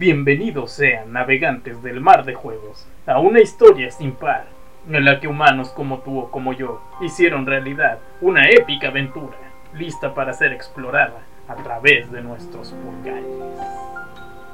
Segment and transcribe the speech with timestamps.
[0.00, 4.46] Bienvenidos sean navegantes del mar de juegos a una historia sin par,
[4.88, 9.36] en la que humanos como tú o como yo hicieron realidad una épica aventura,
[9.74, 13.26] lista para ser explorada a través de nuestros pulgares.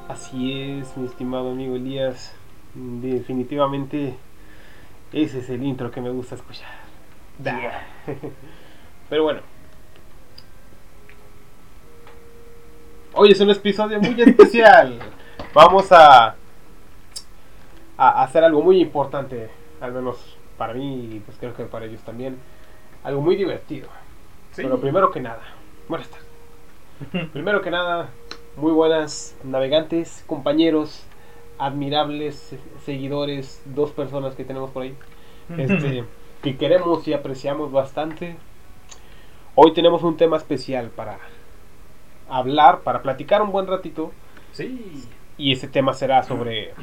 [0.08, 2.34] Así es, mi estimado amigo Elías.
[2.72, 4.14] Definitivamente
[5.12, 6.72] ese es el intro que me gusta escuchar.
[7.42, 7.86] Yeah.
[9.10, 9.40] Pero bueno.
[13.12, 14.98] Hoy es un episodio muy especial.
[15.54, 16.34] Vamos a,
[17.96, 19.50] a hacer algo muy importante,
[19.80, 22.38] al menos para mí y pues creo que para ellos también.
[23.04, 23.88] Algo muy divertido.
[24.52, 24.62] Sí.
[24.62, 25.42] Pero primero que nada,
[25.88, 26.26] buenas tardes.
[27.32, 28.08] Primero que nada,
[28.56, 31.02] muy buenas navegantes, compañeros,
[31.58, 34.94] admirables se- seguidores, dos personas que tenemos por ahí,
[35.58, 36.04] este,
[36.42, 38.36] que queremos y apreciamos bastante.
[39.56, 41.18] Hoy tenemos un tema especial para
[42.28, 44.12] hablar, para platicar un buen ratito,
[44.52, 45.04] Sí.
[45.36, 46.74] Y ese tema será sobre,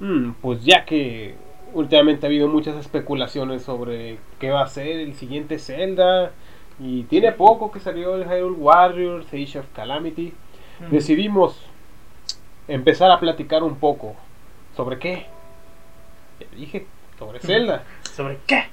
[0.00, 1.34] mm, pues ya que
[1.72, 6.32] últimamente ha habido muchas especulaciones sobre qué va a ser el siguiente Zelda,
[6.78, 10.32] y tiene poco que salió el Hyrule Warriors, Age of Calamity,
[10.90, 11.60] decidimos
[12.68, 14.14] empezar a platicar un poco
[14.74, 15.26] sobre qué.
[16.40, 16.86] Ya dije,
[17.18, 17.82] sobre Zelda.
[18.14, 18.64] ¿Sobre qué?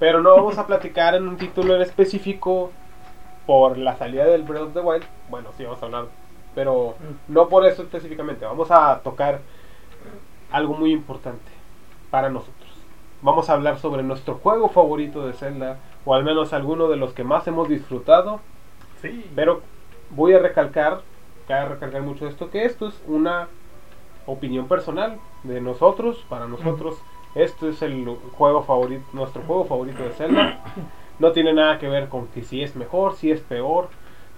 [0.00, 2.72] Pero no vamos a platicar en un título en específico
[3.46, 5.04] por la salida del Breath of the Wild.
[5.30, 6.06] Bueno, sí vamos a hablar,
[6.54, 6.94] pero
[7.28, 8.44] no por eso específicamente.
[8.44, 9.40] Vamos a tocar
[10.50, 11.50] algo muy importante
[12.10, 12.70] para nosotros.
[13.22, 17.12] Vamos a hablar sobre nuestro juego favorito de Zelda, o al menos alguno de los
[17.12, 18.40] que más hemos disfrutado.
[19.00, 19.30] Sí.
[19.34, 19.62] Pero
[20.10, 21.00] voy a recalcar,
[21.48, 23.48] cabe recalcar mucho esto, que esto es una
[24.26, 26.96] opinión personal de nosotros, para nosotros.
[27.34, 30.62] Este es el juego favorito, nuestro juego favorito de Zelda.
[31.18, 33.88] No tiene nada que ver con que si es mejor, si es peor.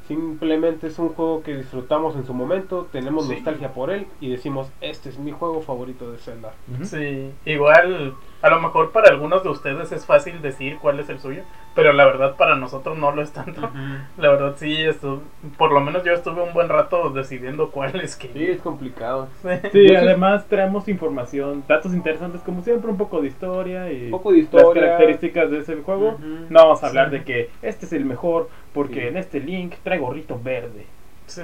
[0.08, 3.34] Simplemente es un juego que disfrutamos en su momento, tenemos Sí.
[3.34, 6.52] nostalgia por él y decimos, este es mi juego favorito de Zelda.
[6.84, 11.18] Sí, igual a lo mejor para algunos de ustedes es fácil decir cuál es el
[11.18, 11.42] suyo,
[11.74, 13.70] pero la verdad para nosotros no lo es tanto.
[14.18, 15.20] La verdad sí, estu-
[15.58, 18.28] por lo menos yo estuve un buen rato decidiendo cuál es que...
[18.32, 19.28] Sí, es complicado.
[19.72, 24.30] Sí, además traemos información, datos interesantes como siempre, un poco de historia y Un poco
[24.32, 24.82] de las historia.
[24.82, 26.18] características de ese juego.
[26.50, 27.18] No vamos a hablar Sí.
[27.18, 29.06] de que este es el mejor porque Sí.
[29.08, 30.86] en este link trae gorrito verde.
[31.26, 31.42] Sí.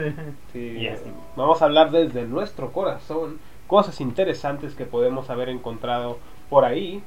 [0.53, 1.11] Sí, Y así.
[1.37, 6.19] Vamos a hablar desde nuestro corazón, cosas interesantes que podemos haber encontrado
[6.53, 7.03] por ahí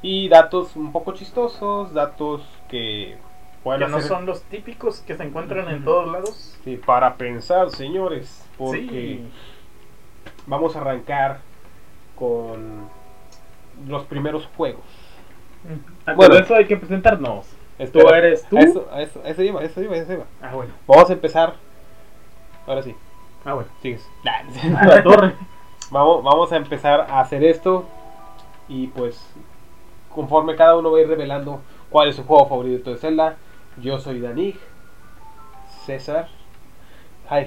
[0.00, 2.40] y datos un poco chistosos, datos
[2.70, 3.18] que
[3.62, 6.58] pueden que no hacer- son los típicos que se encuentran en todos lados.
[6.64, 8.80] Sí, para pensar, señores, porque
[9.20, 9.30] Sí.
[10.46, 11.40] vamos a arrancar
[12.18, 12.88] con
[13.86, 14.80] los primeros juegos.
[16.16, 16.36] Bueno.
[16.36, 17.46] eso hay que presentarnos.
[17.78, 18.56] Espera, ¿Tú eres tú?
[18.56, 18.86] Eso,
[19.42, 20.24] iba, a eso iba, a eso iba.
[20.40, 20.72] Ah, bueno.
[20.86, 21.52] Vamos a empezar.
[22.66, 22.94] Ahora sí,
[23.44, 23.68] Ah, bueno.
[23.82, 24.08] sigues.
[24.24, 25.34] La torre.
[25.90, 27.84] Vamos, vamos a empezar a hacer esto
[28.68, 29.20] y pues
[30.14, 31.60] conforme cada uno va a ir revelando
[31.90, 33.36] cuál es su juego favorito de Zelda.
[33.82, 34.58] Yo soy Danig,
[35.84, 36.28] César,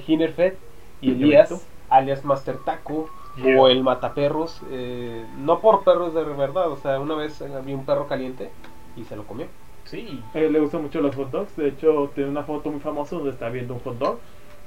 [0.07, 0.53] Hinerfed
[1.02, 3.57] y Elías, alias Master Taco Yeah.
[3.62, 4.59] o el Mataperros.
[4.69, 8.50] eh, no por perros de verdad, o sea, una vez había un perro caliente
[8.97, 9.46] y se lo comió.
[9.86, 10.19] Sí.
[10.34, 11.56] Él le gustan mucho los hot dogs.
[11.56, 14.19] De hecho, tiene una foto muy famosa donde está viendo un hot dog.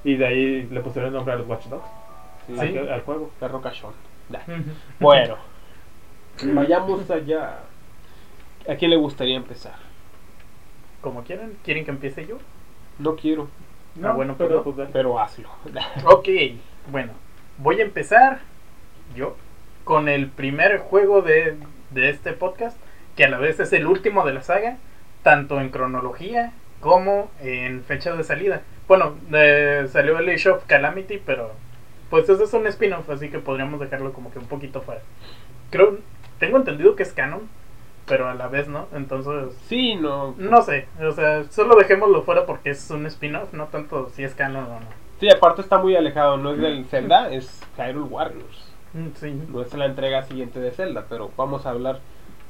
[0.05, 1.84] Y de ahí le pusieron el nombre a los Watch Dogs.
[2.47, 3.31] Sí, Al, al juego.
[3.39, 3.93] Perro cachón.
[5.01, 5.37] Bueno,
[6.44, 7.60] vayamos allá.
[8.69, 9.75] ¿A quién le gustaría empezar?
[11.00, 12.38] Como quieran, ¿quieren que empiece yo?
[12.98, 13.48] No quiero,
[14.03, 15.48] Ah, bueno, pero pero- pues pero hazlo.
[16.04, 16.28] Ok,
[16.91, 17.12] bueno,
[17.58, 18.41] voy a empezar
[19.16, 19.36] yo
[19.84, 21.56] con el primer juego de,
[21.91, 22.76] de este podcast,
[23.16, 24.76] que a la vez es el último de la saga,
[25.22, 28.62] tanto en cronología como en fecha de salida.
[28.88, 31.50] Bueno, eh, salió el Age of Calamity, pero
[32.10, 35.00] pues eso es un spin-off, así que podríamos dejarlo como que un poquito fuera.
[35.70, 35.98] Creo,
[36.42, 37.48] tengo entendido que es canon,
[38.04, 40.34] pero a la vez no, entonces Sí, no.
[40.38, 44.34] no sé, o sea, solo dejémoslo fuera porque es un spin-off, no tanto si es
[44.34, 44.86] canon o no.
[45.20, 46.36] Sí, aparte está muy alejado.
[46.36, 48.74] No es del Zelda, es Hyrule Warriors.
[48.92, 49.41] Mm, Sí.
[49.53, 52.00] No es la entrega siguiente de Zelda, pero vamos a hablar.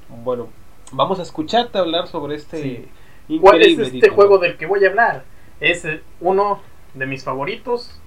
[0.09, 0.49] Bueno,
[0.91, 2.89] vamos a escucharte hablar sobre este Sí.
[3.29, 4.15] increíble ¿Cuál es este título.
[4.15, 5.25] juego del que voy a hablar?
[5.61, 6.63] Es eh, uno
[6.95, 8.01] de mis favoritos,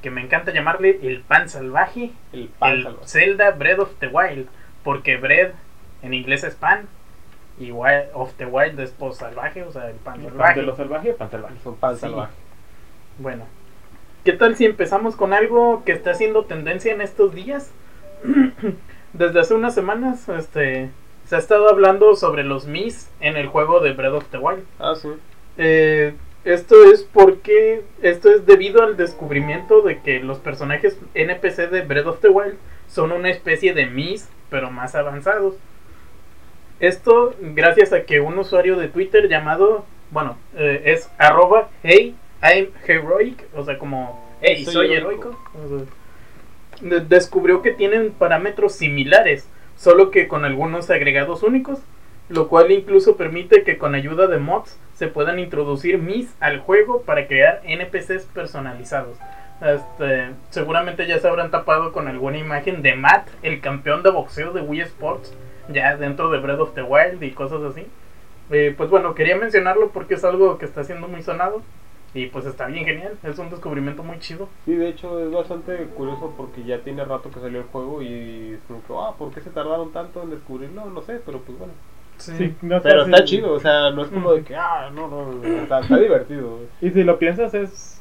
[0.00, 3.08] que me encanta llamarle el pan salvaje, El pan el salvaje.
[3.08, 4.46] Zelda Breath of the Wild,
[4.84, 5.52] porque Bread
[6.02, 6.86] en inglés es pan
[7.58, 10.60] y Wild of the Wild es pues salvaje, o sea, el pan Pan salvaje.
[10.60, 11.54] de lo salvaje, pan salvaje.
[11.58, 12.00] Es un pan Sí.
[12.02, 12.32] salvaje.
[13.18, 13.44] Bueno,
[14.24, 17.70] ¿qué tal si empezamos con algo que está haciendo tendencia en estos días?
[19.12, 20.90] Desde hace unas semanas, este,
[21.26, 24.64] se ha estado hablando sobre los Mis en el juego de Breath of the Wild.
[24.78, 25.08] Ah, sí.
[25.56, 26.14] Eh,
[26.44, 32.06] Esto es porque esto es debido al descubrimiento de que los personajes NPC de Breath
[32.06, 32.56] of the Wild
[32.86, 35.56] son una especie de Mis, pero más avanzados.
[36.78, 42.68] Esto gracias a que un usuario de Twitter llamado, bueno, eh, es arroba hey I'm
[42.86, 45.30] heroic, o sea, como hey Soy soy heroico.
[45.56, 45.78] heroico, o
[46.78, 51.80] sea, de- descubrió que tienen parámetros similares, solo que con algunos agregados únicos,
[52.28, 57.02] lo cual incluso permite que con ayuda de mods se puedan introducir mis al juego
[57.02, 59.16] para crear NPCs personalizados.
[59.62, 64.52] Este, seguramente ya se habrán tapado con alguna imagen de Matt, el campeón de boxeo
[64.52, 65.32] de Wii Sports,
[65.72, 67.86] ya dentro de Breath of the Wild y cosas así.
[68.50, 71.62] Eh, pues bueno, quería mencionarlo porque es algo que está siendo muy sonado
[72.12, 74.48] y pues está bien genial, es un descubrimiento muy chido.
[74.66, 78.52] Sí, de hecho es bastante curioso porque ya tiene rato que salió el juego y
[78.54, 80.84] es como que, ah, ¿por qué se tardaron tanto en descubrirlo?
[80.86, 81.72] No sé, pero pues bueno.
[82.18, 84.90] Sí, no sé Pero si- está chido, o sea, no es como de que, ah,
[84.94, 86.58] no, no, está, está divertido.
[86.80, 88.00] Y si lo piensas es...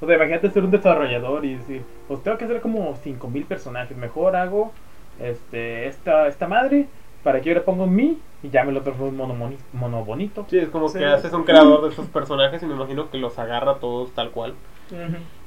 [0.00, 3.96] O sea, imagínate ser un desarrollador y decir, pues tengo que hacer como 5000 personajes.
[3.96, 4.72] Mejor hago
[5.20, 6.86] este esta, esta madre
[7.24, 9.58] para que yo le ponga un mi y ya me lo transformo en mono, moni-
[9.72, 10.46] mono bonito.
[10.48, 10.98] Sí, es como Sí.
[11.00, 14.30] que haces un creador de esos personajes y me imagino que los agarra todos tal
[14.30, 14.54] cual.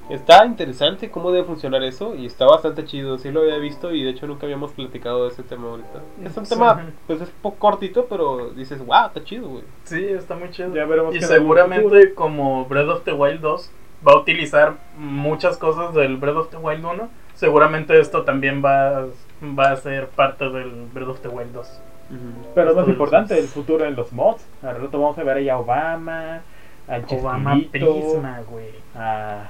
[0.09, 4.03] Está interesante cómo debe funcionar eso y está bastante chido, sí lo había visto y
[4.03, 6.01] de hecho nunca habíamos platicado de ese tema ahorita.
[6.25, 6.53] Es un Sí.
[6.53, 9.63] tema, pues es un poco cortito, pero dices, wow, está chido, güey.
[9.85, 10.75] Sí, está muy chido.
[10.75, 13.71] Ya veremos Y seguramente como Breath of the Wild 2
[14.07, 19.05] va a utilizar muchas cosas del Breath of the Wild 1, seguramente esto también va,
[19.57, 21.81] va a ser parte del Breath of the Wild 2.
[22.55, 24.45] Pero Esto más importante, el futuro en los mods.
[24.63, 26.41] Al rato vamos a ver ahí a Obama,
[26.87, 28.69] a Obama Chespirito, Prisma, güey.
[28.95, 29.49] a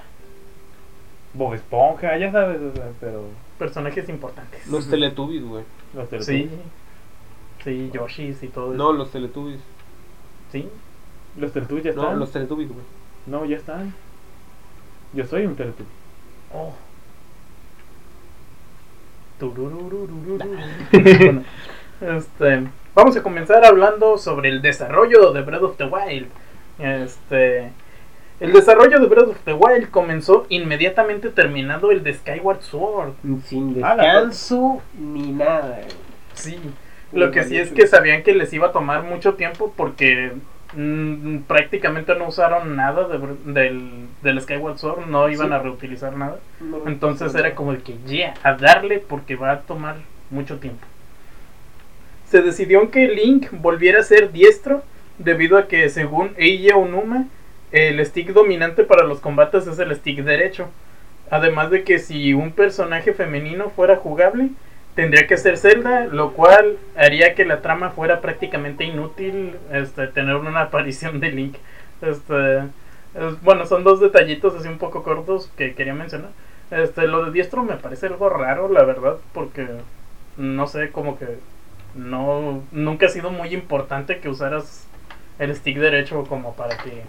[1.34, 3.24] Bob Esponja, ya sabes, o sea, pero
[3.58, 4.68] Personajes importantes.
[4.68, 5.64] Los Teletubbies, güey.
[5.96, 6.10] los Sí.
[6.10, 6.50] Teletubbies.
[7.64, 9.60] Sí, Yoshis y todo No, los Teletubbies.
[10.52, 10.68] Sí.
[11.38, 12.20] Los Teletubbies ya No, están.
[12.20, 12.84] los Teletubbies, güey.
[13.28, 13.94] No, ya están.
[15.14, 15.86] Yo soy un Teletubby.
[16.54, 16.74] Oh.
[21.00, 21.42] Bueno,
[22.02, 22.64] este,
[22.94, 26.28] vamos a comenzar hablando sobre el desarrollo de Breath of the Wild.
[26.80, 27.72] Este,
[28.40, 33.14] el desarrollo de Breath of the Wild comenzó inmediatamente terminado el de Skyward Sword.
[33.46, 35.82] Sin Ah, descanso ni nada.
[36.34, 36.60] Sí.
[37.12, 40.32] Lo que sí es que sabían que les iba a tomar mucho tiempo porque
[40.74, 43.20] mm, prácticamente no usaron nada de
[43.52, 43.90] del,
[44.22, 45.54] del Skyward Sword, no iban Sí.
[45.54, 46.40] a reutilizar nada.
[46.60, 49.96] No, Entonces era como de que ya, a darle porque va a tomar
[50.30, 50.86] mucho tiempo.
[52.30, 54.84] Se decidió que Link volviera a ser diestro
[55.18, 57.26] debido a que según Eiji Onuma
[57.72, 60.70] el stick dominante para los combates es el stick derecho.
[61.30, 64.50] Además de que si un personaje femenino fuera jugable,
[65.02, 70.36] tendría que ser Zelda, lo cual haría que la trama fuera prácticamente inútil este, tener
[70.36, 71.56] una aparición de Link.
[72.02, 76.30] Este, es- bueno, son dos detallitos así un poco cortos que quería mencionar.
[76.70, 79.68] Este, lo de diestro me parece algo raro, la verdad, porque
[80.38, 81.40] no sé, como que
[81.96, 84.88] no nunca ha sido muy importante que usaras
[85.40, 87.02] el stick derecho como para que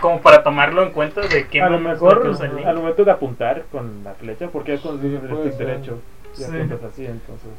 [0.00, 2.66] como para tomarlo en cuenta de qué A lo mejor que usa el Link.
[2.66, 5.66] al momento de apuntar con la flecha, porque es con Sí, el stick ser.
[5.66, 5.98] derecho.
[6.38, 6.44] Y Sí.
[6.44, 7.50] apuntas así, entonces.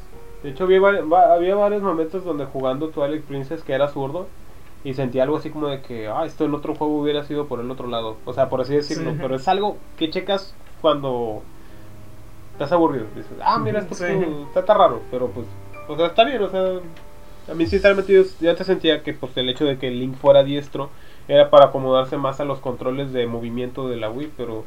[0.42, 0.78] De hecho, había,
[1.32, 4.28] había varios momentos donde jugando Twilight Princess que era zurdo
[4.84, 7.58] y sentía algo así como de que, ah, esto en otro juego hubiera sido por
[7.60, 8.16] el otro lado.
[8.24, 9.10] O sea, por así decirlo.
[9.12, 9.18] Sí.
[9.20, 11.42] Pero es algo que checas cuando
[12.52, 13.06] estás aburrido.
[13.16, 14.04] Dices, ah, mira, esto Sí.
[14.48, 15.00] está, está raro.
[15.10, 15.46] Pero pues,
[15.88, 16.40] o sea, está bien.
[16.42, 16.80] O sea,
[17.50, 20.44] a mí sinceramente yo, yo antes sentía que pues el hecho de que Link fuera
[20.44, 20.90] diestro
[21.26, 24.64] era para acomodarse más a los controles de movimiento de la Wii, pero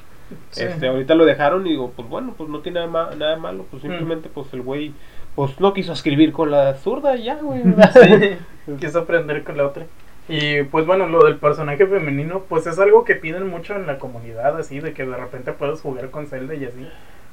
[0.52, 0.64] Sí.
[0.64, 3.66] este, ahorita lo dejaron y digo, pues bueno, pues no tiene nada, ma- nada malo,
[3.70, 3.88] pues Mm.
[3.88, 4.94] simplemente pues el güey
[5.36, 7.62] pues no quiso escribir con la zurda ya, güey.
[7.94, 9.86] Sí, quiso aprender con la otra.
[10.28, 13.98] Y pues bueno, lo del personaje femenino, pues es algo que piden mucho en la
[13.98, 16.88] comunidad, así, de que de repente puedes jugar con Zelda y así.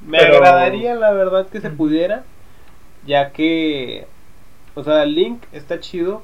[0.05, 2.23] Me Pero- agradaría la verdad que se pudiera,
[3.05, 4.05] ya que,
[4.75, 6.23] o sea, Link está chido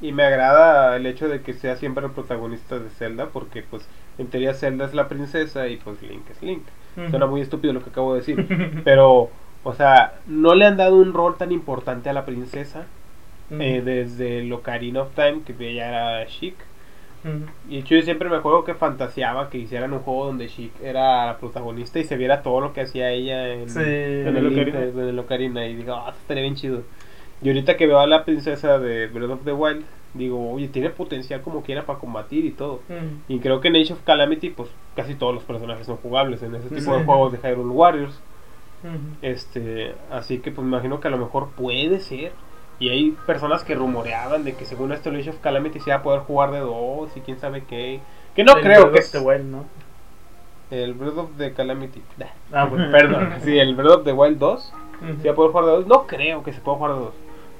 [0.00, 3.86] y me agrada el hecho de que sea siempre el protagonista de Zelda, porque pues
[4.18, 6.62] en teoría Zelda es la princesa y pues Link es Link.
[7.10, 9.30] Suena muy estúpido lo que acabo de decir, pero,
[9.64, 12.84] o sea, no le han dado un rol tan importante a la princesa
[13.50, 15.88] eh, desde el Ocarina of Time, que ella
[16.18, 16.54] era Chic.
[17.68, 20.72] Y de hecho yo siempre me acuerdo que fantaseaba que hicieran un juego donde Chic
[20.82, 23.78] era la protagonista y se viera todo lo que hacía ella en, Sí.
[23.78, 24.80] en En el, Link- Ocarina.
[25.02, 25.66] en el Ocarina.
[25.66, 26.82] Y digo, ah, esto estaría bien chido.
[27.40, 30.90] Y ahorita que veo a la princesa de Breath of the Wild, digo, oye, tiene
[30.90, 32.74] potencial como quiera para combatir y todo.
[32.88, 33.06] Ujú.
[33.28, 36.54] Y creo que en Age of Calamity, pues casi todos los personajes son jugables en
[36.54, 36.98] ese tipo Sí.
[36.98, 38.20] de juegos de Hyrule Warriors.
[39.22, 42.32] Este, así que pues me imagino que a lo mejor puede ser
[42.80, 45.98] Y hay personas que rumoreaban de que según esto el Age of Calamity se iba
[45.98, 48.00] a poder jugar de dos y quién sabe qué.
[48.34, 49.64] Que no El creo Breath que the Wild, ¿no?
[50.70, 52.02] El Breath of the Calamity.
[52.50, 52.88] Ah, bueno.
[52.90, 53.34] Perdón.
[53.44, 55.22] sí, el Breath of the Wild 2 Ujú.
[55.22, 55.86] se va a poder jugar de dos.
[55.86, 57.14] No creo que se pueda jugar de dos.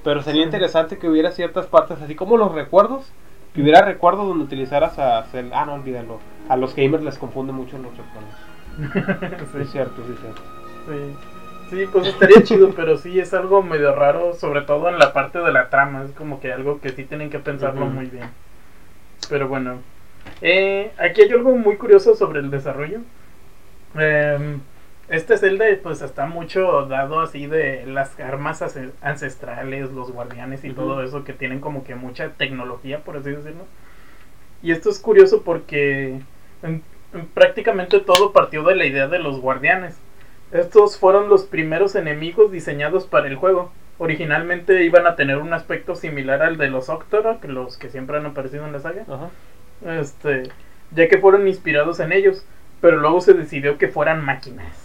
[0.04, 3.12] Pero sería interesante que hubiera ciertas partes, así como los recuerdos.
[3.54, 5.60] Que hubiera recuerdos donde utilizaras a Zelda.
[5.60, 6.18] Ah, no, olvídalo.
[6.48, 8.34] A los gamers les confunde mucho los recuerdos.
[9.52, 9.58] Sí.
[9.60, 10.42] Es cierto, sí, es cierto.
[10.86, 11.16] Sí.
[11.72, 15.38] Sí, pues estaría chido, pero sí es algo medio raro, sobre todo en la parte
[15.38, 16.02] de la trama.
[16.04, 18.28] Es como que algo que sí tienen que pensarlo muy bien.
[19.30, 19.78] Pero bueno,
[20.42, 23.00] eh, aquí hay algo muy curioso sobre el desarrollo.
[23.94, 24.60] Em,
[25.08, 28.64] este Zelda pues está mucho dado así de las armas
[29.02, 33.64] ancestrales, los guardianes y todo eso que tienen como que mucha tecnología, por así decirlo.
[34.62, 36.20] Y esto es curioso porque
[36.62, 36.82] en-
[37.14, 39.98] en prácticamente todo partió de la idea de los guardianes.
[40.52, 43.72] Estos fueron los primeros enemigos diseñados para el juego.
[43.98, 48.26] Originalmente iban a tener un aspecto similar al de los Octorok, los que siempre han
[48.26, 49.30] aparecido en la saga Ajá.
[50.00, 50.44] este,
[50.90, 52.44] ya que fueron inspirados en ellos,
[52.80, 54.81] pero luego se decidió que fueran máquinas.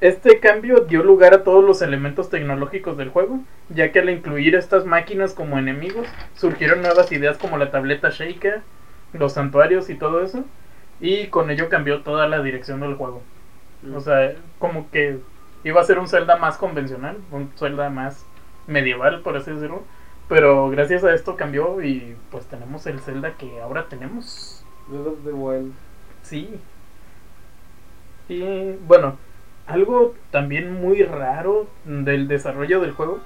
[0.00, 4.54] Este cambio dio lugar a todos los elementos tecnológicos del juego, ya que al incluir
[4.54, 8.62] estas máquinas como enemigos, surgieron nuevas ideas como la tableta Shaker,
[9.12, 10.44] los santuarios y todo eso,
[11.00, 13.22] y con ello cambió toda la dirección del juego.
[13.92, 15.18] O sea, como que
[15.64, 18.24] iba a ser un Zelda más convencional, un Zelda más
[18.68, 19.82] medieval, por así decirlo.
[20.28, 24.64] Pero gracias a esto cambió y pues tenemos el Zelda que ahora tenemos.
[24.86, 25.72] Breath of the Wild.
[26.22, 26.60] Sí.
[28.28, 29.16] Y bueno,
[29.68, 33.20] algo también muy raro del desarrollo del juego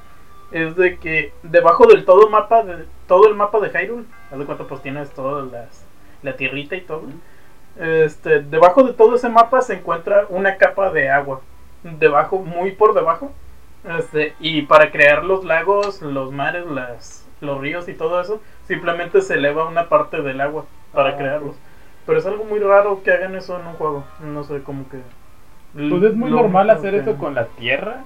[0.50, 4.44] es de que debajo del todo mapa de todo el mapa de Hyrule, haz de
[4.44, 5.86] cuenta pues tienes todas las
[6.22, 7.02] la tierrita y todo.
[7.78, 11.40] Este, debajo de todo ese mapa se encuentra una capa de agua.
[11.82, 13.32] Debajo, muy por debajo.
[13.98, 19.20] Este, y para crear los lagos, los mares, las, los ríos y todo eso, simplemente
[19.20, 21.56] se eleva una parte del agua para Ah, crearlos.
[22.06, 24.04] Pero es algo muy raro que hagan eso en un juego.
[24.20, 24.98] No sé, como que.
[25.74, 28.04] Pues es muy lo normal hacer que- eso con la tierra.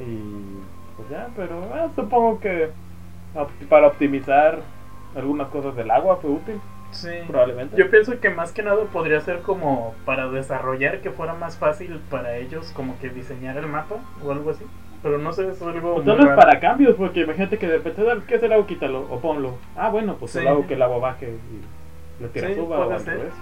[0.00, 0.58] Y
[0.96, 2.70] pues ya, pero ah, supongo que
[3.68, 4.58] para optimizar
[5.16, 7.10] algunas cosas del agua fue útil, Sí.
[7.26, 7.76] probablemente.
[7.76, 12.00] Yo pienso que más que nada podría ser como para desarrollar que fuera más fácil
[12.10, 14.64] para ellos como que diseñar el mapa o algo así.
[15.02, 15.94] Pero no sé, es algo...
[15.96, 16.36] Pues vez raro.
[16.36, 18.66] para cambios, porque imagínate que de repente, "Ah, ¿qué es el agua?
[18.66, 19.56] Quítalo o ponlo.
[19.76, 20.38] Ah, bueno, pues Sí.
[20.38, 23.18] solo hago que el agua baje y la tierra Sí, suba o puede al ser.
[23.18, 23.34] revés.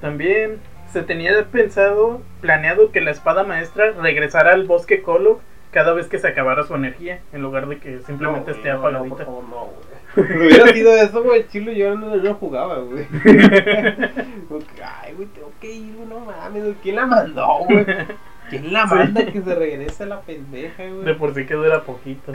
[0.00, 0.60] También
[0.92, 5.40] se tenía pensado, planeado que la espada maestra regresara al bosque Kolo
[5.72, 8.92] cada vez que se acabara su energía, en lugar de que simplemente esté No, güey,
[8.92, 9.24] no, apagadita.
[9.26, 9.96] por favor, no, güey.
[10.16, 13.06] Si hubiera sido eso, güey, Chilo yo no, no jugaba, güey.
[14.82, 17.84] Ay, güey, tengo que ir, güey, no mames, güey, ¿quién la mandó, güey?
[18.48, 18.94] ¿Quién la Sí.
[18.94, 21.18] manda que se regrese la pendeja, de güey?
[21.18, 22.32] por sí que dura poquito.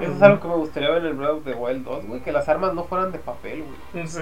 [0.00, 2.20] Eso es algo que me gustaría ver en el Breath of the Wild 2, güey,
[2.20, 4.06] que las armas no fueran de papel, güey.
[4.06, 4.20] Sí.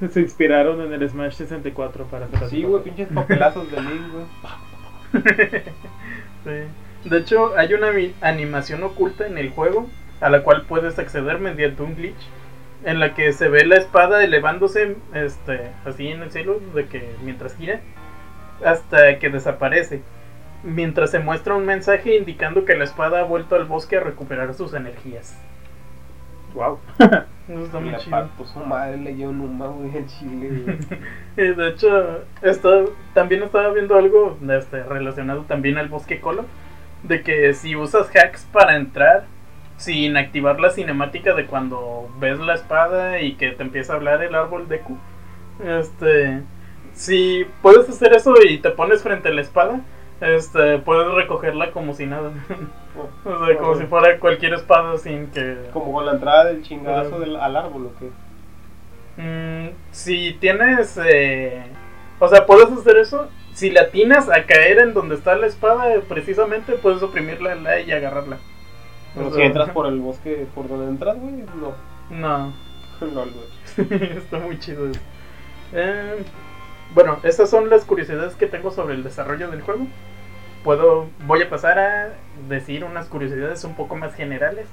[0.10, 5.24] Se inspiraron en el Smash 64 para hacer Sí, güey, pinches papelazos de Link, güey.
[6.44, 7.08] Sí.
[7.08, 7.88] De hecho, hay una
[8.20, 9.88] animación oculta en el juego
[10.20, 12.28] a la cual puedes acceder mediante un glitch
[12.84, 17.14] en la que se ve la espada elevándose este así en el cielo de que
[17.22, 17.80] mientras gira
[18.64, 20.02] hasta que desaparece.
[20.62, 24.54] Mientras se muestra un mensaje indicando que la espada ha vuelto al bosque a recuperar
[24.54, 25.36] sus energías.
[26.56, 26.78] Wow.
[27.48, 28.28] Eso está muy chido.
[28.44, 30.78] su madre le lleva un güey, en Chile, güey.
[31.36, 36.46] Y de hecho, esto, también estaba viendo algo este, relacionado también al bosque Colo.
[37.02, 39.26] De que si usas hacks para entrar
[39.76, 44.22] sin activar la cinemática de cuando ves la espada y que te empieza a hablar
[44.22, 44.96] el árbol de Q.
[45.62, 46.42] Este,
[46.94, 49.82] si puedes hacer eso y te pones frente a la espada,
[50.20, 52.32] este, puedes recogerla como si nada.
[53.24, 55.68] o sea, como si fuera cualquier espada sin que...
[55.72, 58.10] Como con la entrada del chingazo del, al árbol, ¿o qué?
[59.16, 60.98] Mm, si tienes.
[61.02, 61.62] eh,
[62.18, 63.28] o sea, puedes hacer eso.
[63.54, 67.92] Si la atinas a caer en donde está la espada, precisamente puedes oprimirla la y
[67.92, 68.38] agarrarla.
[69.14, 71.74] Pero O si entras por el bosque, por donde entras, güey, no.
[72.10, 72.54] No,
[73.00, 74.02] güey.
[74.18, 75.00] está muy chido eso.
[75.72, 76.22] Eh,
[76.96, 79.86] bueno, estas son las curiosidades que tengo sobre el desarrollo del juego.
[80.64, 82.08] Puedo, voy a pasar a
[82.48, 84.66] decir unas curiosidades un poco más generales.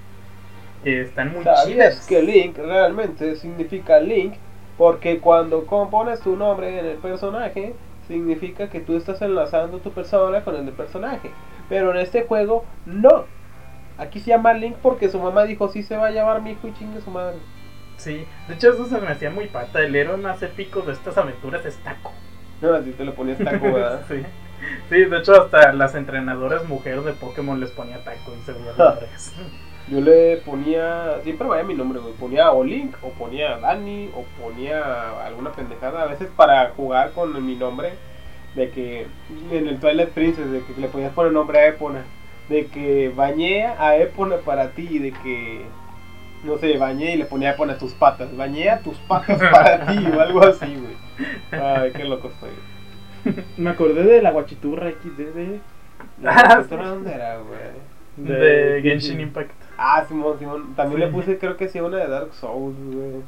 [0.85, 4.35] Que están muy ¿Sabías que Link realmente significa Link?
[4.77, 7.75] Porque cuando compones tu nombre en el personaje,
[8.07, 11.29] significa que tú estás enlazando tu persona con el del personaje.
[11.67, 13.25] Pero en este juego, no.
[13.97, 16.69] Aquí se llama Link porque su mamá dijo, sí se va a llamar mi hijo
[16.69, 17.35] y chingue su madre.
[18.03, 19.79] Sí, de hecho eso se me hacía muy pata.
[19.81, 22.11] El héroe más épico de estas aventuras es Taco.
[22.61, 24.05] No, así te lo ponías taco, ¿verdad?
[24.09, 24.23] sí.
[24.89, 28.73] Sí, de hecho hasta las entrenadoras mujeres de Pokémon les ponía taco y se veía.
[29.89, 32.13] Yo le ponía, siempre vaya mi nombre, güey.
[32.13, 36.03] Ponía o Link, o ponía Dani, o ponía alguna pendejada.
[36.03, 37.93] A veces para jugar con mi nombre,
[38.55, 39.07] de que
[39.51, 42.05] en el Twilight Princess, de que le podías poner nombre a Epona.
[42.47, 45.65] De que bañé a Epona para ti, de que,
[46.43, 48.35] no sé, bañé y le ponía Epona a tus patas.
[48.35, 51.61] Bañé a tus patas para ti, o algo así, güey.
[51.61, 53.43] Ay, qué loco estoy.
[53.57, 55.59] Me acordé de la guachiturra XD
[56.25, 57.83] Ah, ¿Esto dónde era, güey?
[58.17, 59.51] De, Genshin Impact.
[59.77, 60.75] Ah, Simón, Simón.
[60.75, 61.05] También Sí.
[61.07, 63.21] le puse, creo que sí, una de Dark Souls, güey.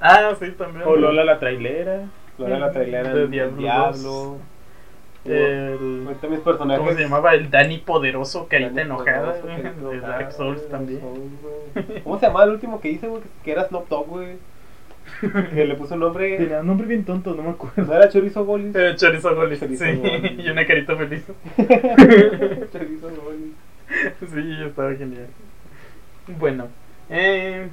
[0.00, 0.86] Ah, sí, también.
[0.86, 2.04] O Lola la trailera.
[2.38, 4.36] Lola la trailera De de Diablo Diablo.
[5.28, 6.78] El- Ahorita mis personajes.
[6.80, 7.34] ¿Cómo se llamaba?
[7.34, 9.40] El Dani Poderoso, carita Dani enojada.
[9.40, 11.00] Poderoso, güey, Carita De Dark Souls también.
[11.00, 12.02] Souls.
[12.04, 13.22] ¿Cómo se llamaba el último que hice, güey?
[13.44, 14.36] Que- era Snoop Dogg, güey.
[15.54, 16.36] Que le puso un nombre.
[16.38, 17.82] Tenía un nombre bien tonto, no me acuerdo.
[17.84, 18.74] ¿No era Chorizo Golis?
[18.96, 19.66] Chorizo Golis, sí.
[19.76, 20.38] Golis.
[20.44, 21.24] y una carita feliz.
[21.56, 23.54] Chorizo Golis.
[24.32, 25.28] Sí, estaba genial.
[26.38, 26.68] Bueno.
[27.08, 27.68] Eh...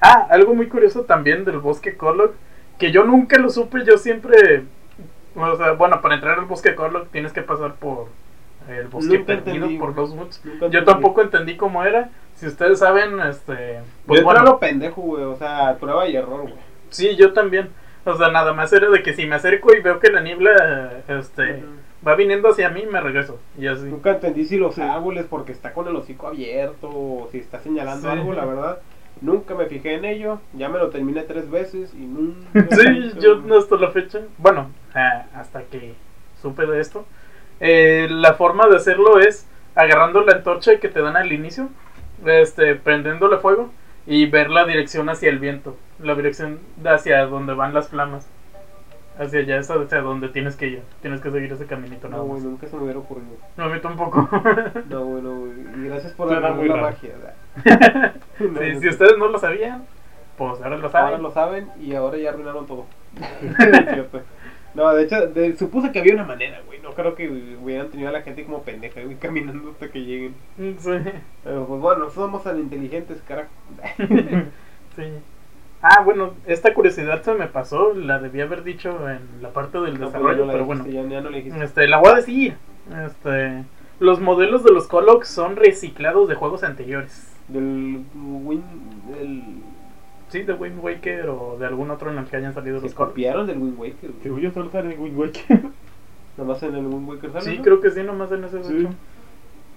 [0.00, 2.34] Ah, algo muy curioso también del bosque Corlock.
[2.78, 4.64] Que yo nunca lo supe, yo siempre...
[5.36, 8.08] O sea, bueno, para entrar al bosque Corlock tienes que pasar por
[8.68, 10.42] el bosque Nunca perdido, entendí, por los woods.
[10.70, 12.10] Yo tampoco entendí cómo era.
[12.34, 13.80] Si ustedes saben, este...
[14.06, 15.24] Pues Yo bueno, lo pendejo, güey.
[15.24, 16.54] O sea, prueba y error, güey.
[16.90, 17.70] sí, yo también.
[18.04, 21.02] O sea, nada más era de que si me acerco y veo que la niebla,
[21.08, 21.54] este...
[21.58, 21.66] Ujú.
[22.06, 23.38] Va viniendo hacia mí, me regreso.
[23.56, 23.84] Y así.
[23.84, 24.80] Nunca entendí si los Sí.
[24.82, 28.18] árboles porque está con el hocico abierto o si está señalando Sí.
[28.18, 28.78] algo, la verdad.
[29.20, 30.40] Nunca me fijé en ello.
[30.52, 32.48] Ya me lo terminé tres veces y nunca.
[32.76, 34.18] Sí, yo no hasta la fecha.
[34.38, 35.94] Bueno, hasta que
[36.40, 37.06] supe de esto.
[37.60, 41.68] eh, la forma de hacerlo es agarrando la antorcha que te dan al inicio,
[42.26, 43.72] este, prendiéndole fuego
[44.06, 48.28] y ver la dirección hacia el viento, la dirección hacia donde van las flamas.
[49.18, 50.82] Hacia allá es hacia donde tienes que ir.
[51.02, 53.36] Tienes que seguir ese caminito nada No, güey, nunca se me hubiera ocurrido.
[53.56, 54.28] No, a mí tampoco.
[54.88, 55.52] No, bueno, güey.
[55.76, 56.40] Y gracias por la
[56.76, 57.14] magia.
[58.38, 58.90] Sí, no, si no.
[58.90, 59.86] ustedes no lo sabían,
[60.36, 61.14] pues ahora lo saben.
[61.14, 62.86] Ahora lo saben y ahora ya arruinaron todo.
[64.74, 66.80] No, de hecho, de- supuse que había una manera, güey.
[66.80, 67.28] No creo que
[67.62, 70.34] hubieran tenido a la gente como pendeja, güey, caminando hasta que lleguen.
[70.56, 70.90] Sí.
[71.44, 73.50] Pero pues bueno, somos tan inteligentes, carajo.
[74.96, 75.04] Sí.
[75.80, 79.94] Ah, bueno, esta curiosidad se me pasó, la debí haber dicho en la parte del
[79.94, 82.56] No, pues, desarrollo, pero bueno, dijiste, Ya, ya no le este, la voy a decir.
[83.06, 83.64] Este,
[83.98, 87.32] los modelos de los Colocs son reciclados de juegos anteriores.
[87.48, 88.62] Del Win.
[89.18, 89.42] Del...
[90.32, 92.94] Sí, de Wind Waker o de algún otro en el que hayan salido Se los
[92.94, 93.10] Colocs.
[93.12, 94.22] copiaron del Wind Waker, güey.
[94.22, 95.60] Según yo solo sale en Wind Waker.
[96.38, 97.62] Nada más en el Wind Waker sale, Sí, ¿no?
[97.64, 98.78] creo que sí, nomás en ese Sí.
[98.80, 98.88] hecho.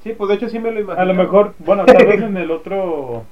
[0.03, 1.01] Sí, pues de hecho sí me lo imagino.
[1.01, 3.23] A lo mejor, bueno, tal vez en el otro.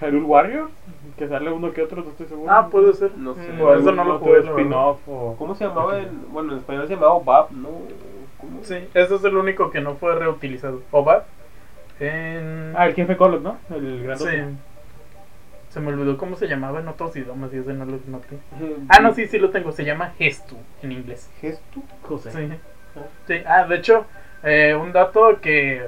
[0.00, 0.70] Hyrule Warrior,
[1.18, 2.50] que sale uno que otro, no estoy seguro.
[2.50, 3.10] Ah, puede ser.
[3.18, 3.52] No sé.
[3.52, 4.38] Mm, O eso no lo jugué.
[4.40, 5.36] spin-off o.
[5.38, 6.08] ¿Cómo se llamaba en.
[6.32, 7.68] Bueno, en español se llamaba Bab, ¿no?
[8.40, 8.60] ¿Cómo?
[8.62, 10.80] Sí, ese es el único que no fue reutilizado.
[10.90, 11.24] ¿O va?
[12.00, 12.72] En...
[12.76, 13.58] Ah, el jefe Coloc, ¿no?
[13.68, 14.24] El sí.
[15.70, 18.36] Se me olvidó cómo se llamaba en otros idiomas y ese no lo noté.
[18.88, 19.70] Ah, no, sí, sí lo tengo.
[19.72, 21.30] Se llama Gestu en inglés.
[21.40, 21.80] ¿Gesto?
[22.02, 22.30] José.
[22.32, 22.48] Sí.
[23.28, 23.42] Sí.
[23.46, 24.04] Ah, de hecho,
[24.42, 25.86] eh, un dato que,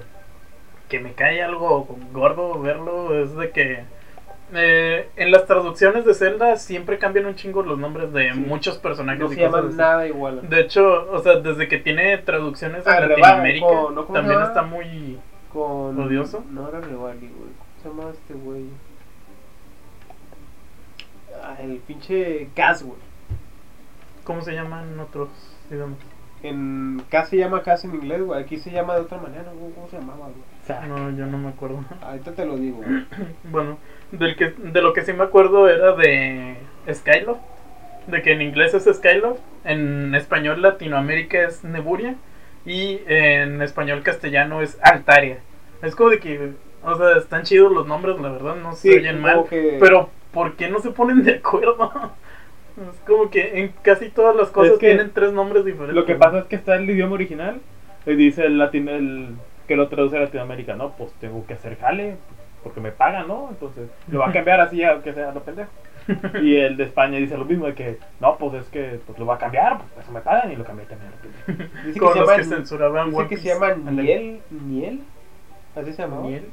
[0.88, 3.84] que me cae algo gordo verlo es de que
[4.54, 8.38] eh, en las traducciones de Zelda siempre cambian un chingo los nombres de Sí.
[8.38, 10.48] muchos personajes No se llaman nada igual.
[10.48, 14.06] De hecho, o sea, desde que tiene traducciones en Ah, Revali, Latinoamérica, con- ¿no?
[14.06, 15.18] ¿Cómo se también está muy...
[15.52, 15.98] Con...
[16.00, 16.44] ¿Odioso?
[16.50, 17.50] No era Revali, güey.
[17.58, 18.64] ¿Cómo se llama este güey?
[21.60, 22.98] El pinche Cas, güey.
[24.24, 25.28] ¿Cómo se llaman en otros
[25.70, 25.98] idiomas?
[26.42, 28.40] En Cas se llama Cas en inglés, güey.
[28.42, 29.72] Aquí se llama de otra manera, güey.
[29.74, 30.88] ¿Cómo se llamaba, güey?
[30.88, 31.84] No, yo no me acuerdo.
[32.02, 33.04] Ahorita te lo digo, güey.
[33.50, 33.78] Bueno,
[34.12, 36.56] del que, de lo que sí me acuerdo era de
[36.92, 37.40] Skyloft.
[38.06, 42.16] De que en inglés es Skyloft, en español Latinoamérica es Neburia
[42.66, 45.38] y en español castellano es Altaria.
[45.82, 46.50] Es como de que,
[46.82, 49.44] o sea, están chidos los nombres, la verdad, no se oyen mal.
[49.48, 51.90] que- Pero, ¿por qué no se ponen de acuerdo?
[52.74, 55.94] Es como que en casi todas las cosas Es que tienen tres nombres diferentes.
[55.94, 57.60] Lo que pasa es que está el idioma original
[58.06, 59.34] y dice el, latin, el
[59.68, 60.92] que lo traduce a Latinoamérica, ¿no?
[60.92, 62.16] Pues tengo que hacer jale
[62.62, 63.48] porque me pagan, ¿no?
[63.50, 65.70] Entonces lo va a cambiar así aunque sea lo pendejo.
[66.42, 69.26] Y el de España dice lo mismo, de que no, pues es que pues, lo
[69.26, 71.12] va a cambiar, pues eso me pagan y lo cambié también.
[71.84, 73.74] Dice que Como se los llama, que censuraban dice que se llama.
[73.74, 74.40] Niel.
[74.50, 75.00] ¿Niel?
[75.76, 76.22] ¿Así se llamaba?
[76.22, 76.48] Miel.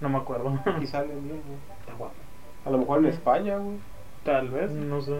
[0.00, 0.58] No me acuerdo.
[0.86, 1.71] Sale Niel, güey.
[2.64, 3.06] A lo mejor en.
[3.06, 3.78] España, güey.
[4.24, 4.70] Tal vez.
[4.70, 5.14] No sé.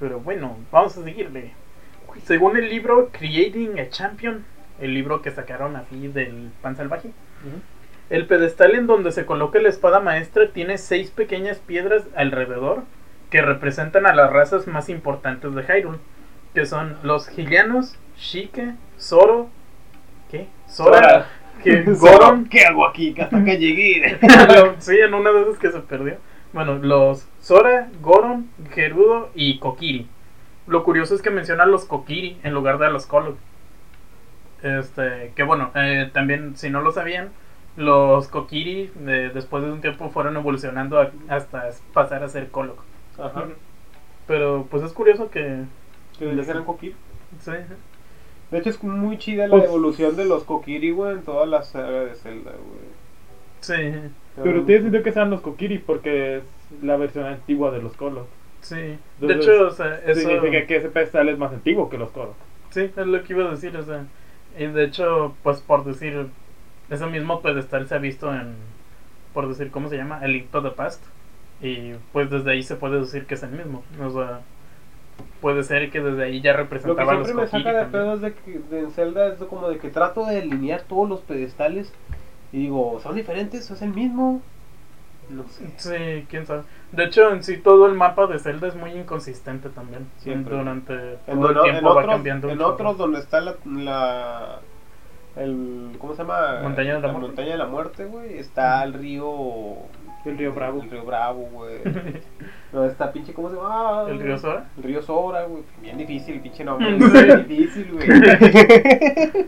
[0.00, 1.52] Pero bueno, vamos a seguirle.
[2.24, 4.44] Según el libro Creating a Champion,
[4.80, 7.10] el libro que sacaron así del pan salvaje,
[8.10, 12.84] el pedestal en donde se coloca la espada maestra tiene seis pequeñas piedras alrededor
[13.30, 15.98] que representan a las razas más importantes de Hyrule.
[16.54, 19.48] que son los Gilianos, Shike, Zoro,
[20.30, 20.46] ¿qué?
[20.68, 21.26] Sora, Sora.
[21.64, 23.14] Que Goron, ¿qué hago aquí?
[23.20, 24.18] Hasta que llegué.
[24.78, 26.16] sí, en una de esas que se perdió.
[26.52, 30.06] Bueno, los Sora, Goron, Gerudo y Kokiri.
[30.68, 33.36] Lo curioso es que menciona a los Kokiri en lugar de a los Kolok.
[34.62, 37.30] Este, que bueno, eh, también si no lo sabían,
[37.76, 42.78] los Kokiri eh, después de un tiempo fueron evolucionando a- hasta pasar a ser Kolok.
[43.18, 43.44] Ajá.
[44.26, 45.64] Pero pues es curioso que...
[46.18, 46.94] Que le dijeran Kokiri.
[47.40, 47.50] Sí,
[48.54, 51.68] De hecho, es muy chida la Pues- evolución de los Kokiri, güey, en todas las
[51.70, 52.94] sagas de Zelda, güey.
[53.60, 53.74] sí,
[54.42, 56.42] Pero tiene sentido que sean los Kokiri porque es
[56.82, 58.26] la versión antigua de los Kolos.
[58.60, 58.96] sí.
[59.20, 60.20] De hecho, o sea, eso...
[60.20, 62.34] Significa que ese pedestal es más antiguo que los Kolos.
[62.70, 64.04] Sí, es lo que iba a decir, o sea,
[64.58, 66.26] y de hecho, pues por decir,
[66.90, 68.54] ese mismo pedestal se ha visto en,
[69.32, 70.20] por decir, ¿cómo se llama?
[70.24, 71.04] El Link to the Past,
[71.60, 74.40] y pues desde ahí se puede decir que es el mismo, o sea,
[75.40, 77.84] puede ser que desde ahí ya Lo que representaba a los siempre me saca de
[77.86, 81.20] pedo es de que de Zelda es como de que trato de delinear todos los
[81.20, 81.92] pedestales
[82.52, 83.70] y digo, ¿son diferentes?
[83.70, 84.40] ¿Es el mismo?
[85.30, 85.64] No sé.
[85.76, 86.62] Sí, quién sabe.
[86.92, 90.06] De hecho, en sí todo el mapa de Zelda es muy inconsistente también.
[90.18, 90.54] Siempre.
[90.56, 92.48] Durante En, todo el en tiempo va otros, cambiando.
[92.50, 92.74] en chorro.
[92.74, 94.60] otros donde está la, la
[95.36, 96.60] el ¿cómo se llama?
[96.62, 97.26] Montaña de la Muerte.
[97.28, 99.24] montaña de la muerte, güey, está el río
[100.24, 100.82] El río Bravo.
[100.82, 101.76] El río Bravo, güey.
[102.72, 104.06] no, está pinche ¿cómo se llama?
[104.08, 104.66] ¿El río Sora?
[104.76, 105.62] El río Sora, güey.
[105.82, 106.94] Bien difícil, pinche nombre.
[106.98, 108.08] Bien difícil, güey.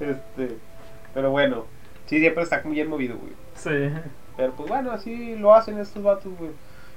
[0.00, 0.56] este,
[1.14, 1.64] pero bueno,
[2.06, 3.32] sí siempre está bien movido, güey.
[3.54, 3.94] Sí.
[4.36, 6.50] Pero pues bueno, así lo hacen estos vatos, güey.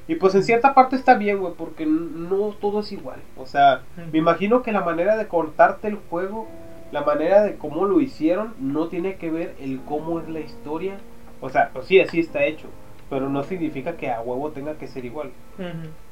[0.08, 3.20] Y pues en cierta parte está bien, güey, porque no todo es igual.
[3.38, 6.48] O sea, me imagino que la manera de cortarte el juego,
[6.92, 10.98] la manera de cómo lo hicieron, no tiene que ver el cómo es la historia.
[11.42, 12.68] O sea, pues sí, así está hecho.
[13.10, 15.32] Pero no significa que a huevo tenga que ser igual.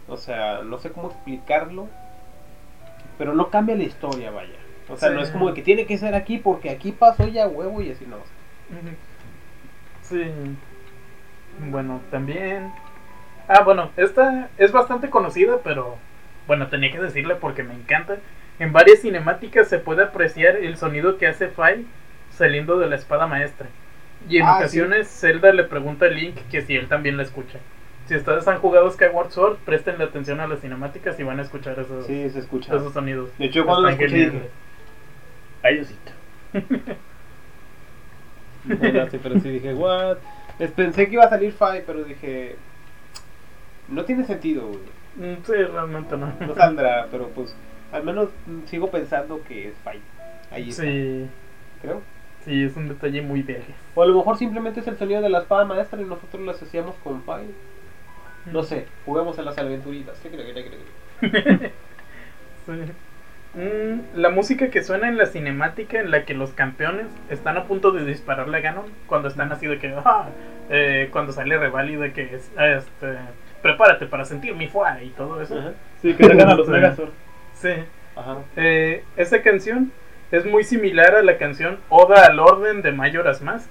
[0.07, 1.87] O sea, no sé cómo explicarlo.
[3.17, 4.55] Pero no cambia la historia, vaya.
[4.89, 5.15] O sea, Sí.
[5.15, 8.05] no es como que tiene que ser aquí porque aquí pasó ya huevo y así
[8.05, 8.15] no.
[8.17, 8.95] Ujú.
[10.01, 10.23] Sí.
[11.69, 12.71] Bueno, también.
[13.47, 15.95] Ah, bueno, esta es bastante conocida, pero
[16.47, 18.17] bueno, tenía que decirle porque me encanta.
[18.59, 21.85] En varias cinemáticas se puede apreciar el sonido que hace Fai
[22.31, 23.67] saliendo de la espada maestra.
[24.29, 27.59] Y en Ah, ocasiones Zelda le pregunta a Link que si él también la escucha.
[28.07, 31.77] Si ustedes han jugado Skyward Sword, presten atención a las cinemáticas y van a escuchar
[31.79, 32.75] esos, Sí, se escucha.
[32.75, 33.29] esos sonidos.
[33.37, 34.49] De hecho, cuando lo Están escuché.
[35.63, 36.11] Ayosito.
[38.65, 40.17] No, sí, pero sí dije, what?
[40.59, 42.55] Les pensé que iba a salir Five, pero dije,
[43.87, 44.79] no tiene sentido, güey.
[45.15, 46.33] Mm, Sí, realmente no.
[46.41, 47.55] No saldrá, pero pues,
[47.93, 48.29] al menos
[48.65, 50.01] sigo pensando que es Five.
[50.51, 51.27] Ahí está, Sí,
[51.81, 52.01] creo.
[52.45, 53.73] Sí, es un detalle muy verga.
[53.95, 56.51] O a lo mejor simplemente es el sonido de la espada maestra y nosotros lo
[56.51, 57.47] asociamos con Five.
[58.51, 60.21] No sé, juguemos a las aventuritas.
[63.55, 67.63] Mm, la música que suena en la cinemática en la que los campeones están a
[67.63, 70.27] punto de dispararle a Ganon cuando están así de que ah,
[70.69, 73.17] eh, cuando sale Revali de que es, este
[73.63, 75.71] prepárate para sentir mi fuá y todo eso Ajá.
[76.01, 76.67] Sí, que sacan a los.
[76.67, 77.09] Megazord.
[77.55, 77.71] sí
[78.15, 78.39] Ajá.
[78.57, 79.91] Eh, esa canción
[80.31, 83.69] es muy similar a la canción Oda al Orden de Majora's Mask.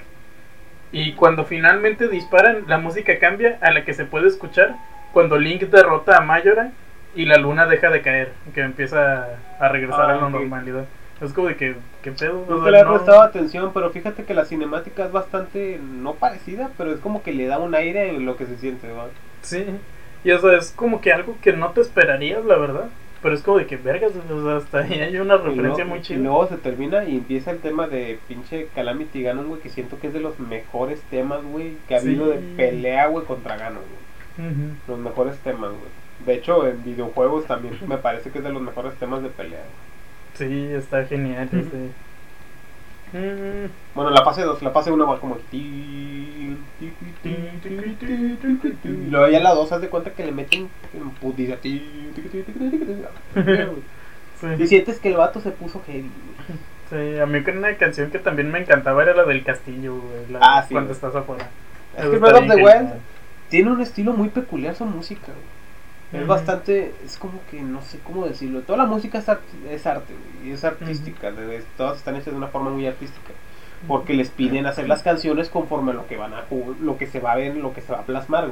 [0.93, 4.77] Y cuando finalmente disparan, la música cambia a la que se puede escuchar
[5.13, 6.71] cuando Link derrota a Majora
[7.15, 9.27] y la luna deja de caer, que empieza
[9.59, 10.33] a regresar Ah, a la ok.
[10.33, 10.85] normalidad.
[11.21, 12.45] Es como de que, ¿qué pedo?
[12.49, 16.69] No te le he prestado atención, pero fíjate que la cinemática es bastante, no parecida,
[16.77, 19.07] pero es como que le da un aire en lo que se siente, ¿va?
[19.41, 19.65] Sí,
[20.25, 22.85] y eso es como que algo que no te esperarías, la verdad.
[23.23, 25.91] Pero es como de que, vergas, o sea, hasta ahí hay una Y referencia luego-
[25.91, 26.19] muy Y chida.
[26.19, 30.09] luego se termina y empieza el tema de pinche Calamity Ganon, güey, que siento que
[30.09, 32.09] es de los mejores temas, güey, que ha Sí.
[32.09, 34.49] habido de pelea, güey, contra Ganon, güey.
[34.87, 36.27] Los mejores temas, güey.
[36.27, 39.61] De hecho, en videojuegos también me parece que es de los mejores temas de pelea.
[40.39, 40.49] güey.
[40.51, 41.47] Sí, está genial.
[41.49, 41.57] Ujú.
[41.59, 41.77] este.
[43.95, 45.57] Bueno, la fase 2, la fase 1 va como que.
[45.57, 46.57] Y
[49.11, 51.57] luego ya la 2, haz de cuenta que le meten en putiza.
[51.63, 51.83] Sí.
[54.59, 56.11] Y sientes que el vato se puso heavy.
[56.91, 60.01] Sí, a mí una canción que también me encantaba era la del castillo,
[60.41, 60.75] ah, sí.
[60.75, 61.49] Cuando estás afuera.
[61.97, 62.93] Es que Breath of the Wild
[63.49, 65.33] tiene un estilo muy peculiar su música.
[66.21, 68.61] Es bastante, es como que no sé cómo decirlo.
[68.61, 71.31] Toda la música es, art- es arte, y es artística.
[71.33, 73.33] de- todas están hechas de una forma muy artística.
[73.87, 76.45] Porque les piden hacer las canciones conforme a lo que van a
[76.81, 78.49] lo que se va a ver, lo que se va a plasmar.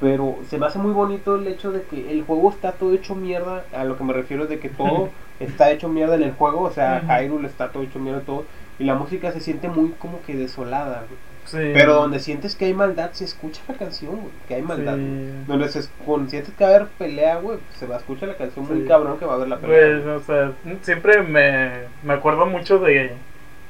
[0.00, 3.14] Pero se me hace muy bonito el hecho de que el juego está todo hecho
[3.14, 3.64] mierda.
[3.72, 5.10] A lo que me refiero es de que todo
[5.40, 6.62] está hecho mierda en el juego.
[6.62, 7.00] O sea.
[7.22, 8.44] Hyrule está todo hecho mierda todo.
[8.78, 11.18] Y la música se siente muy como que desolada, güey.
[11.44, 11.58] Sí.
[11.74, 14.32] Pero donde sientes que hay maldad, se escucha la canción, güey.
[14.48, 14.96] Que hay maldad.
[14.96, 15.30] Sí.
[15.46, 18.36] Donde se, con- sientes que va a haber pelea, güey, se va a escuchar la
[18.36, 18.88] canción muy Sí.
[18.88, 20.00] cabrón que va a haber la pelea.
[20.02, 20.52] Pues, o sea,
[20.82, 21.70] siempre me,
[22.02, 23.12] me acuerdo mucho de,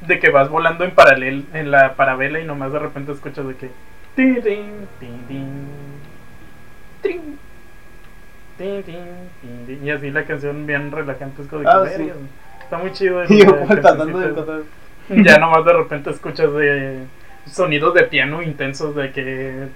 [0.07, 3.57] de que vas volando en paralel en la parabela y nomás de repente escuchas de
[3.57, 3.71] que
[4.15, 5.27] tin, tin,
[7.03, 7.39] tin,
[9.83, 12.03] y así la canción bien relajante es como de Ah, sí.
[12.05, 12.15] "Verga,
[12.63, 14.29] está muy chido Y yo tratando de cancioncita".
[14.29, 14.63] encontrar.
[15.25, 17.01] ya nomás de repente escuchas de
[17.47, 19.69] sonidos de piano intensos de que.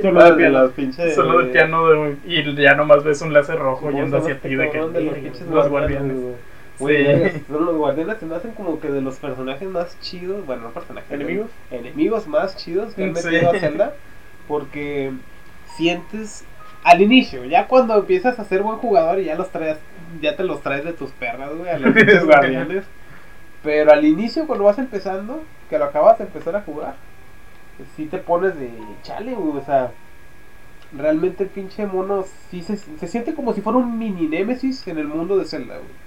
[0.00, 0.62] Solo de de piano.
[0.62, 1.14] las pinches.
[1.14, 4.54] Solo de piano de- y ya nomás ves un láser rojo ¿Cómo yendo hacia ti
[4.54, 6.34] de que de los "Verga, pinches los guardianes, güey?
[6.78, 7.42] Sí.
[7.48, 11.10] los guardianes se me hacen como que de los personajes más chidos, bueno, no personajes,
[11.12, 11.50] ¿Enemigos?
[11.70, 13.28] enemigos más chidos que han Sí.
[13.28, 13.94] metido a Zelda,
[14.48, 15.12] porque
[15.76, 16.44] sientes
[16.82, 19.78] al inicio, ya cuando empiezas a ser buen jugador y ya los traes,
[20.20, 21.94] ya te los traes de tus perras, güey, a los
[22.26, 22.84] guardianes,
[23.62, 26.96] pero al inicio cuando vas empezando, que lo acabas de empezar a jugar,
[27.96, 28.70] sí te pones de
[29.02, 29.90] chale, güey, o sea,
[30.92, 34.98] realmente el pinche mono sí se, se siente como si fuera un mini Némesis en
[34.98, 36.01] el mundo de Zelda, güey.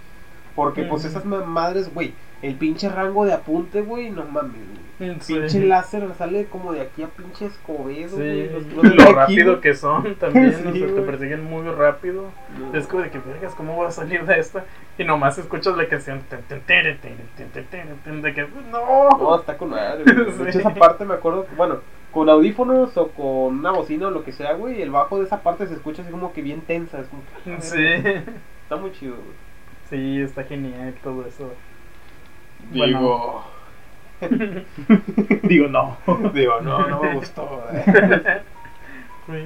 [0.55, 4.85] Porque pues esas ma- madres, güey, el pinche rango de apunte, güey, no mames, güey.
[5.19, 5.33] Sí.
[5.33, 8.47] Pinche láser sale como de aquí a pinche Escobedo, güey.
[8.47, 12.29] Sí, los ven lo rápido que son también, Sí, o sea, te persiguen muy rápido.
[12.57, 12.73] No.
[12.77, 14.63] Es como de que, vergas, ¿cómo voy a salir de esta?
[14.97, 16.37] Y nomás escuchas la canción, de
[18.33, 19.35] que, No, no.
[19.35, 20.05] está con madre,
[20.37, 20.49] güey.
[20.49, 21.79] Esa parte me acuerdo, que, bueno,
[22.11, 25.41] con audífonos o con una bocina o lo que sea, güey, el bajo de esa
[25.41, 27.01] parte se escucha así como que bien tensa.
[27.01, 27.83] Es como que, ah, Sí,
[28.63, 29.35] Está muy chido, güey.
[29.89, 31.53] Sí, está genial todo eso.
[32.71, 33.45] Digo,
[35.43, 35.97] Digo, no.
[36.33, 37.63] digo, no, no me gustó.
[39.27, 39.31] Sí.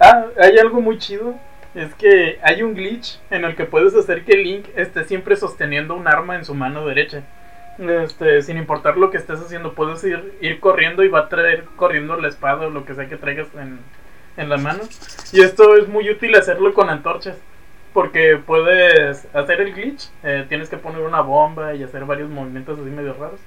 [0.00, 1.34] Ah, hay algo muy chido.
[1.74, 5.96] Es que hay un glitch en el que puedes hacer que Link esté siempre sosteniendo
[5.96, 7.24] un arma en su mano derecha.
[7.78, 11.64] Este, sin importar lo que estés haciendo, puedes ir, ir corriendo y va a traer
[11.74, 13.80] corriendo la espada o lo que sea que traigas en,
[14.36, 14.84] en la mano.
[15.32, 17.36] Y esto es muy útil hacerlo con antorchas.
[17.92, 22.78] Porque puedes hacer el glitch, eh, tienes que poner una bomba y hacer varios movimientos
[22.78, 23.40] así medio raros.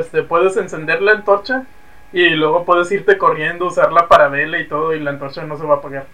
[0.00, 1.64] Este, puedes encender la antorcha
[2.12, 5.64] y luego puedes irte corriendo, usar la parabela y todo, y la antorcha no se
[5.64, 6.06] va a apagar.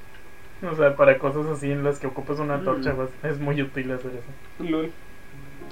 [0.71, 2.97] O sea, para cosas así en las que ocupas una antorcha, Mm.
[2.97, 4.65] pues, es muy útil hacer eso.
[4.71, 4.91] Lol.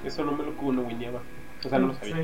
[0.05, 1.19] Eso no me lo conoguineaba.
[1.65, 2.15] O sea, no lo sabía.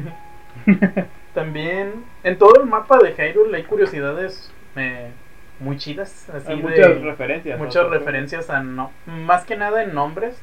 [0.65, 0.77] Sí.
[1.33, 5.11] También, en todo el mapa de Hyrule hay curiosidades eh,
[5.59, 6.29] muy chidas.
[6.29, 7.59] Así Hay de- muchas referencias.
[7.59, 10.41] a muchas referencias a no, más que nada en nombres,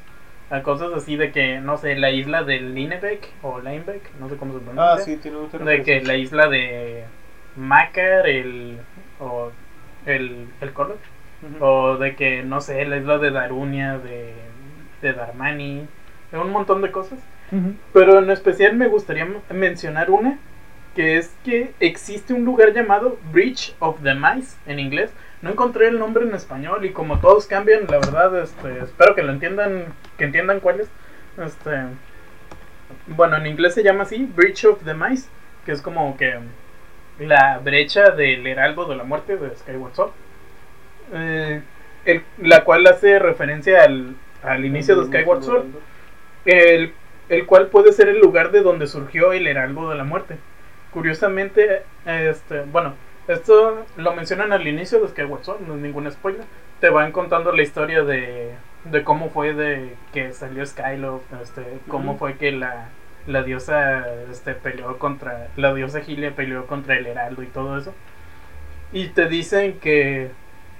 [0.49, 4.37] a cosas así de que, no sé, la isla de Linebeck o Linebeck, no sé
[4.37, 4.93] cómo se pronuncia.
[4.93, 7.03] Ah, sí, tiene muchas De que la isla de
[7.55, 8.77] Macar, el.
[9.19, 9.51] o
[10.05, 10.69] el, el.
[10.69, 11.63] Ujú.
[11.63, 14.33] o de que, no sé, la isla de Darunia, de,
[15.01, 15.85] de Darmani,
[16.31, 17.19] de un montón de cosas.
[17.93, 20.37] Pero en especial me gustaría mencionar una,
[20.97, 25.11] que es que existe un lugar llamado Bridge of the Mice en inglés.
[25.43, 29.21] No encontré el nombre en español y como todos cambian, la verdad, este, espero que
[29.21, 30.89] lo entiendan, que entiendan cuál es.
[31.37, 31.69] Este,
[33.05, 35.29] bueno, en inglés se llama así, Bridge of the Mice,
[35.67, 36.39] que es como que
[37.19, 40.11] la brecha del heraldo de la muerte de Skyward Sword.
[41.13, 41.61] Eh,
[42.39, 45.65] la cual hace referencia al, al inicio de Skyward Sword
[46.45, 46.91] el,
[47.29, 50.37] el cual puede ser el lugar de donde surgió el heraldo de la muerte.
[50.91, 52.93] Curiosamente, este, bueno,
[53.27, 56.45] esto lo mencionan al inicio de Skyward Sword, no es ningún spoiler.
[56.79, 58.53] Te van contando la historia de,
[58.85, 62.89] de cómo fue de que salió Skyloft, este, cómo fue que la,
[63.25, 67.93] la diosa este, peleó contra, la diosa Hylia peleó contra el heraldo y todo eso.
[68.93, 70.31] Y te dicen que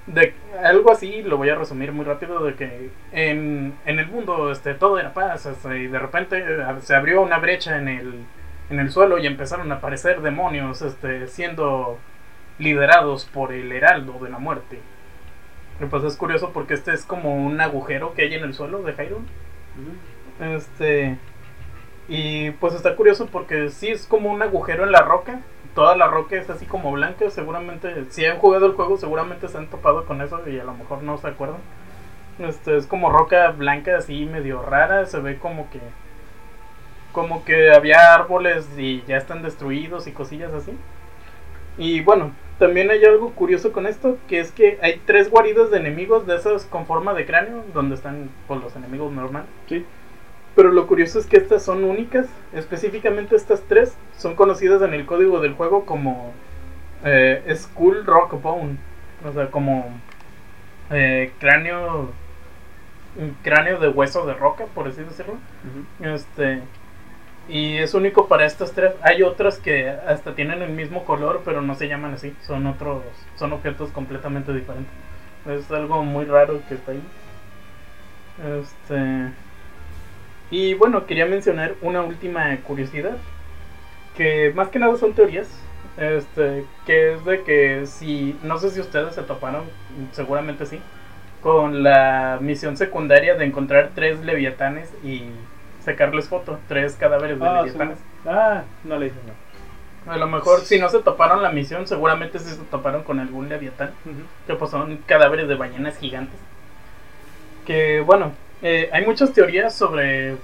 [0.08, 4.52] de algo así, lo voy a resumir muy rápido, de que en, en el mundo
[4.52, 8.26] este, todo era paz, este, y de repente eh, se abrió una brecha en el,
[8.70, 11.98] en el suelo y empezaron a aparecer demonios este, siendo
[12.60, 14.80] liderados por el heraldo de la muerte.
[15.80, 18.82] Y pues es curioso porque este es como un agujero que hay en el suelo
[18.82, 19.26] de Hyrule.
[20.40, 21.18] Este.
[22.08, 25.42] Y pues está curioso porque sí es como un agujero en la roca.
[25.76, 27.30] Toda la roca es así como blanca.
[27.30, 30.74] Seguramente, si han jugado el juego, seguramente se han topado con eso y a lo
[30.74, 31.60] mejor no se acuerdan.
[32.40, 35.06] Este es como roca blanca, así medio rara.
[35.06, 35.80] Se ve como que.
[37.18, 40.72] Como que había árboles y ya están destruidos y cosillas así.
[41.76, 45.80] Y bueno, también hay algo curioso con esto, que es que hay tres guaridas de
[45.80, 49.50] enemigos de esas con forma de cráneo, donde están pues, los enemigos normales.
[49.68, 49.84] Sí.
[50.56, 55.08] Pero lo curioso es que estas son únicas, específicamente estas tres son conocidas en el
[55.08, 56.34] código del juego como
[57.04, 58.78] eh, Skull Rock Bone,
[59.28, 59.90] o sea, como
[60.92, 62.12] eh, cráneo
[63.42, 65.38] cráneo de hueso de roca, por así decirlo.
[66.00, 66.62] Este
[67.50, 68.94] Y es único para estas tres.
[69.02, 72.36] Hay otras que hasta tienen el mismo color, pero no se llaman así.
[72.46, 73.04] Son otros,
[73.36, 74.94] son objetos completamente diferentes.
[75.46, 77.02] Es algo muy raro que está ahí.
[78.60, 79.32] Este.
[80.52, 83.18] Y bueno, quería mencionar una última curiosidad.
[84.16, 85.48] Que más que nada son teorías.
[85.98, 89.64] Este, que es de que si, no sé si ustedes se toparon,
[90.12, 90.80] seguramente sí,
[91.42, 95.24] con la misión secundaria de encontrar tres leviatanes y
[95.88, 97.98] sacarles foto, tres cadáveres de Ah, leviatanes.
[98.26, 100.12] Ah, no le hice no.
[100.12, 103.48] A lo mejor si no se toparon la misión, seguramente sí se toparon con algún
[103.48, 103.92] leviatán,
[104.46, 106.38] que pues son cadáveres de ballenas gigantes.
[107.66, 110.36] Que bueno, eh, hay muchas teorías sobre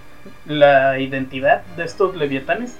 [0.45, 2.77] la identidad de estos leviatanes.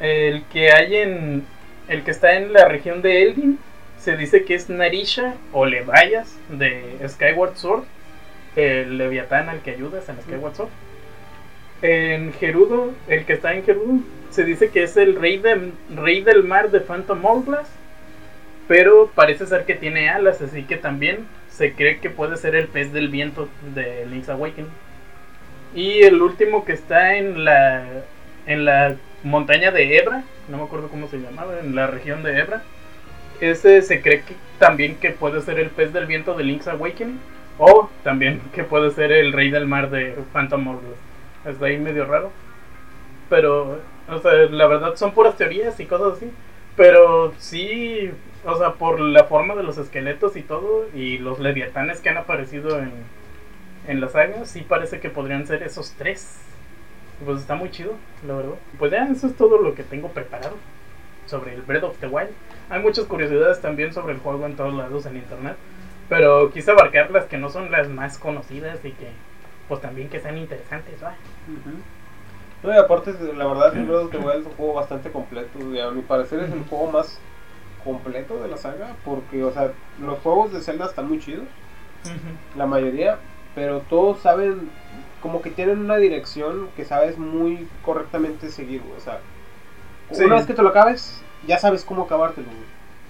[0.00, 1.46] El que hay en,
[1.86, 3.58] el que está en la región de Elgin,
[3.98, 7.84] se dice que es Narisha o Levias de Skyward Sword,
[8.56, 10.70] el leviatán al que ayudas en Skyward Sword.
[11.82, 16.22] En Gerudo, el que está en Gerudo, se dice que es el rey, de, rey
[16.22, 17.68] del mar de Phantom Hourglass,
[18.66, 22.68] pero parece ser que tiene alas, así que también se cree que puede ser el
[22.68, 24.70] pez del viento de Link's Awakening.
[25.74, 28.04] Y el último que está en la
[28.46, 32.38] en la montaña de Ebra, no me acuerdo cómo se llamaba, en la región de
[32.38, 32.62] Ebra.
[33.40, 37.18] Ese se cree que también que puede ser el pez del viento de Link's Awakening
[37.58, 40.98] o también que puede ser el rey del mar de Phantom Hourglass.
[41.44, 42.30] Está ahí medio raro.
[43.28, 46.30] Pero, o sea, la verdad son puras teorías y cosas así.
[46.76, 48.10] Pero sí,
[48.44, 52.18] o sea, por la forma de los esqueletos y todo, y los leviatanes que han
[52.18, 52.92] aparecido en,
[53.86, 56.40] en la saga, sí parece que podrían ser esos tres.
[57.24, 57.94] Pues está muy chido,
[58.26, 58.54] la verdad.
[58.78, 60.56] Pues ya, eso es todo lo que tengo preparado
[61.26, 62.30] sobre el Breath of the Wild.
[62.70, 65.56] Hay muchas curiosidades también sobre el juego en todos lados en internet.
[66.08, 69.08] Pero quise abarcar las que no son las más conocidas y que,
[69.68, 71.14] pues también que sean interesantes, ¿va?
[72.62, 75.58] No, y aparte, la verdad, el Breath of the Wild es un juego bastante completo.
[75.72, 77.18] y a mi parecer es el juego más
[77.84, 78.94] completo de la saga.
[79.04, 81.46] Porque, o sea, los juegos de Zelda están muy chidos,
[82.56, 83.18] la mayoría.
[83.54, 84.68] Pero todos saben,
[85.22, 89.20] como que tienen una dirección que sabes muy correctamente seguir, O sea,
[90.10, 90.24] Sí.
[90.24, 92.48] una vez que te lo acabes, ya sabes cómo acabártelo.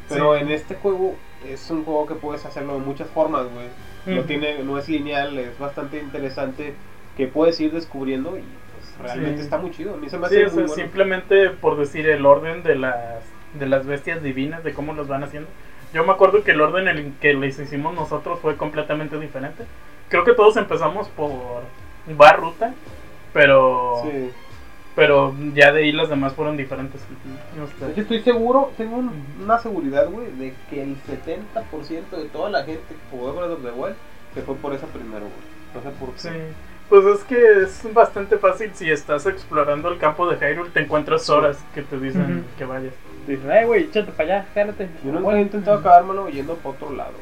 [0.08, 0.42] Pero Sí.
[0.42, 1.14] en este juego
[1.48, 3.66] es un juego que puedes hacerlo de muchas formas, güey.
[4.06, 6.74] No, tiene, no es lineal, es bastante interesante
[7.16, 9.44] que puedes ir descubriendo y pues, realmente Sí.
[9.44, 9.94] está muy chido.
[9.94, 10.74] A mí se me Sí, hace o sea, muy bueno.
[10.74, 13.22] simplemente por decir el orden de las
[13.54, 15.48] de las bestias divinas, de cómo los van haciendo.
[15.92, 19.64] Yo me acuerdo que el orden en el que les hicimos nosotros fue completamente diferente.
[20.08, 21.62] Creo que todos empezamos por
[22.16, 22.74] bar ruta,
[23.32, 24.30] pero Sí.
[24.94, 27.00] Pero ya de ahí las demás fueron diferentes.
[27.56, 32.50] No hecho, estoy seguro, tengo un- una seguridad, güey, de que el 70% de toda
[32.50, 33.96] la gente que jugó Breath of the Wild
[34.34, 35.74] se fue por esa primero, güey.
[35.74, 36.18] No sé por qué.
[36.18, 36.28] Sí.
[36.88, 41.28] Pues es que es bastante fácil si estás explorando el campo de Hyrule, te encuentras
[41.30, 42.92] horas que te dicen que vayas.
[43.26, 44.88] Dicen, ay, güey, échate para allá, jálate.
[45.02, 47.12] Yo nunca he intentado acabármelo yendo para otro lado,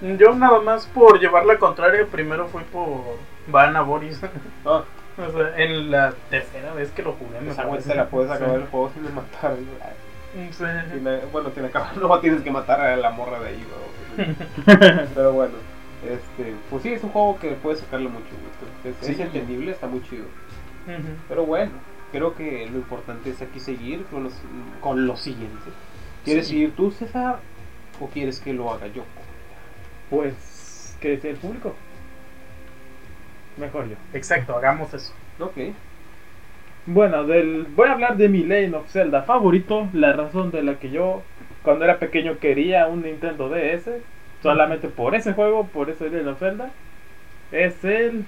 [0.00, 0.16] güey.
[0.18, 4.20] Yo nada más por llevar la contraria, primero fui por Vanna Boris.
[4.66, 4.82] Ah,
[5.18, 8.30] O sea, en la tercera vez que lo jugué me esa güey te la puedes
[8.30, 8.62] acabar Sí.
[8.62, 9.56] el juego sin matar.
[10.32, 10.64] Sí.
[10.92, 13.64] Tiene- bueno, tiene que acabar, no tienes que matar a la morra de ahí,
[14.16, 14.34] güey.
[15.14, 15.54] Pero bueno,
[16.08, 18.28] este, pues sí, es un juego que puedes sacarle mucho,
[18.82, 18.94] güey.
[19.02, 20.24] Es, entendible, está muy chido.
[21.28, 21.72] Pero bueno,
[22.12, 24.32] creo que lo importante es aquí seguir con, los,
[24.80, 25.70] con lo siguiente.
[26.24, 26.52] ¿Quieres Sí.
[26.54, 27.38] seguir tú, César?
[28.00, 29.02] ¿O quieres que lo haga yo?
[30.08, 31.74] Pues, ¿qué decía el público?
[33.60, 33.96] Mejor yo.
[34.14, 35.12] Exacto, hagamos eso.
[35.38, 35.58] Ok.
[36.86, 40.76] Bueno, del, voy a hablar de mi Lane of Zelda favorito, la razón de la
[40.76, 41.22] que yo
[41.62, 43.90] cuando era pequeño quería un Nintendo DS,
[44.42, 46.70] solamente por ese juego, por ese Lane of Zelda,
[47.52, 48.24] es el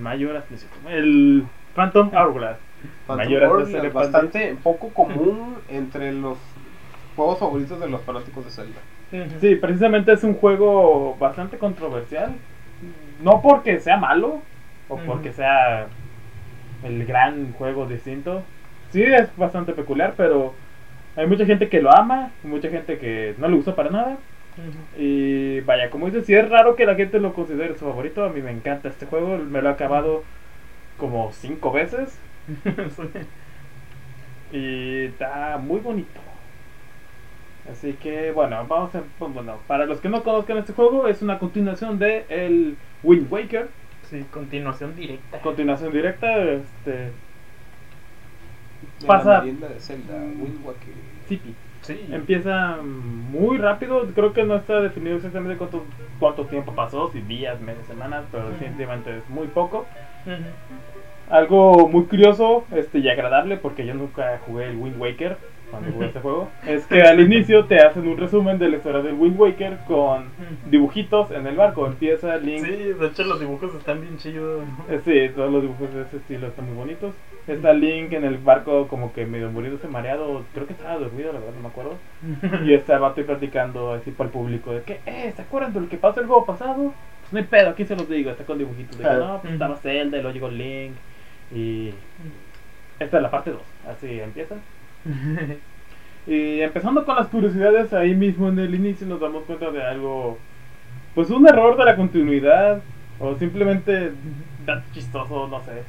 [0.00, 1.44] Mayoras, es el
[1.74, 2.58] Phantom Hourglass.
[3.06, 3.92] Phantom Celebration.
[3.92, 6.36] bastante poco común entre los
[7.16, 8.80] juegos favoritos de los fanáticos de Zelda.
[9.40, 12.32] Sí, precisamente es un juego bastante controversial,
[13.22, 14.42] no porque sea malo
[14.88, 15.86] o porque sea
[16.84, 18.42] el gran juego distinto.
[18.90, 20.54] Sí, es bastante peculiar, pero
[21.16, 24.16] hay mucha gente que lo ama, mucha gente que no le gusta para nada.
[24.96, 28.24] Y vaya, como dices, sí es raro que la gente lo considere su favorito.
[28.24, 30.22] A mí me encanta este juego, me lo he acabado
[30.98, 32.16] como cinco veces
[34.52, 36.20] y está muy bonito.
[37.70, 41.22] Así que bueno, vamos a, pues, bueno, para los que no conozcan este juego, es
[41.22, 43.68] una continuación de el Wind Waker,
[44.14, 45.40] Sí, continuación directa.
[45.40, 47.10] continuación directa, este De
[49.08, 50.94] Pasa- La de Zelda, Wind Waker.
[51.26, 51.40] Sí.
[52.12, 55.84] Empieza muy rápido, creo que no está definido exactamente cuánto,
[56.20, 59.84] cuánto tiempo pasó, si días, meses, semanas, pero definitivamente es muy poco.
[61.28, 65.38] Algo muy curioso este, y agradable, porque yo nunca jugué el Wind Waker
[65.74, 69.02] cuando jugué este juego, es que al inicio te hacen un resumen de la historia
[69.02, 70.28] del Wind Waker con
[70.70, 71.86] dibujitos en el barco.
[71.86, 72.64] Empieza Link.
[72.64, 74.64] Sí, de hecho los dibujos están bien chidos.
[74.88, 77.14] Eh, Sí, todos los dibujos de ese estilo están muy bonitos.
[77.46, 81.40] Está Link en el barco como que medio muriéndose mareado, creo que estaba dormido, la
[81.40, 81.96] verdad no me acuerdo.
[82.64, 85.80] Y está el vato platicando así para el público de que, eh, ¿se acuerdan de
[85.80, 86.94] lo que pasó el juego pasado?
[87.20, 89.52] Pues no hay pedo, aquí se los digo, está con dibujitos de que no, pues
[89.52, 90.92] estaba Zelda y luego llegó Link
[91.54, 91.92] y
[92.98, 93.60] esta es la parte 2,
[93.90, 94.56] así empieza.
[96.26, 100.38] Y empezando con las curiosidades, ahí mismo en el inicio nos damos cuenta de algo,
[101.14, 102.80] pues un error de la continuidad,
[103.20, 104.12] o simplemente
[104.64, 105.82] dato chistoso, no sé.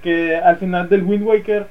[0.00, 1.66] Que al final del Wind Waker,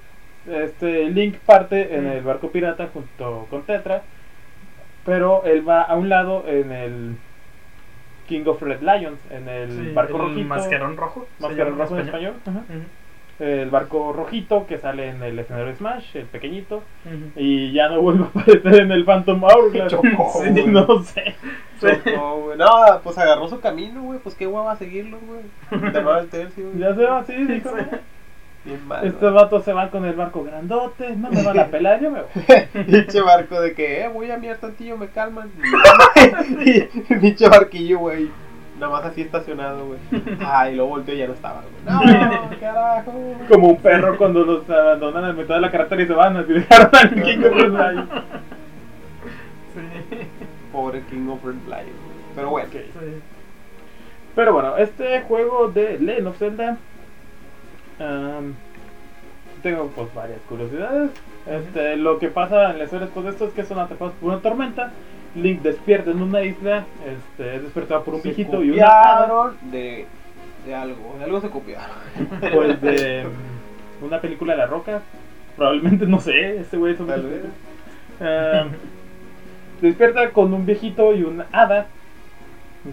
[0.45, 4.01] este Link parte en el barco pirata junto con Tetra,
[5.05, 7.15] pero él va a un lado en el
[8.27, 10.47] King of Red Lions, en el Sí, barco el rojito.
[10.49, 11.27] mascarón rojo.
[11.39, 12.33] Mascarón rojo en español.
[12.45, 12.61] ajá.
[13.41, 16.83] El barco rojito que sale en el escenario de Smash, el pequeñito.
[17.35, 19.87] Y ya no vuelve a aparecer en el Phantom Hourglass.
[19.91, 21.33] Chocó, Sí, no sé.
[21.79, 22.57] Chocó, güey.
[22.59, 22.67] No,
[23.03, 24.19] pues agarró su camino, güey.
[24.19, 25.41] Pues qué guapa seguirlo, güey.
[25.71, 26.77] El tercio, güey.
[26.79, 27.69] Ya se va así, dijo.
[27.69, 27.97] Sí.
[28.63, 29.07] Bien mal.
[29.07, 32.21] Estos vatos se van con el barco grandote, no me van a pelar, yo me
[32.21, 32.83] voy.
[32.85, 35.49] Pinche barco de que, eh, voy a mirar tantillo, me calman.
[37.19, 38.29] pinche barquillo, güey.
[38.81, 39.99] Nada más así estacionado, güey.
[40.43, 41.71] Ay, lo volteó y ya no estaba, güey.
[41.85, 43.11] No, carajo.
[43.11, 43.47] güey.
[43.47, 46.51] Como un perro cuando los abandonan en mitad de la carretera y se van, así
[46.51, 48.09] dejaron al King of Red Lions.
[49.75, 50.17] Sí.
[50.71, 52.17] Pobre King of Red Lion, güey.
[52.35, 52.69] Pero bueno.
[52.71, 53.21] Sí.
[54.33, 56.77] Pero bueno, este juego de Legend of Zelda.
[59.61, 61.11] tengo pues varias curiosidades.
[61.45, 64.31] Este, lo que pasa en la historia después de esto es que son atrapados por
[64.31, 64.91] una tormenta.
[65.35, 70.05] Link despierta en una isla, este, es despertado por un Se viejito y una de,
[70.65, 71.15] de algo.
[71.17, 71.95] De algo se copiaron.
[72.53, 73.25] pues de
[74.01, 75.01] una película de la roca.
[75.55, 77.25] Probablemente, no sé, este güey es un Tal.
[78.19, 78.71] Am,
[79.81, 81.87] despierta con un viejito y una hada.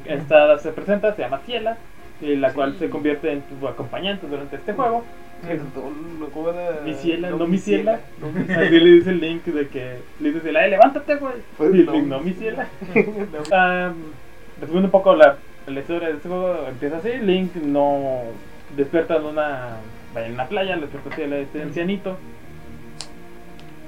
[0.04, 1.78] Esta hada se presenta, se llama Ciela,
[2.20, 5.04] y la cual se convierte en tu acompañante durante este juego.
[5.42, 6.80] No, ¿cómo era?
[6.84, 8.00] Mi ciela, no, mi ciela.
[8.56, 11.34] Así le dice el Link de que le dice "Eh, levántate, güey.
[11.56, 11.92] Pues y el no.
[11.92, 12.66] Link, no, mi ciela.
[12.94, 13.56] No.
[13.56, 13.94] Am,
[14.60, 15.36] resumiendo un poco la,
[15.66, 18.22] la historia de este juego, empieza así: Link no
[18.76, 19.76] despierta en una,
[20.16, 22.16] en una playa, le despierta Ciela, este ancianito.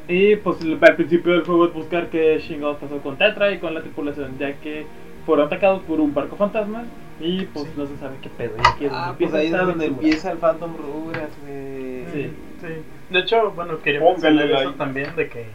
[0.09, 3.74] Y pues al principio del juego es buscar qué chingados pasó con Tetra y con
[3.74, 4.86] la tripulación, ya que
[5.26, 6.84] fueron atacados por un barco fantasma
[7.20, 8.54] y pues no se sabe qué pedo.
[8.56, 9.86] Y aquí Ah, pues ahí es donde aventura.
[10.06, 12.04] empieza el Phantom Rugrats, güey.
[12.12, 12.32] Sí.
[12.60, 12.66] Sí.
[13.10, 14.78] De hecho, bueno, quería Póngale mencionar eso like.
[14.78, 15.46] también de que,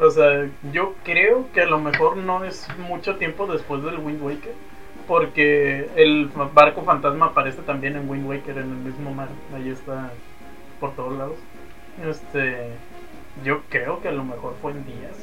[0.00, 4.22] o sea, yo creo que a lo mejor no es mucho tiempo después del Wind
[4.22, 4.54] Waker,
[5.08, 10.10] porque el barco fantasma aparece también en Wind Waker en el mismo mar, ahí está
[10.78, 11.36] por todos lados.
[12.08, 12.68] Este,
[13.44, 15.16] yo creo que a lo mejor fue en días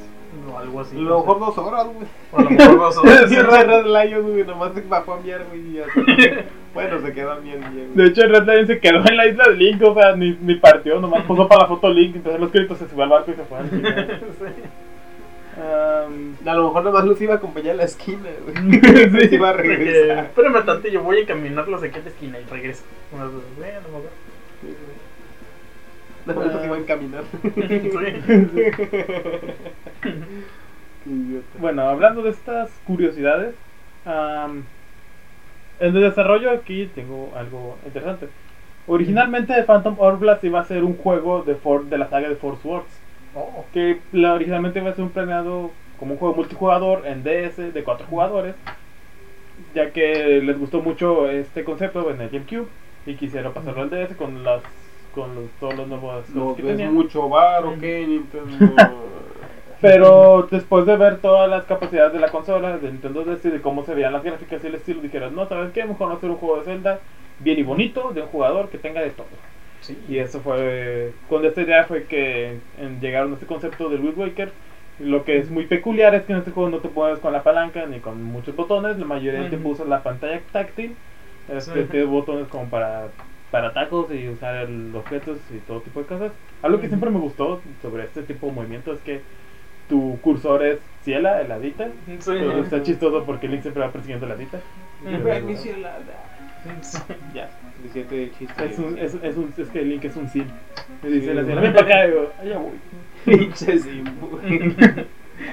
[0.52, 0.96] o algo así.
[0.96, 1.20] A no lo sé.
[1.26, 2.06] mejor dos horas, güey.
[2.32, 3.28] A lo mejor dos horas.
[3.28, 5.84] Sí, Red Lion, güey, nomás se bajó a miar, güey, y ya.
[6.74, 7.94] Bueno, se quedó bien, bien.
[7.96, 10.54] De hecho, Red Lion se quedó en la isla de Link, o sea, ni, ni
[10.56, 13.34] partió, nomás puso para la foto Link, entonces los créditos se subió al barco y
[13.34, 13.58] se fue.
[13.58, 13.68] al.
[15.58, 18.80] Am, A lo mejor nomás los iba a acompañar a la esquina, güey.
[19.28, 19.34] Sí.
[19.34, 20.26] Iba a regresar.
[20.26, 22.84] Espérame tanto, yo voy a encaminarlos aquí a la esquina y regreso.
[23.10, 24.10] Bueno, bueno, mejor.
[24.62, 25.07] Nada
[26.36, 26.78] más los iba a.
[31.60, 33.54] Bueno, hablando de estas curiosidades,
[34.04, 34.62] am,
[35.80, 38.26] en el desarrollo aquí tengo algo interesante.
[38.86, 42.66] Originalmente Phantom Hourglass iba a ser un juego de, For- de la saga de Force
[42.66, 42.86] Wars,
[43.34, 47.72] Oh, que la- originalmente iba a ser un planeado como un juego multijugador en DS
[47.72, 48.54] de cuatro jugadores,
[49.74, 52.68] ya que les gustó mucho este concepto en el GameCube
[53.06, 54.62] y quisieron pasarlo al DS con las
[55.14, 56.94] con los- todos los nuevos juegos No que tenían.
[56.94, 58.56] mucho bar, ¿o qué, Nintendo?
[59.80, 63.60] Pero después de ver todas las capacidades de la consola, de Nintendo DS y de
[63.60, 65.84] cómo se veían las gráficas y el estilo, dijeron, no, ¿sabes qué?
[65.84, 66.98] Mejor hacer un juego de Zelda
[67.38, 69.26] bien y bonito, de un jugador que tenga de todo.
[69.80, 69.96] sí.
[70.08, 74.18] Y eso fue, con esta idea fue que en- llegaron a este concepto del Wind
[74.18, 74.50] Waker.
[74.98, 77.44] Lo que es muy peculiar es que en este juego no te mueves con la
[77.44, 80.96] palanca ni con muchos botones, la mayoría del tiempo usas la pantalla táctil.
[81.48, 81.88] Este, Sí.
[81.88, 83.06] Tienes botones como para,
[83.50, 86.32] para tacos y usar el- objetos y todo tipo de cosas.
[86.62, 89.20] Algo que siempre me gustó sobre este tipo de movimiento es que
[89.88, 91.86] tu cursor es ciela, heladita.
[92.06, 92.18] Sí.
[92.26, 94.26] Pero está chistoso porque Link siempre va persiguiendo.
[97.34, 98.66] Ya, suficiente chiste.
[98.66, 100.44] Es, un, es, es, un, es que Link es un sim.
[101.02, 102.72] Me dice Sí, la ciela, ven para acá, y digo, allá voy.
[103.24, 103.80] Pinche.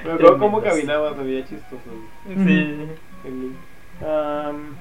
[0.04, 1.82] Me acuerdo cómo caminaba, se veía chistoso.
[2.26, 2.76] Sí.
[3.24, 3.56] El Link.
[4.04, 4.74] Am,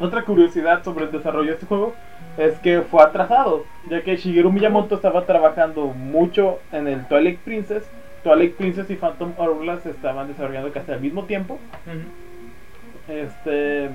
[0.00, 1.94] otra curiosidad sobre el desarrollo de este juego
[2.36, 7.88] es que fue atrasado, ya que Shigeru Miyamoto estaba trabajando mucho en el Twilight Princess.
[8.22, 11.58] Twilight Princess y Phantom Hourglass se estaban desarrollando casi al mismo tiempo.
[13.08, 13.90] Este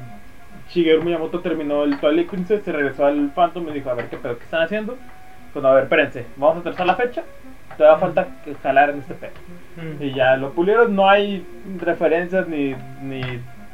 [0.69, 4.17] Shigeru Miyamoto terminó el Twilight Princess, se regresó al Phantom y dijo, a ver qué
[4.17, 4.97] pedo, qué están haciendo.
[5.51, 7.23] Pues a ver, espérense, vamos a trazar la fecha.
[7.75, 9.31] Te da falta que jalar en este pedo.
[9.99, 11.45] Y ya lo pulieron, no hay
[11.79, 13.21] referencias ni, ni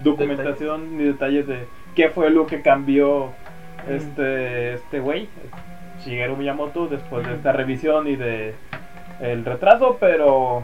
[0.03, 1.65] documentación ni detalles de
[1.95, 3.31] qué fue lo que cambió
[3.89, 5.29] este este güey,
[6.03, 8.53] Shigeru Miyamoto, después de esta revisión y de
[9.21, 10.63] el retraso, pero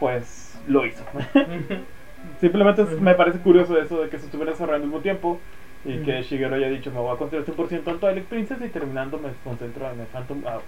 [0.00, 1.04] pues lo hizo.
[2.40, 5.40] Simplemente me parece curioso eso de que se estuviera desarrollando al mismo tiempo
[5.84, 6.22] y que.
[6.22, 9.90] Shigeru haya dicho me voy a concentrar 100% en Twilight Princess y terminando me concentro
[9.90, 10.62] en el Phantom Hourglass.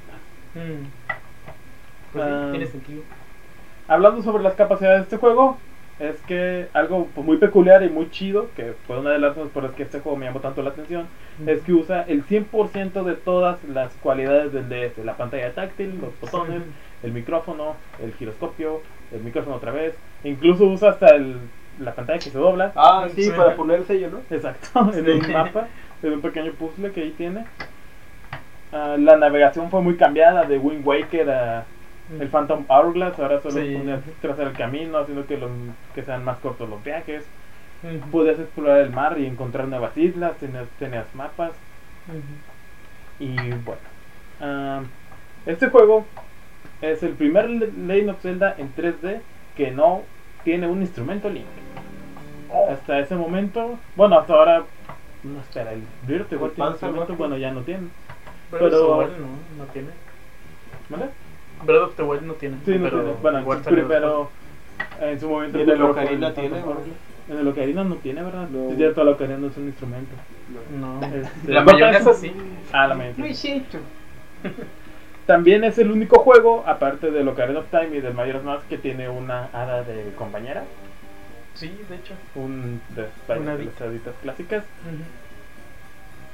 [2.13, 2.49] Pues Ah.
[2.51, 3.03] tiene sentido.
[3.89, 5.59] Hablando sobre las capacidades de este juego,
[5.99, 9.53] es que algo pues, muy peculiar y muy chido, que fue una de las razones
[9.53, 11.07] por las que este juego me llamó tanto la atención,
[11.47, 16.19] es que usa el 100% de todas las cualidades del DS, la pantalla táctil, los
[16.21, 16.63] botones,
[17.03, 18.81] el micrófono, el giroscopio,
[19.13, 21.37] el micrófono otra vez, incluso usa hasta el,
[21.79, 22.73] la pantalla que se dobla.
[22.75, 23.31] Ah, sí, Sí.
[23.31, 24.21] para poner el sello, ¿no?
[24.35, 25.69] Exacto, en un mapa,
[26.03, 27.45] en un pequeño puzzle que ahí tiene.
[28.73, 31.65] Ah, la navegación fue muy cambiada de Wind Waker a
[32.11, 33.75] el Phantom Hourglass, ahora solo Sí.
[33.77, 35.51] ponías trazar el camino, haciendo que, los,
[35.95, 37.27] que sean más cortos los viajes.
[37.83, 38.11] Ujú.
[38.11, 41.53] Podías explorar el mar y encontrar nuevas islas, tenías, tenías mapas.
[43.19, 43.81] Y bueno,
[44.41, 44.83] ah,
[45.47, 46.07] este juego
[46.81, 49.21] es el primer Le- Legend of Zelda en 3D
[49.57, 50.03] que no
[50.43, 51.47] tiene un instrumento Link.
[52.71, 54.65] Hasta ese momento, bueno, hasta ahora,
[55.23, 57.89] no espera, el Wild El tiene instrumento, bueno, ya no tiene.
[58.51, 59.27] Pero, no,
[59.59, 59.89] no tiene.
[60.89, 61.09] ¿Vale?
[61.65, 62.57] Breath of the Wild no tiene.
[62.65, 63.17] Sí, no pero tiene.
[63.23, 64.31] Bueno, igual salió pero
[65.01, 65.59] en su momento.
[65.59, 66.77] Y en el Ocarina tiene, ¿no?
[67.29, 68.49] En el Ocarina no tiene, ¿verdad?
[68.49, 68.71] No.
[68.71, 70.15] Es cierto, el Ocarina no es un instrumento.
[70.49, 70.81] después.
[70.81, 71.01] No.
[71.15, 72.33] Este, La no mayonesa sí.
[72.73, 73.49] Ah, la mayonesa.
[75.27, 78.77] También es el único juego, aparte del Ocarina of Time y del Majora's Mask, que
[78.77, 80.65] tiene una hada de compañera.
[81.55, 82.15] Sí, de hecho.
[82.35, 84.65] Un de, Una de las haditas clásicas.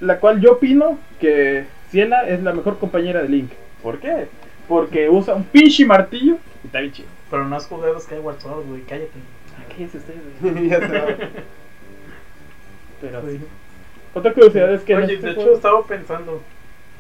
[0.00, 3.50] La cual yo opino que Ciela es la mejor compañera de Link.
[3.82, 4.28] ¿Por qué?
[4.70, 7.08] Porque usa un pinche martillo y está bien chido.
[7.28, 9.10] Pero no has jugado Skyward Sword, güey, cállate.
[9.76, 10.14] ¿Qué es usted?
[10.68, 11.06] ya se va.
[13.00, 13.38] Pero Sí.
[13.38, 13.44] sí.
[14.14, 16.40] Otra curiosidad es que en Oye, este de hecho estaba pensando,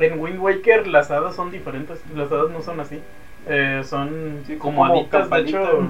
[0.00, 3.00] en Wind Waker las hadas son diferentes, las hadas no son así.
[3.48, 5.80] Eh, son Sí, como, como haditas, de hecho.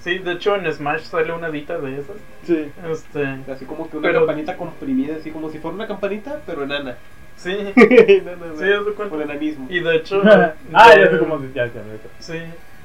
[0.00, 2.16] Sí, de hecho en Smash sale una hadita de esas.
[2.46, 2.70] Sí.
[2.90, 6.64] Este, Así como que una Pero- campanita comprimida, así como si fuera una campanita, pero
[6.64, 6.96] enana.
[7.44, 7.72] Sí,
[8.24, 8.56] no, no, no.
[8.56, 9.14] Sí, cuenta.
[9.14, 9.66] Por enanismo.
[9.70, 10.22] y de hecho...
[10.72, 11.80] ah, de- ya sé cómo se ya, ya, ya.
[12.20, 12.38] Sí,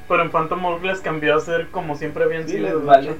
[0.07, 2.63] pero en Phantom Hourglass cambió a ser como siempre habían Sí, sido.
[2.63, 3.15] les de vale.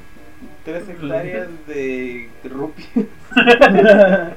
[0.66, 2.90] Tres hectáreas de rupias.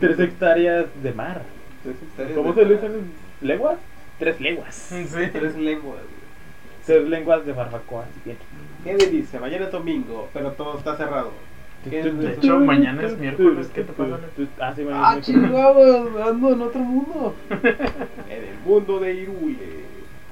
[0.00, 1.42] Tres hectáreas de mar.
[1.82, 3.12] Tres hectáreas ¿Cómo de se le dicen?
[3.40, 3.78] ¿Lenguas?
[4.18, 4.74] Tres lenguas.
[4.74, 5.06] Sí.
[5.32, 6.00] Tres lenguas.
[6.86, 8.04] Tres lenguas de barbacoa.
[8.24, 8.36] Bien.
[8.84, 9.38] ¿Qué le dice?
[9.38, 11.32] Mañana es domingo, pero todo está cerrado.
[11.88, 14.18] ¿Qué es De hecho, mañana es miércoles, ¿qué te pasa?
[14.58, 15.50] Ah, sí, mañana ¡Ah, es miércoles.
[15.50, 16.28] chingados!
[16.28, 17.34] Ando en otro mundo.
[17.50, 19.80] en el mundo de Irule.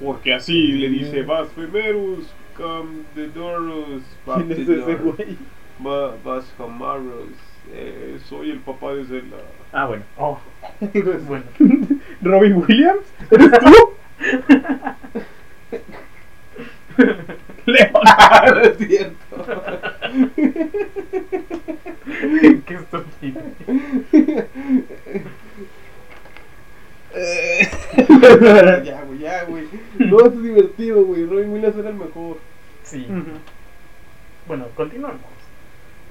[0.05, 5.37] Porque así le dice Blasphemous, come the Doros, ¿Quién es ese güey?
[7.73, 9.37] Eh, soy el papá de Zelda.
[9.73, 10.03] Ah, bueno.
[10.17, 10.39] Oh,
[10.79, 11.45] Pues, bueno.
[12.23, 13.05] ¿Robin Williams?
[13.31, 13.75] ¿Eres tú?
[17.67, 17.93] León.
[18.55, 19.28] no es cierto.
[22.66, 23.41] Qué estúpido.
[28.84, 29.64] ya, güey, ya, güey.
[29.99, 31.26] No es divertido, güey.
[31.26, 32.39] Robin Williams era el mejor.
[32.82, 33.07] Sí.
[34.47, 35.20] Bueno, continuamos.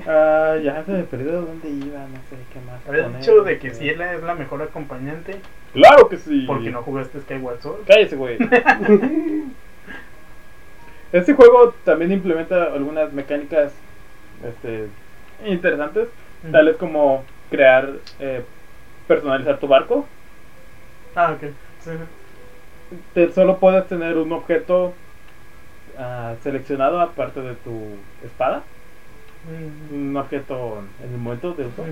[0.05, 2.88] Ah, ya se me perdió dónde iba, no sé qué más.
[2.88, 5.38] Habías dicho de que Ciela es la mejor acompañante
[5.73, 6.43] Claro que sí.
[6.45, 7.86] porque no jugaste Skyward Sword.
[7.88, 8.38] Cállese, güey.
[11.12, 13.74] Este juego también implementa algunas mecánicas
[14.47, 14.88] este,
[15.45, 16.08] interesantes,
[16.51, 17.89] tales como crear,
[18.20, 18.43] eh,
[19.08, 20.05] personalizar tu barco.
[21.16, 21.49] Ah, ok.
[21.84, 21.91] Sí.
[23.14, 24.93] Te- solo puedes tener un objeto
[25.97, 27.95] ah, seleccionado aparte de tu
[28.26, 28.64] espada,
[29.91, 31.84] un objeto en el momento de uso.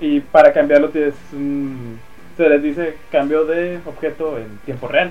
[0.00, 1.98] Y para cambiarlo tienes un-
[2.36, 5.10] se les dice cambio de objeto en tiempo real.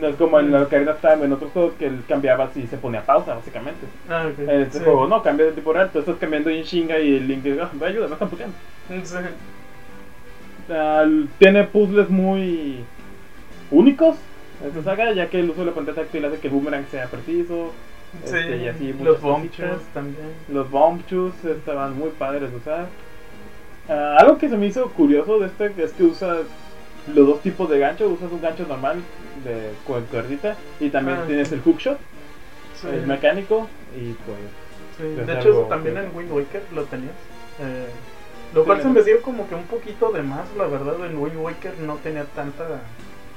[0.00, 2.66] No es como en la Ocarina of Time en otros juegos que él cambiaba si
[2.68, 3.84] se ponía pausa, básicamente.
[4.08, 4.38] Ah, ok.
[4.38, 4.84] En este Sí.
[4.84, 5.90] juego no, cambia de tiempo real.
[5.92, 8.54] Tú estás cambiando en chinga y el Link ah, ayuda, me están puteando.
[8.88, 9.16] Sí.
[10.70, 11.04] Ah,
[11.38, 12.84] tiene puzzles muy
[13.70, 14.16] únicos
[14.62, 16.86] en esta saga, ya que el uso de la pantalla táctil hace que el boomerang
[16.90, 17.72] sea preciso.
[18.24, 19.70] Sí, este, y así los muchas bomb cositas.
[19.70, 20.26] shoes también.
[20.52, 22.86] Los bomb shoes estaban muy padres de usar.
[23.88, 26.38] Ah, algo que se me hizo curioso de este es que usas
[27.12, 28.08] los dos tipos de gancho.
[28.08, 28.96] Usas un gancho normal
[29.44, 31.54] de cuerdita y también Ah, tienes sí.
[31.54, 31.98] el hookshot,
[32.80, 32.88] Sí.
[32.88, 34.38] el mecánico y pues
[34.96, 37.12] Sí, de hecho, también que- en Wind Waker lo tenías.
[37.60, 37.86] Eh,
[38.54, 41.04] lo cual se me dio como que un poquito de más, la verdad.
[41.06, 42.64] En Wind Waker no tenía tanta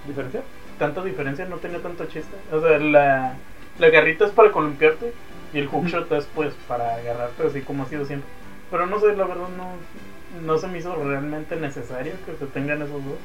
[0.08, 0.42] diferencia.
[0.80, 2.36] tanta diferencia, no tenía tanto chiste.
[2.52, 3.36] O sea, la,
[3.78, 5.14] la garrita es para columpiarte
[5.54, 8.28] y el hookshot es pues para agarrarte así como ha sido siempre.
[8.72, 12.82] Pero no sé, la verdad no, no se me hizo realmente necesario que se tengan
[12.82, 13.18] esos dos.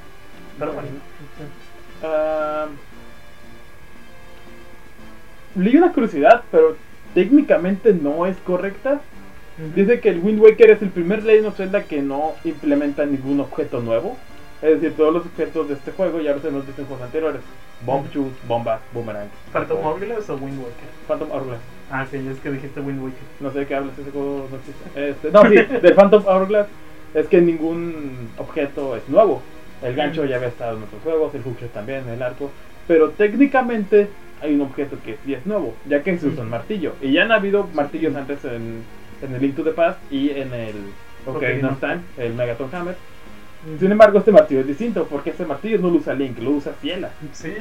[0.59, 1.45] Pero bueno, sí.
[2.03, 2.67] Ah,
[5.55, 6.77] leí una curiosidad, pero
[7.15, 9.01] técnicamente no es correcta.
[9.75, 13.41] Dice que el Wind Waker es el primer Legend of Zelda que no implementa ningún
[13.41, 14.17] objeto nuevo.
[14.61, 17.41] Es decir, todos los objetos de este juego ya los hemos visto en juegos anteriores.
[17.85, 19.29] Bomb shoot, bombas, boomerang.
[19.53, 20.89] ¿Phantom Hourglass o Wind Waker?
[21.09, 21.61] Phantom Hourglass.
[21.91, 23.19] Ah, sí, es que dijiste Wind Waker.
[23.41, 25.11] No sé de qué hablas, ese juego no existe.
[25.11, 26.67] Este, no, sí, del Phantom Hourglass
[27.15, 29.41] es que ningún objeto es nuevo.
[29.87, 32.51] El gancho ya había estado en otros juegos, el hookshot también, el arco.
[32.89, 34.09] Pero técnicamente
[34.41, 36.95] hay un objeto que sí es nuevo, ya que se usa un martillo.
[37.01, 38.82] Y ya han habido martillos antes en,
[39.22, 40.74] en el Link to the Past y en el
[41.26, 42.97] Ocarina of Time, el Megaton Hammer.
[43.80, 46.72] Sin embargo, este martillo es distinto, porque este martillo no lo usa Link, lo usa
[46.80, 47.11] Ciela.
[47.32, 47.53] Sí.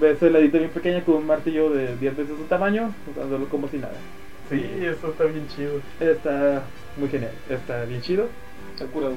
[0.00, 3.68] Ves el ladito bien pequeña con un martillo de 10 veces su tamaño, usándolo como
[3.68, 3.94] si nada.
[4.48, 5.80] Sí, eso está bien chido.
[6.00, 6.62] Está
[6.96, 8.28] muy genial, está bien chido.
[8.72, 9.16] Está curado.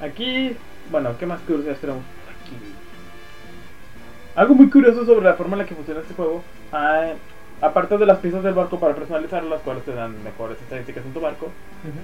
[0.00, 0.56] Aquí,
[0.90, 2.56] bueno, ¿qué más curiosidades tenemos aquí?
[4.36, 6.42] Algo muy curioso sobre la forma en la que funciona este juego.
[6.72, 7.12] ah,
[7.60, 11.12] aparte de las piezas del barco para personalizar, las cuales te dan mejores estadísticas en
[11.12, 11.50] tu barco,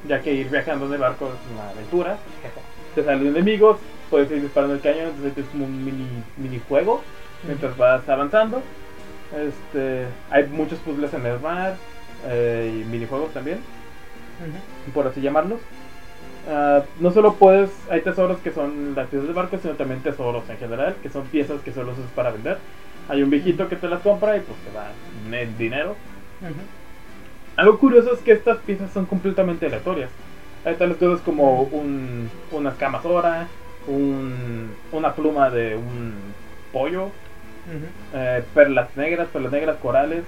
[0.09, 2.19] ya que ir viajando en el barco es una aventura.
[2.95, 3.79] Te salen enemigos,
[4.09, 7.03] puedes ir disparando el cañón, entonces es como un mini, minijuego
[7.45, 8.63] mientras vas avanzando.
[9.37, 11.75] Este, hay muchos puzzles en el mar
[12.27, 13.59] eh, y minijuegos también.
[14.93, 15.61] por así llamarlos.
[16.49, 20.49] Ah, no solo puedes, hay tesoros que son las piezas del barco, sino también tesoros
[20.51, 22.59] en general, que son piezas que solo usas para vender.
[23.09, 24.91] Hay un viejito que te las compra y pues te da
[25.59, 25.97] dinero.
[27.57, 30.11] Algo curioso es que estas piezas son completamente aleatorias.
[30.65, 33.47] Hay tales cosas como un, unas camas hora,
[33.87, 36.15] un, una pluma de un
[36.73, 37.11] pollo,
[38.15, 40.25] eh, perlas negras, perlas negras, corales.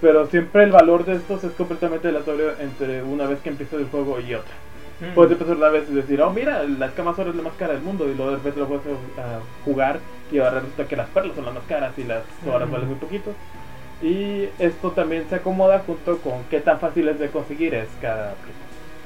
[0.00, 3.86] Pero siempre el valor de estos es completamente aleatorio entre una vez que empieza el
[3.86, 4.54] juego y otra.
[5.14, 6.62] Puedes empezar una vez y decir, oh mira,
[6.96, 8.84] camas ahora es la más cara del mundo y luego de repente lo puedes
[9.16, 12.64] ah, jugar y ahora resulta que las perlas son las más caras y las horas
[12.64, 12.72] Ujú.
[12.72, 13.32] valen muy poquito.
[14.02, 18.34] Y esto también se acomoda junto con qué tan fácil es de conseguir es cada.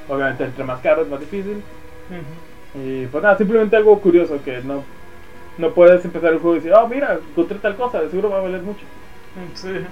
[0.09, 1.63] Obviamente entre más caro es más difícil.
[2.75, 4.85] Y pues nada, simplemente algo curioso que no,
[5.59, 8.39] no puedes empezar el juego y decir, oh mira, encontré tal cosa, de seguro va
[8.39, 8.85] a valer mucho.
[9.55, 9.87] Sí.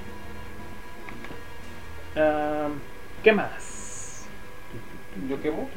[3.23, 3.70] ¿Qué más?
[5.29, 5.69] Yo quemo.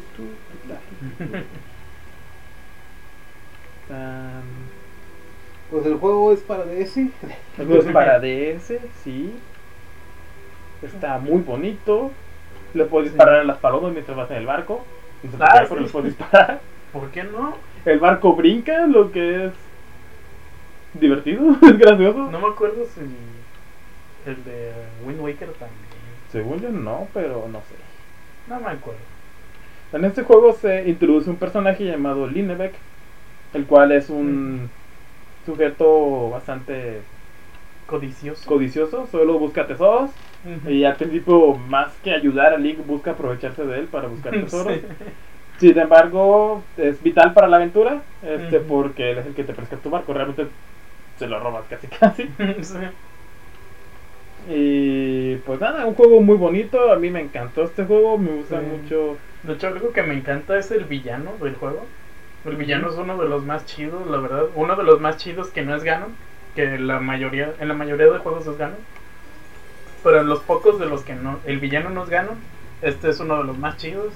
[3.89, 4.41] Ah,
[5.71, 6.97] Pues el juego es para DS.
[6.97, 7.11] El
[7.65, 8.73] juego es para DS,
[9.03, 9.33] sí.
[10.83, 12.11] Está muy bonito.
[12.75, 14.85] Le puedes disparar a las palomas mientras vas en el barco.
[15.39, 15.75] Ah, sí.
[15.75, 16.61] le puedes disparar.
[16.91, 17.57] ¿Por qué no?
[17.85, 19.53] El barco brinca, lo que es
[20.93, 22.29] divertido, es gracioso.
[22.29, 23.01] No me acuerdo si
[24.29, 24.73] el de
[25.05, 25.79] Wind Waker también.
[26.31, 27.75] Según yo no, pero no sé.
[28.47, 29.12] No me acuerdo.
[29.93, 32.73] En este juego se introduce un personaje llamado Linebeck,
[33.53, 34.67] el cual es un
[35.45, 36.99] sujeto bastante
[37.87, 38.47] Codicioso.
[38.49, 40.09] codicioso, solo busca tesoros.
[40.67, 44.73] Y al principio, más que ayudar a Link, busca aprovecharse de él para buscar tesoros.
[44.73, 44.81] Sí.
[45.59, 49.77] Sin embargo, es vital para la aventura, este, porque él es el que te pesca
[49.77, 50.13] tu barco.
[50.13, 50.47] Realmente
[51.19, 52.23] se lo robas casi casi.
[52.63, 52.77] Sí.
[54.49, 56.91] Y pues nada, un juego muy bonito.
[56.91, 58.65] A mí me encantó este juego, me gusta Sí.
[58.65, 59.17] mucho.
[59.43, 61.85] De hecho, algo que me encanta es el villano del juego.
[62.45, 64.45] El villano es uno de los más chidos, la verdad.
[64.55, 66.15] Uno de los más chidos que no es Ganon.
[66.55, 68.77] Que la mayoría, en la mayoría de juegos es Ganon.
[70.03, 72.37] Pero en los pocos de los que no, el villano no es Ganon.
[72.81, 74.13] Este es uno de los más chidos.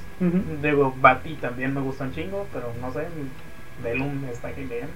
[0.62, 3.08] Digo, Bati también me gusta un chingo, pero no sé.
[3.82, 4.90] Velum está genial.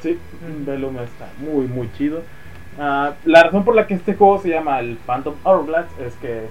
[0.00, 2.22] Sí, Velum está muy, muy chido.
[2.78, 6.48] Ah, la razón por la que este juego se llama el Phantom Hourglass es que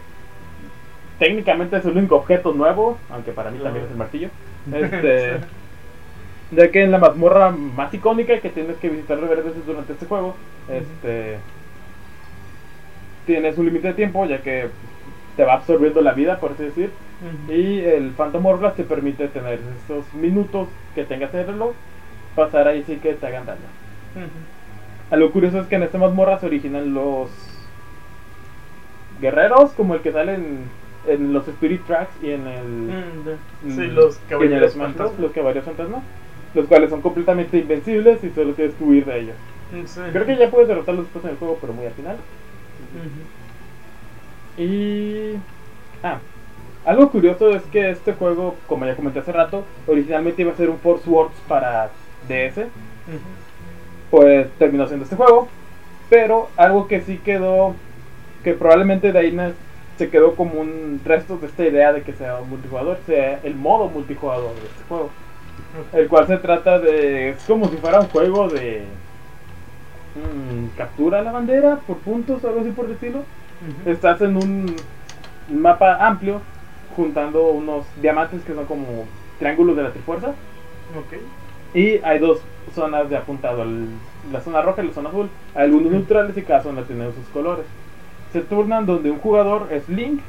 [1.20, 4.30] técnicamente es el único objeto nuevo, aunque para mí también es el martillo.
[4.72, 5.38] Este,
[6.52, 10.06] ya que en la mazmorra más icónica que tienes que visitar varias veces durante este
[10.06, 10.36] juego,
[10.70, 11.38] este,
[13.26, 14.70] tienes un límite de tiempo, ya que
[15.36, 16.92] te va absorbiendo la vida, por así decir.
[17.50, 21.74] Y el Phantom Hourglass te permite tener esos minutos que tengas en el reloj,
[22.36, 23.60] pasar ahí sin que te hagan daño.
[25.10, 27.30] Algo curioso es que en esta mazmorra se originan los
[29.20, 30.66] guerreros, como el que sale en
[31.06, 32.64] en los Spirit Tracks y en el.
[32.64, 35.20] Mm, mm, Sí, los caballeros fantasmas.
[35.20, 36.04] Los caballeros fantasmas.
[36.54, 39.36] Los cuales son completamente invencibles y solo tienes que huir de ellos.
[39.86, 40.00] Sí.
[40.12, 42.18] Creo que ya puedes derrotarlos después en el juego, pero muy al final.
[44.58, 45.36] Y.
[46.04, 46.20] Ah,
[46.86, 50.70] algo curioso es que este juego, como ya comenté hace rato, originalmente iba a ser
[50.70, 51.90] un Force Wars para
[52.30, 52.68] DS.
[54.10, 55.50] Pues terminó siendo este juego.
[56.10, 57.76] Pero algo que sí quedó,
[58.44, 59.32] que probablemente de ahí
[59.98, 63.56] se quedó como un resto de esta idea de que sea un multijugador, sea el
[63.56, 65.10] modo multijugador de este juego.
[65.94, 67.30] El cual se trata de.
[67.30, 68.84] Es como si fuera un juego de.
[70.16, 73.24] mm, captura la bandera por puntos o algo así por el estilo.
[73.86, 74.76] Estás en un
[75.50, 76.42] mapa amplio
[76.96, 79.06] juntando unos diamantes que son como
[79.40, 80.34] triángulos de la trifuerza.
[81.74, 82.40] Y hay dos
[82.74, 83.88] zonas de apuntado, el-
[84.32, 85.30] la zona roja y la zona azul.
[85.56, 87.66] Algunos neutrales y cada zona tiene sus colores.
[88.34, 90.20] Se turnan donde un jugador es Link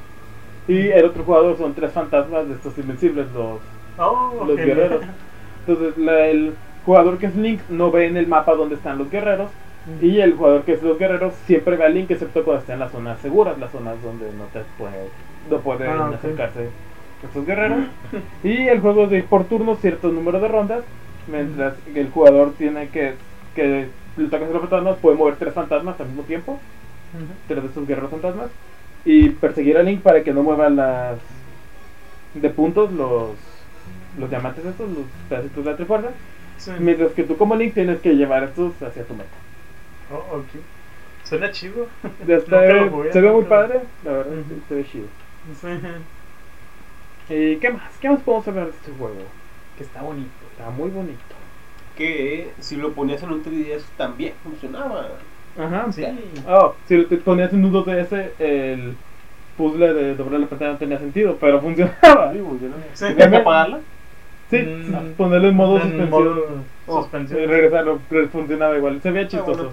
[0.67, 3.59] y el otro jugador son tres fantasmas de estos invencibles, los,
[3.99, 5.03] Oh, los guerreros.
[5.67, 6.55] Entonces la- el
[6.87, 9.51] jugador que es Link no ve en el mapa donde están los guerreros
[10.01, 12.81] y el jugador que es los guerreros siempre ve a Link excepto cuando está en
[12.81, 15.09] las zonas seguras, las zonas donde no te puede,
[15.51, 16.15] no pueden Ah, ok.
[16.15, 16.69] acercarse
[17.25, 17.79] estos guerreros.
[18.45, 20.85] Y el juego es de ir por turno cierto número de rondas,
[21.27, 23.15] mientras que el jugador tiene que,
[23.55, 26.61] que le toca hacer los fantasmas, puede mover tres fantasmas al mismo tiempo,
[27.15, 27.25] Ujú.
[27.49, 28.51] tres de estos guerreros fantasmas,
[29.05, 31.19] y perseguir a Link para que no mueva las
[32.35, 33.31] de puntos los,
[34.19, 36.09] los diamantes estos, los pedacitos de la trifuerza,
[36.59, 36.73] Sí.
[36.81, 39.31] mientras que tú como Link tienes que llevar estos hacia tu meta.
[40.13, 40.47] Oh, ok.
[41.25, 41.87] Suena chido.
[42.27, 42.61] Ya está,
[43.13, 45.07] se ve muy padre, la verdad, sí, se ve chido.
[45.61, 45.69] Sí.
[47.35, 47.93] ¿Y qué más?
[48.01, 49.17] ¿Qué más podemos hablar de este juego?
[49.77, 50.31] Que está bonito.
[50.51, 51.19] Está muy bonito.
[51.97, 55.09] Que si lo ponías en un 3DS también funcionaba.
[55.59, 56.05] Ajá, Sí.
[56.49, 58.95] Oh, si te ponías en un 2DS, el
[59.57, 62.33] puzzle de doblar la pantalla no tenía sentido, pero funcionaba.
[62.33, 62.83] Sí, funcionaba.
[62.93, 63.05] Sí.
[63.09, 63.81] ¿Tenías que apagarla?
[64.51, 65.13] Sí, Mm.
[65.17, 66.45] ponerlo en modo En suspensión modo
[66.87, 67.43] Oh, suspensión.
[67.43, 69.03] y regresarlo, pero funcionaba igual.
[69.03, 69.55] Se veía chistoso.
[69.65, 69.73] bueno.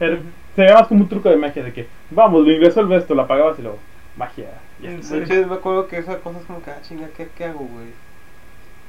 [0.00, 0.22] Era- Ujú.
[0.56, 3.14] se veía más como un truco de magia de que, vamos, lo ingreso al esto,
[3.14, 3.78] lo apagabas y luego,
[4.16, 4.46] magia.
[4.82, 5.06] ya está.
[5.06, 5.20] Sí.
[5.20, 7.60] De hecho, me acuerdo que esa cosa es como que, ah, chinga, ¿qué, qué hago,
[7.60, 7.86] güey?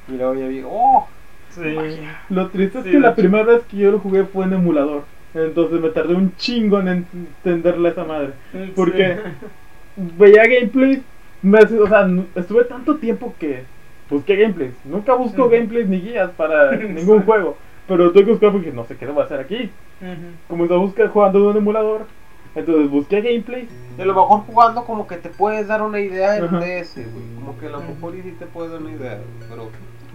[0.08, 1.08] Y luego ya vi, ¡oh!
[1.50, 1.62] Sí.
[1.62, 2.22] Magia.
[2.30, 3.16] Lo triste es Sí, que de la hecho.
[3.22, 5.04] primera vez que yo lo jugué fue en emulador.
[5.46, 8.30] Entonces me tardé un chingo en entenderle a esa madre.
[8.76, 9.18] Porque
[9.96, 11.02] veía gameplays,
[11.42, 13.64] me, o sea, estuve tanto tiempo que
[14.10, 14.74] busqué gameplays.
[14.86, 17.58] Nunca busco gameplays ni guías para ningún juego.
[17.88, 19.70] Pero tuve que buscar porque no sé qué debo hacer aquí.
[20.02, 20.32] Ujú.
[20.48, 22.06] Comencé a buscar jugando en un emulador.
[22.56, 23.70] Entonces busqué gameplays.
[23.98, 26.40] De lo mejor jugando como que te puedes dar una idea.
[26.42, 27.26] DS, güey.
[27.36, 29.70] Como que a lo mejor y sí te puedes dar una idea, pero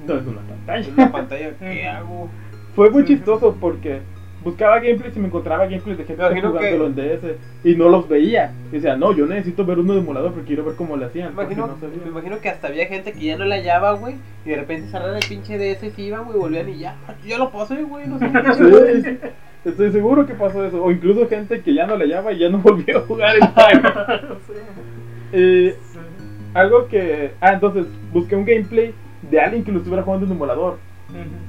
[0.07, 0.87] No es una pantalla.
[0.89, 2.29] en una pantalla, ¿qué hago?
[2.75, 4.01] Fue muy chistoso porque
[4.45, 8.09] buscaba gameplays y me encontraba gameplays de gente imagino jugándolo en DS y no los
[8.09, 8.53] veía.
[8.71, 11.35] Y decía, no, yo necesito ver uno de emulador porque quiero ver cómo le hacían.
[11.35, 11.99] Me imagino, no sabía.
[12.05, 14.89] me imagino que hasta había gente que ya no la hallaba, güey, y de repente
[14.91, 18.07] cerraron el pinche DS, se iban, güey, volvían y ya, "Ah, ya lo pasé, güey,
[18.09, 19.03] no sé qué Sí, güey".
[19.03, 19.19] sí,
[19.65, 20.83] estoy seguro que pasó eso.
[20.83, 23.43] O incluso gente que ya no le llama y ya no volvió a jugar el.
[23.43, 24.53] Sí.
[25.33, 25.77] Eh,
[26.55, 27.33] algo que.
[27.41, 28.93] Ah, entonces busqué un gameplay
[29.31, 30.79] de alguien que lo estuviera jugando en emulador.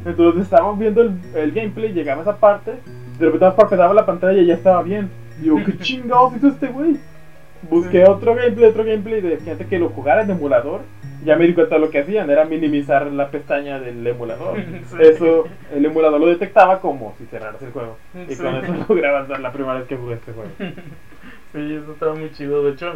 [0.06, 2.72] Entonces estábamos viendo el, el gameplay, llegaba a esa parte,
[3.20, 5.10] de repente parpadeaba la pantalla y ya estaba bien.
[5.42, 6.98] Yo, ¿qué chingados hizo este güey?
[7.70, 10.82] Busqué otro gameplay, otro gameplay de gente que lo jugara en emulador.
[11.24, 14.58] Ya me di cuenta de lo que hacían, era minimizar la pestaña del emulador.
[14.90, 14.98] Sí.
[15.00, 17.98] Eso, el emulador lo detectaba como si cerraras el juego.
[18.28, 20.50] Y con eso logré avanzar la primera vez que jugué este juego.
[20.58, 22.64] Sí, eso estaba muy chido.
[22.64, 22.96] De hecho,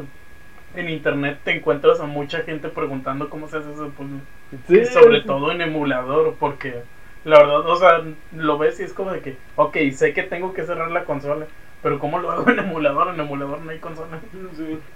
[0.80, 4.20] en internet te encuentras a mucha gente preguntando cómo se hace ese puzzle.
[4.68, 5.28] Sí, Y sobre sí.
[5.28, 6.84] todo en emulador, porque
[7.24, 10.54] la verdad, o sea, lo ves y es como de que, ok, sé que tengo
[10.54, 11.48] que cerrar la consola,
[11.82, 13.14] pero ¿cómo lo hago en emulador?
[13.14, 14.22] En emulador no hay consola.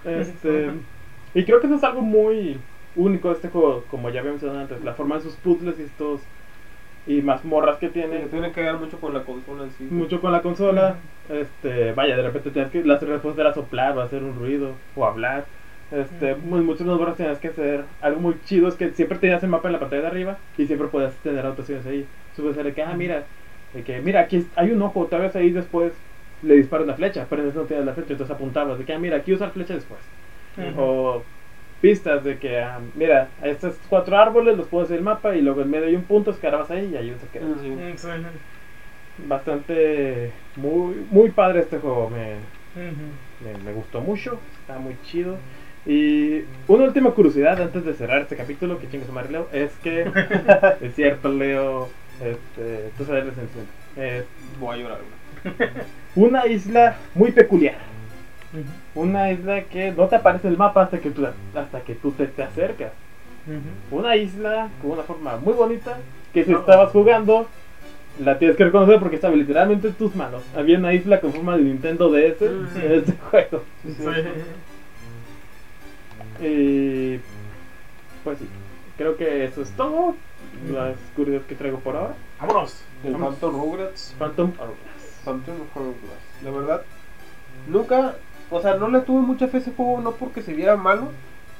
[0.04, 0.70] Este,
[1.34, 2.56] y creo que eso es algo muy
[2.94, 5.82] único de este juego, como ya había mencionado antes, la forma de sus puzzles y
[5.82, 6.20] estos
[7.06, 9.88] y mazmorras que Tiene, tiene, tiene que ver mucho con la consola en sí.
[9.90, 10.96] mucho con la consola.
[11.28, 15.04] Este, vaya, de repente tienes que la respuesta era soplar o hacer un ruido o
[15.04, 15.46] hablar.
[15.92, 16.46] Este, Ujú.
[16.46, 19.68] muy, muchas mazmorras tenías que hacer algo muy chido es que siempre tenías el mapa
[19.68, 22.08] en la pantalla de arriba y siempre podías tener anotaciones ahí.
[22.32, 23.26] Subes de que ah, mira,
[23.74, 25.92] de que mira, aquí hay un ojo, tal vez ahí después
[26.40, 28.98] le dispara una flecha, pero entonces no tienes la flecha, entonces apuntabas de que ah,
[28.98, 30.00] mira, aquí usar flecha después.
[30.78, 31.24] O
[31.80, 35.42] pistas de que, ah, mira, a estos cuatro árboles los puedo hacer el mapa y
[35.42, 37.58] luego en medio hay un punto, escarabas ahí y ahí se queda.
[37.58, 37.68] Sí.
[37.68, 38.08] Mm, sí.
[39.28, 42.40] Bastante, muy, muy padre este juego, me,
[43.40, 45.38] me gustó mucho, está muy chido.
[45.84, 49.72] Y una última curiosidad antes de cerrar este capítulo, que chingue su madre Leo, es
[49.82, 50.02] que,
[50.80, 51.88] es cierto Leo,
[52.20, 53.66] este, tú sabes la sensación,
[53.96, 54.24] es
[54.60, 54.98] Voy a llorar,
[56.14, 57.76] una isla muy peculiar.
[58.94, 62.26] Una isla que no te aparece el mapa hasta que tú, hasta que tú te,
[62.26, 62.92] te acercas.
[63.90, 65.98] Una isla con una forma muy bonita
[66.32, 66.60] que si No.
[66.60, 67.48] estabas jugando
[68.22, 70.42] la tienes que reconocer porque estaba literalmente en tus manos.
[70.54, 73.62] Había una isla con forma de Nintendo DS en este juego.
[73.84, 74.04] Sí.
[76.42, 77.20] Y
[78.24, 78.48] pues sí,
[78.96, 80.16] creo que eso es todo.
[80.70, 82.14] Las curiosidades que traigo por ahora.
[82.40, 82.82] Vámonos.
[83.04, 83.34] El Vamos.
[83.34, 84.14] Phantom Rugrats.
[84.18, 85.20] Phantom Hourglass.
[85.24, 86.42] Phantom Hourglass.
[86.42, 86.82] La verdad,
[87.68, 88.16] nunca,
[88.50, 91.08] o sea, no le tuve mucha fe a ese juego, no porque se viera malo,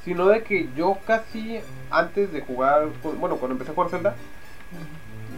[0.05, 1.61] sino de que yo casi
[1.91, 2.89] antes de jugar,
[3.21, 4.15] bueno, cuando empecé a jugar Zelda,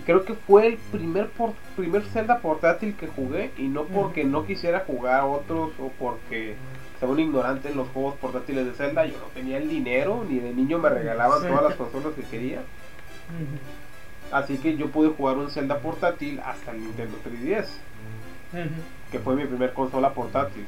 [0.06, 4.46] creo que fue el primer por, primer Zelda portátil que jugué y no porque no
[4.46, 6.56] quisiera jugar otros o porque
[6.98, 10.38] sea un ignorante en los juegos portátiles de Zelda, yo no tenía el dinero ni
[10.38, 11.48] de niño me regalaban Sí.
[11.48, 12.60] todas las consolas que quería.
[14.32, 17.68] Así que yo pude jugar un Zelda portátil hasta el Nintendo 3DS,
[19.12, 20.66] que fue mi primer consola portátil.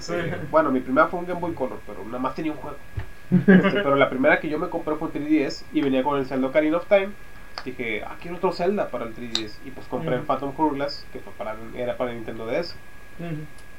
[0.00, 0.14] Sí.
[0.14, 2.76] Este, Bueno, mi primera fue un Game Boy Color, pero nada más tenía un juego.
[3.30, 6.26] Este, pero la primera que yo me compré fue un 3DS y venía con el
[6.26, 7.08] Zelda Ocarina of Time.
[7.64, 9.58] Dije, ah, quiero otro Zelda para el 3DS.
[9.64, 10.26] Y pues compré el Ujú.
[10.26, 12.74] Phantom Hourglass, que fue para, era para Nintendo DS.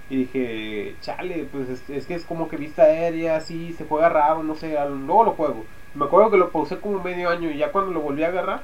[0.10, 4.10] Y dije, chale, pues es, es que es como que vista aérea, así, se juega
[4.10, 5.66] raro, no sé, luego lo juego.
[5.96, 8.62] Me acuerdo que lo pausé como medio año y ya cuando lo volví a agarrar,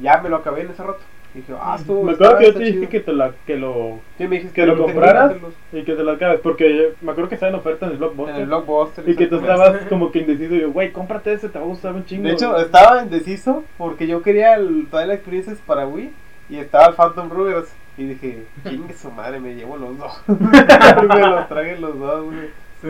[0.00, 1.00] ya me lo acabé en ese rato.
[1.34, 2.02] Dije, ah, estuvo.
[2.02, 2.88] Me acuerdo que yo te dije chido".
[2.90, 5.32] que, te la, que lo Sí, me dijiste que lo compraras
[5.72, 6.40] y que te lo acabes.
[6.40, 8.40] Porque me acuerdo que estaba en oferta en el los- En Blockbuster.
[8.42, 9.08] el blockbuster.
[9.08, 10.54] y que tú estabas como que indeciso.
[10.54, 12.28] Y yo, güey, cómprate ese, te va a gustar un chingo.
[12.28, 16.12] De hecho, estaba indeciso porque yo quería el, toda la experiencia para Wii
[16.50, 17.74] y estaba el Phantom Ruggers.
[17.96, 20.22] Y dije, chingue su madre, me llevo los dos.
[20.28, 22.62] me los traje los dos, güey.
[22.82, 22.88] Sí,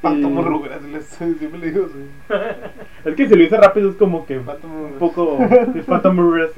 [0.00, 2.10] Phantom y- Ruggers, les- siempre le digo, sí.
[3.04, 6.48] Es que si lo hice rápido es como que Phantom un poco el Phantom eh,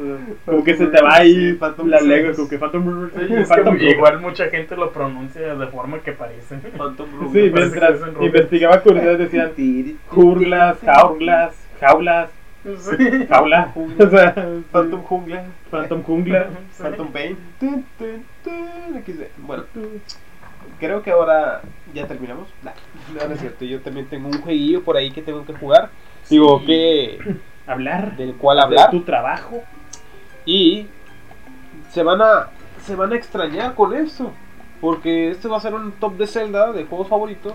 [0.46, 3.34] como que se te va ahí Sí, Phantom la lengua, como que Phantom Burgers, Sí,
[3.34, 6.56] es Phantom igual mucha gente lo pronuncia de forma que parece.
[6.56, 12.30] Phantom Sí, parece que mientras es investigaba curiosidades decían jurlas, jaulas, jaulas,
[12.64, 13.26] Sí.
[13.28, 14.34] jaula, o sea,
[14.72, 15.44] Phantom Jungla.
[15.70, 16.48] Phantom jungla.
[16.72, 16.82] Sí.
[16.82, 17.36] Phantom Pain.
[19.38, 19.64] Bueno,
[20.80, 21.60] creo que ahora
[21.92, 22.48] ya terminamos.
[22.62, 23.64] No, no es cierto.
[23.64, 25.90] Yo también tengo un jueguillo por ahí que tengo que jugar.
[26.30, 27.18] Digo que
[27.66, 29.62] Hablar, del cual hablar tu trabajo.
[30.44, 30.86] y
[31.90, 32.50] se van a
[32.84, 34.32] se van a extrañar con esto
[34.80, 37.54] porque este va a ser un top de Zelda de juegos favoritos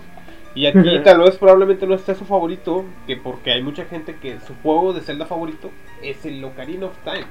[0.56, 4.40] y aquí tal vez probablemente no esté su favorito que porque hay mucha gente que
[4.42, 5.70] su juego de Zelda favorito
[6.04, 7.26] es el Ocarina of Time.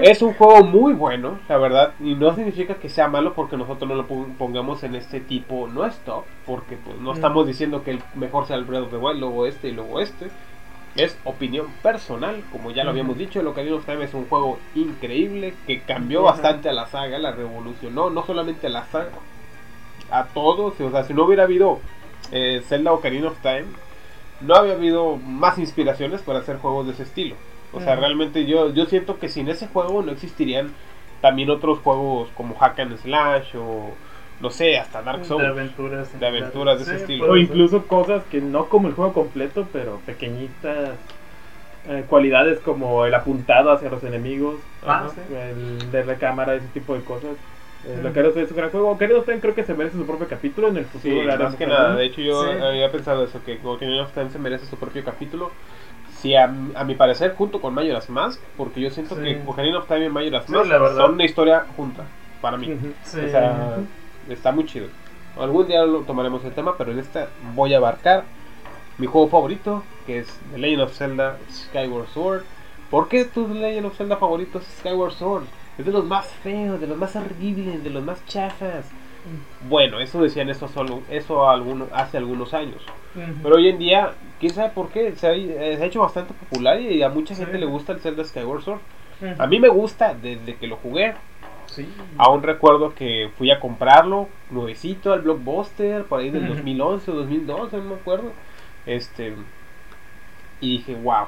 [0.00, 3.88] Es un juego muy bueno, la verdad, y no significa que sea malo porque nosotros
[3.88, 7.82] no lo pon- pongamos en este tipo, no es top, porque pues no estamos diciendo
[7.82, 10.26] que el mejor sea el Breath of the Wild, luego este y luego este.
[10.96, 13.24] Es opinión personal, como ya lo habíamos Ujú.
[13.24, 17.18] dicho, el Ocarina of Time es un juego increíble que cambió bastante a la saga,
[17.18, 19.10] la revolucionó, no solamente a la saga,
[20.10, 21.80] a todos, o sea, si no hubiera habido
[22.32, 23.66] eh, Zelda Ocarina of Time,
[24.40, 27.34] no había habido más inspiraciones para hacer juegos de ese estilo.
[27.72, 30.72] O sea, realmente yo, yo siento que sin ese juego no existirían
[31.20, 33.90] también otros juegos como Hack and Slash o
[34.40, 35.44] no sé, hasta Dark De Souls.
[35.44, 36.18] aventuras.
[36.20, 37.30] De aventuras de ese estilo.
[37.30, 40.90] O incluso cosas que no como el juego completo, pero pequeñitas
[41.88, 44.56] eh, cualidades como el apuntado hacia los enemigos,
[44.86, 45.20] Ah, sí.
[45.34, 47.32] el de la cámara, ese tipo de cosas.
[47.86, 48.00] Eh.
[48.02, 48.90] Lo que es un gran juego.
[48.90, 51.14] Ocarina of Time creo que se merece su propio capítulo en el futuro.
[51.14, 51.94] Sí, haremos más que nada.
[51.94, 52.50] De hecho, yo Sí.
[52.60, 55.50] había pensado eso, que Ocarina of Time se merece su propio capítulo.
[56.18, 59.22] Sí, a, a mi parecer, junto con Majora's Mask, porque yo siento Sí.
[59.22, 62.04] que Ocarina of Time y Majora's Mask la son una historia junta,
[62.40, 62.72] para mí.
[62.72, 63.76] O sea,
[64.28, 64.88] está muy chido.
[65.38, 68.24] Algún día lo tomaremos el tema, pero en esta voy a abarcar
[68.98, 72.42] mi juego favorito, que es The Legend of Zelda Skyward Sword.
[72.90, 75.44] ¿Por qué tu Legend of Zelda favorito es Skyward Sword?
[75.78, 78.90] Es de los más feos, de los más horribles, de los más chafas.
[79.68, 81.48] Bueno, eso decían eso solo, eso
[81.92, 82.82] hace algunos años.
[83.42, 86.34] Pero hoy en día, quién sabe por qué, se ha, eh, se ha hecho bastante
[86.34, 87.42] popular y a mucha Sí.
[87.42, 88.80] gente le gusta el Zelda Skyward Sword.
[89.38, 91.14] A mí me gusta desde que lo jugué.
[91.66, 91.86] Sí.
[92.16, 96.54] Aún recuerdo que fui a comprarlo nuevecito al Blockbuster, por ahí del Ujú.
[96.54, 98.32] 2011 o 2012, no me acuerdo.
[98.86, 99.34] Este,
[100.60, 101.26] y dije, wow,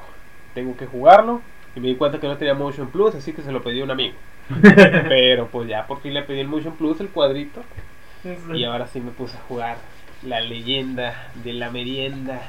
[0.55, 1.41] tengo que jugarlo.
[1.77, 3.85] Y me di cuenta que no tenía Motion Plus, así que se lo pedí a
[3.85, 4.15] un amigo.
[5.09, 7.63] Pero pues ya por fin le pedí el Motion Plus, el cuadrito.
[8.53, 9.77] Y ahora sí me puse a jugar
[10.23, 12.41] la leyenda de la merienda,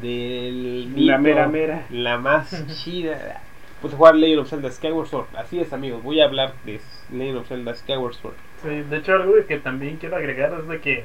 [0.00, 1.84] del La mera mera.
[1.90, 3.42] la más chida.
[3.82, 5.26] Puse a jugar Legend of Zelda Skyward Sword.
[5.36, 6.80] Así es, amigos, voy a hablar de
[7.12, 8.34] Legend of Zelda Skyward Sword.
[8.62, 11.04] Sí, de hecho algo que también quiero agregar es de que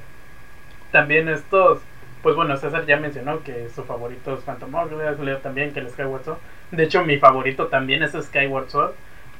[0.91, 1.79] también estos,
[2.23, 5.89] pues bueno, César ya mencionó que su favorito es Phantom Hourglass, Leo también que el
[5.89, 6.37] Skyward Sword.
[6.71, 8.93] De hecho mi favorito también es Skyward Sword,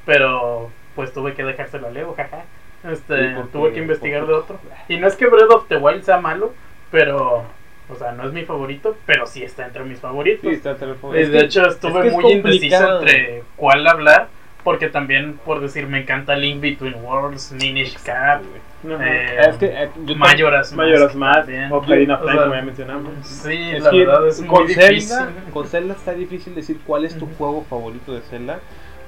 [0.04, 2.44] pero pues tuve que dejárselo a Leo, jaja.
[2.84, 4.58] Este, Sí, porque- tuve que investigar de otro.
[4.88, 6.52] Y no es que Breath of the Wild sea malo,
[6.90, 7.44] pero.
[7.88, 10.40] O sea, no es mi favorito, pero sí está entre mis favoritos.
[10.48, 11.30] Sí, está entre los Y favoritos.
[11.32, 14.28] de Es hecho, estuve es que es muy indeciso entre cuál hablar.
[14.64, 18.42] Porque también, por decir, me encanta Link Between Worlds, Minish Cap,
[18.88, 23.12] eh, Es que eh, yo Majora's Majora's Mask Ocarina of Time, como ya mencionamos.
[23.26, 25.00] Sí, Es la que verdad es muy con difícil.
[25.02, 28.60] Zelda, con Zelda está difícil decir cuál es tu juego favorito de Zelda,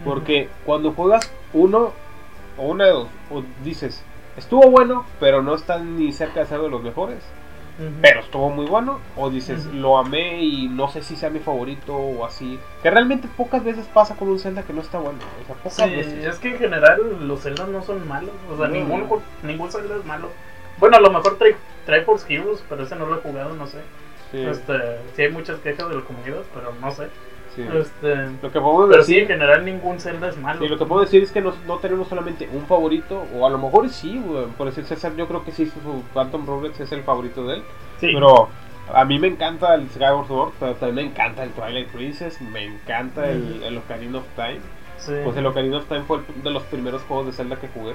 [0.05, 1.93] porque cuando juegas uno
[2.57, 4.03] o una de dos, o dices,
[4.37, 7.23] estuvo bueno, pero no está ni cerca de ser de los mejores,
[8.01, 11.97] pero estuvo muy bueno, o dices, lo amé y no sé si sea mi favorito
[11.97, 15.47] o así, que realmente pocas veces pasa con un Zelda que no está bueno, o
[15.47, 16.25] sea, pocas Sí, veces.
[16.25, 18.31] es que en general los Zelda no son malos.
[18.53, 18.75] O sea, No.
[18.75, 20.29] ningún, ningún Zelda es malo.
[20.79, 23.79] Bueno, a lo mejor Tri Triforce Heroes, pero ese no lo he jugado, no sé.
[24.31, 24.75] Sí, Este,
[25.17, 27.09] sí hay muchas quejas de la comunidad, pero no sé.
[27.55, 27.63] Sí.
[27.75, 30.61] Este, Lo que podemos pero sí, decir en general ningún Zelda es malo.
[30.61, 33.51] Sí, lo que puedo decir es que no, no tenemos solamente un favorito, o a
[33.51, 34.23] lo mejor sí,
[34.59, 37.63] por decir César, yo creo que sí, su Phantom Roberts es el favorito de él,
[38.01, 38.11] Sí.
[38.13, 38.49] pero
[38.93, 42.65] a mí me encanta el Skyward Sword, pero también me encanta el Twilight Princess, me
[42.65, 44.61] encanta el, el Ocarina of Time,
[44.99, 45.13] Sí.
[45.25, 47.95] pues el Ocarina of Time fue el- de los primeros juegos de Zelda que jugué,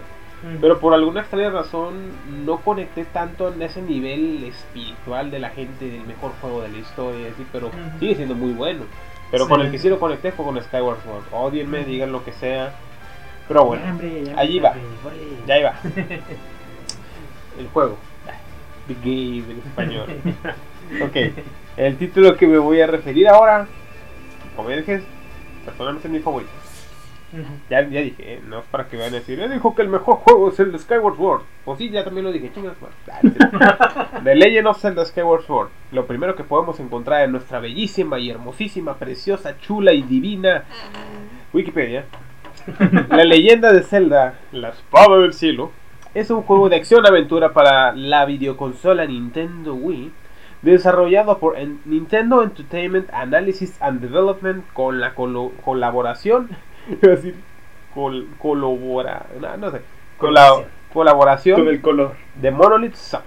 [0.62, 2.12] pero por alguna extraña razón
[2.46, 6.78] no conecté tanto en ese nivel espiritual de la gente del mejor juego de la
[6.78, 8.84] historia, así, pero sigue siendo muy bueno.
[9.32, 9.50] Pero Sí.
[9.50, 11.24] con el que sí lo conecté fue con Skyward Sword.
[11.32, 12.74] Odienme, digan lo que sea.
[13.48, 15.10] Pero bueno, Ya, hombre, ya, allí hombre, va.
[15.10, 15.28] hombre.
[15.48, 15.74] ya iba.
[17.60, 17.98] El juego.
[18.88, 20.08] The Game en español.
[21.04, 21.16] ok.
[21.78, 23.68] El título que me voy a referir ahora,
[24.56, 25.02] como dije,
[25.66, 26.52] personalmente es mi favorito.
[27.70, 28.42] Ya, ya dije, ¿eh?
[28.48, 30.72] no es para que vayan a decir, él dijo que el mejor juego es el
[30.72, 31.42] de Skyward Sword.
[31.66, 32.74] Pues sí, ya también lo dije, chingas.
[34.24, 35.70] The Legend of Zelda Skyward Sword.
[35.92, 40.64] Lo primero que podemos encontrar en nuestra bellísima y hermosísima, preciosa, chula y divina
[41.54, 42.06] Wikipedia.
[43.10, 45.72] La leyenda de Zelda, la espada del cielo,
[46.14, 50.12] es un juego de acción-aventura para la videoconsola Nintendo Wii,
[50.62, 56.50] desarrollado por en- Nintendo Entertainment Analysis and Development con la colo- colaboración,
[57.02, 57.36] iba a decir,
[57.94, 59.82] col- colabora, no, no sé,
[60.18, 60.64] cola-
[60.94, 61.60] Colaboración.
[61.60, 62.16] Con el color.
[62.42, 63.24] de Monolith Soft.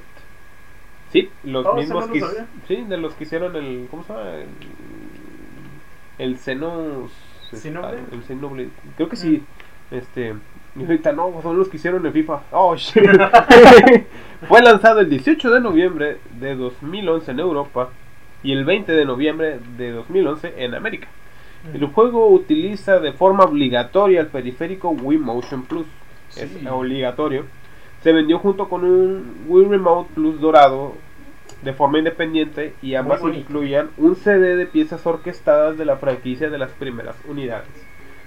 [1.12, 2.20] Sí, los Oh, mismos que
[2.66, 4.30] sí, de los que hicieron el ¿cómo se llama?
[4.30, 4.48] El,
[6.18, 7.10] el Xenos
[7.52, 7.98] ¿Xenoblade?
[8.12, 8.70] el Xenoblade.
[8.96, 9.42] Creo que sí.
[9.90, 10.34] Este
[10.74, 12.40] y ahorita no, son los que hicieron el FIFA.
[12.50, 13.04] Oh, shit.
[14.48, 17.90] Fue lanzado el 18 de noviembre de 2011 en Europa
[18.42, 21.08] y el 20 de noviembre de 2011 en América.
[21.72, 25.86] El juego utiliza de forma obligatoria el periférico Wii Motion Plus.
[26.36, 27.44] Es obligatorio.
[28.02, 30.94] Se vendió junto con un Wii Remote Plus dorado
[31.62, 36.58] de forma independiente y ambas incluían un CD de piezas orquestadas de la franquicia de
[36.58, 37.82] las primeras unidades.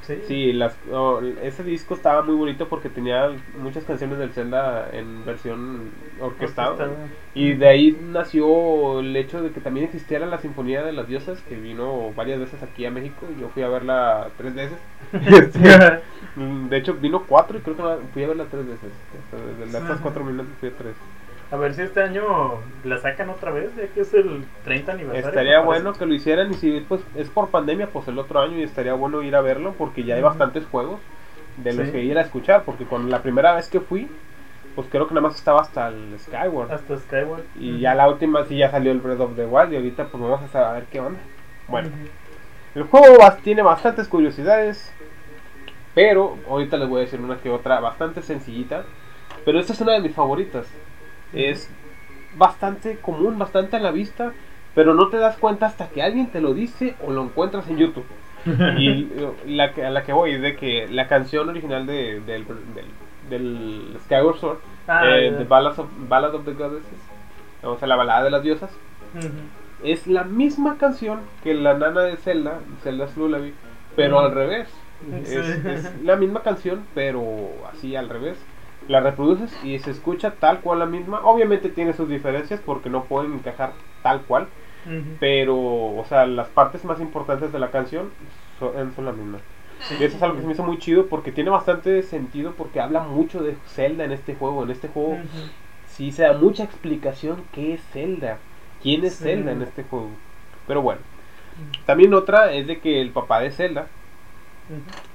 [0.06, 0.22] Sí.
[0.28, 5.26] Sí, las, oh, ese disco estaba muy bonito porque tenía muchas canciones del Zelda en
[5.26, 6.72] versión orquestada.
[6.72, 7.08] Orquestada.
[7.34, 11.42] Y de ahí nació el hecho de que también existiera la Sinfonía de las Diosas,
[11.42, 13.26] que vino varias veces aquí a México.
[13.36, 14.78] y Yo fui a verla tres veces.
[15.26, 15.60] Este,
[16.70, 17.84] de hecho, vino cuatro y creo que
[18.14, 18.92] fui a verla tres veces.
[19.60, 20.96] De las estas cuatro minutos fui a tres.
[21.52, 22.24] A ver si este año
[22.84, 25.30] la sacan otra vez, ya que es el 30 aniversario.
[25.30, 28.58] Estaría bueno que lo hicieran y si pues, es por pandemia, pues el otro año
[28.58, 31.00] y estaría bueno ir a verlo porque ya hay bastantes juegos
[31.58, 31.92] de los Sí.
[31.92, 32.64] que ir a escuchar.
[32.64, 34.10] Porque con la primera vez que fui,
[34.74, 36.72] pues creo que nada más estaba hasta el Skyward.
[36.72, 37.44] Hasta Skyward.
[37.60, 40.22] Y ya la última sí ya salió el Breath of the Wild y ahorita pues
[40.22, 41.20] vamos a saber qué onda.
[41.68, 41.90] Bueno,
[42.74, 44.92] el juego tiene bastantes curiosidades,
[45.94, 48.84] pero ahorita les voy a decir una que otra bastante sencillita,
[49.46, 50.68] pero esta es una de mis favoritas.
[51.36, 51.70] Es
[52.38, 54.34] bastante común, bastante a la vista,
[54.74, 57.78] pero no te das cuenta hasta que alguien te lo dice o lo encuentras en
[57.78, 58.06] YouTube.
[58.78, 62.22] y eh, la que, a la que voy es de que la canción original de,
[62.22, 62.86] del, del,
[63.30, 64.58] del Skyward Sword,
[64.88, 65.34] Ah, eh.
[65.36, 67.00] The Ballad of, Ballad of the Goddesses,
[67.64, 68.70] o sea, la balada de las diosas,
[69.84, 73.54] es la misma canción que la nana de Zelda, Zelda's Lullaby,
[73.96, 74.70] pero al revés.
[75.26, 77.24] Es la misma canción, pero
[77.72, 78.38] así al revés.
[78.88, 81.22] La reproduces y se escucha tal cual la misma.
[81.24, 83.74] Obviamente tiene sus diferencias porque no pueden encajar
[84.04, 84.48] tal cual,
[85.20, 88.12] pero, o sea, las partes más importantes de la canción
[88.60, 89.42] son, son las mismas.
[89.88, 89.96] Sí.
[90.00, 92.80] Y eso es algo que se me hizo muy chido porque tiene bastante sentido porque
[92.80, 94.64] habla mucho de Zelda en este juego.
[94.64, 95.26] En este juego Ujú.
[95.88, 98.38] sí se da mucha explicación qué es Zelda,
[98.84, 99.24] quién es Sí.
[99.26, 100.10] Zelda en este juego.
[100.68, 101.02] Pero bueno,
[101.86, 103.88] también otra es de que el papá de Zelda,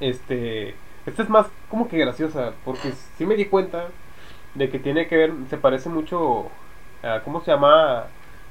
[0.00, 0.74] este,
[1.06, 3.86] esta es más como que graciosa porque sí me di cuenta
[4.54, 6.48] de que tiene que ver, se parece mucho
[7.02, 8.04] a, ¿cómo se llama?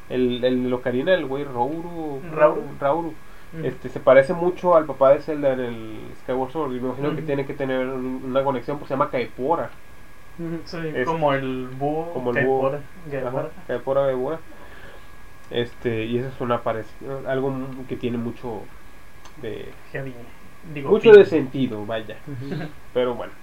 [0.09, 2.21] El, el Ocarina, el güey Rauru.
[2.35, 2.63] Rauru.
[2.79, 3.13] Rauru.
[3.63, 7.15] Este, se parece mucho al papá de Zelda en el Skyward Sword y me imagino
[7.15, 9.69] que tiene que tener un- una conexión, pues se llama Kaepora.
[10.65, 12.13] Sí, Es- como el búho.
[12.13, 12.71] como el búho.
[15.51, 17.53] Este, y eso es una parecido, algo
[17.87, 18.61] que tiene mucho
[19.41, 20.13] de heavy.
[20.73, 21.19] Digo, mucho fin.
[21.19, 22.17] de sentido, vaya.
[22.93, 23.33] Pero bueno.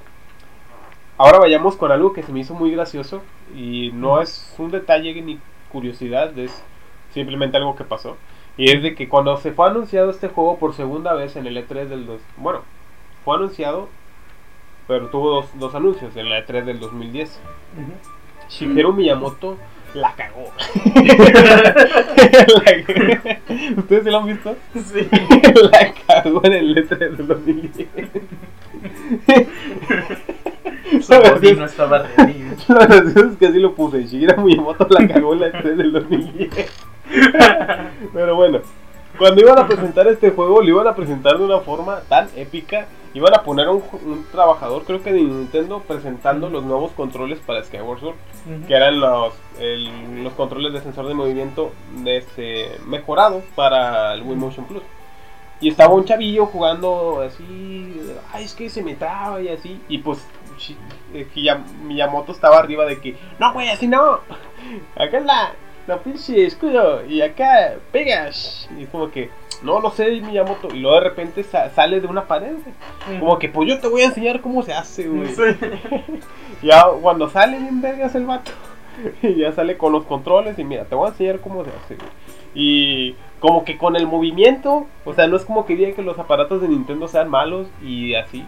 [1.18, 3.22] Ahora vayamos con algo que se me hizo muy gracioso
[3.54, 5.38] y no es un detalle ni
[5.72, 6.62] curiosidad, es
[7.12, 8.16] simplemente algo que pasó.
[8.58, 11.56] Y es de que cuando se fue anunciado este juego por segunda vez en el
[11.56, 12.60] E3 del 2, bueno,
[13.24, 13.88] fue anunciado,
[14.86, 17.40] pero tuvo dos, dos anuncios en la E3 del 2010.
[17.74, 17.92] Ujú.
[18.48, 19.56] Shigeru Miyamoto
[19.96, 20.52] la cagó.
[22.54, 22.74] La-
[23.76, 24.56] ¿Ustedes se lo han visto?
[24.74, 25.08] Sí.
[25.72, 27.88] la cagó en el E3 del 2010.
[31.00, 32.44] Su body no estaba ready.
[32.68, 34.04] Lo gracioso es que así lo puse.
[34.04, 36.72] Shigeru Miyamoto la cagó en la E3 del 2010.
[38.12, 38.60] Pero bueno,
[39.18, 42.86] cuando iban a presentar este juego, lo iban a presentar de una forma tan épica.
[43.14, 47.62] Iban a poner un, un trabajador, creo que de Nintendo, presentando los nuevos controles para
[47.64, 48.16] Skyward Sword,
[48.68, 51.72] que eran los, el- los controles de sensor de movimiento
[52.04, 54.82] de este, mejorado para el Wii Motion Plus.
[55.62, 57.98] Y estaba un chavillo jugando así,
[58.34, 59.80] ay, es que se me traba y así.
[59.88, 60.18] Y pues
[61.14, 61.26] eh,
[61.84, 64.20] Miyamoto estaba arriba de que, no, güey, así no.
[64.96, 65.20] Acá
[65.86, 68.68] la, la pinche escudo y acá pegas.
[68.78, 69.30] Y es como que,
[69.62, 70.68] no lo sé, Miyamoto.
[70.74, 72.54] Y luego de repente sa- sale de una pared.
[73.06, 73.18] güey.
[73.20, 75.28] Como que, pues yo te voy a enseñar cómo se hace, güey.
[75.28, 75.42] Sí.
[76.62, 78.50] Ya cuando sale bien vergas el vato.
[79.22, 81.94] Y ya sale con los controles y mira, te voy a enseñar cómo se hace.
[81.96, 82.08] güey.
[82.54, 86.18] Y como que con el movimiento, o sea, no es como que diga que los
[86.18, 88.44] aparatos de Nintendo sean malos y así.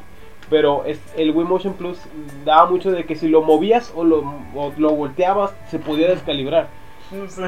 [0.48, 1.98] Pero es, el Wii Motion Plus
[2.46, 4.20] daba mucho de que si lo movías o lo,
[4.54, 6.68] o lo volteabas, se podía descalibrar.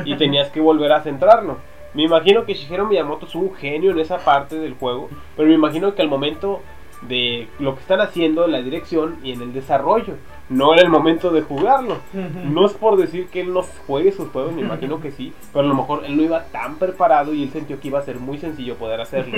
[0.04, 1.58] Y tenías que volver a centrarlo.
[1.94, 5.08] Me imagino que Shigeru Miyamoto es un genio en esa parte del juego.
[5.36, 6.60] Pero me imagino que al momento
[7.02, 10.14] de lo que están haciendo, en la dirección y en el desarrollo,
[10.48, 11.98] no en el momento de jugarlo.
[12.12, 15.64] No es por decir que él no juegue sus juegos, me imagino que sí, pero
[15.64, 18.18] a lo mejor él no iba tan preparado y él sintió que iba a ser
[18.18, 19.36] muy sencillo poder hacerlo.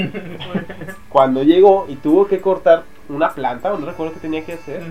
[1.09, 4.83] Cuando llegó y tuvo que cortar una planta, no recuerdo qué tenía que hacer,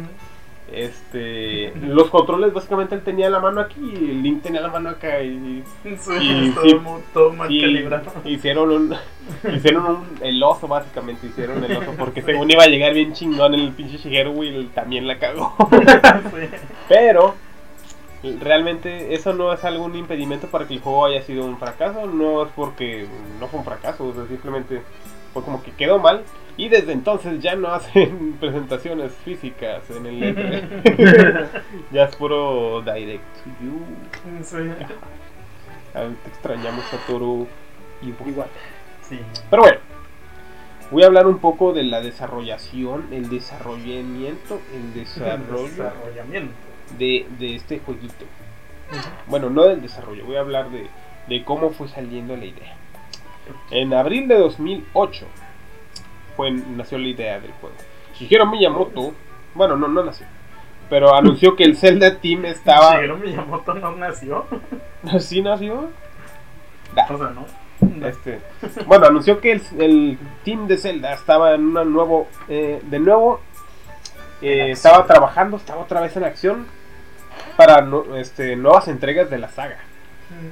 [0.74, 4.90] este, los controles básicamente él tenía la mano aquí y el Link tenía la mano
[4.90, 6.76] acá y, Sí, Y- todo, sí.
[6.76, 8.12] mu- todo mal y calibrado.
[8.26, 8.96] hicieron un,
[9.54, 13.54] hicieron un, el oso básicamente, hicieron el oso porque según iba a llegar bien chingón
[13.54, 15.56] el pinche Shigeru y también la cagó.
[15.72, 16.48] Sí.
[16.90, 17.36] Pero
[18.40, 22.44] realmente eso no es algún impedimento para que el juego haya sido un fracaso, no
[22.44, 23.08] es porque
[23.40, 24.82] no fue un fracaso, o sea, simplemente
[25.34, 26.24] fue como que quedó mal
[26.58, 31.48] y desde entonces ya no hacen presentaciones físicas en el E3.
[31.92, 33.82] ya es puro direct to you.
[34.44, 34.58] Sí.
[35.94, 37.48] Te extrañamos Satoru
[38.02, 38.48] y un poco igual.
[39.02, 39.20] Sí.
[39.50, 39.78] Pero bueno,
[40.90, 46.54] voy a hablar un poco de la desarrollación, el desarrollamiento, el desarrollo Desarrollamiento.
[46.98, 48.26] de, de este jueguito.
[49.28, 50.88] Bueno, no del desarrollo, voy a hablar de,
[51.28, 52.76] de cómo fue saliendo la idea.
[53.70, 55.26] En abril de 2008
[56.42, 57.76] fue, nació la idea del juego.
[58.18, 59.14] Shigeru Miyamoto,
[59.54, 60.26] bueno, no, no nació,
[60.90, 62.96] pero anunció que el Zelda Team estaba...
[62.96, 64.46] Shigeru Miyamoto no nació.
[65.20, 65.90] ¿Sí nació?
[66.96, 67.06] Da.
[67.10, 67.46] O sea, no.
[68.08, 68.40] Este,
[68.88, 73.40] bueno, anunció que el, el team de Zelda estaba en una nuevo, eh, de nuevo,
[74.42, 76.66] eh, estaba trabajando, estaba otra vez en acción
[77.56, 79.78] para no- este, nuevas entregas de la saga.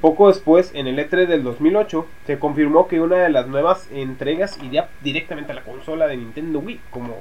[0.02, 4.58] Poco después, en el E3 del 2008, se confirmó que una de las nuevas entregas
[4.64, 7.18] iría directamente a la consola de Nintendo Wii, como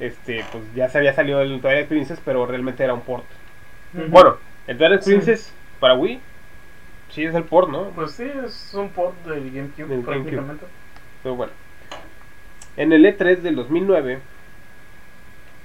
[0.00, 3.24] este, pues ya se había salido el Twilight Princess, pero realmente era un port.
[4.08, 5.10] Bueno, el Twilight Sí.
[5.10, 6.18] Princess para Wii,
[7.10, 7.84] sí es el port, ¿no?
[7.90, 10.04] Pues sí, es un port del GameCube Del GameCube.
[10.04, 10.66] prácticamente.
[11.22, 11.52] Pero bueno.
[12.76, 14.18] En el E3 del 2009,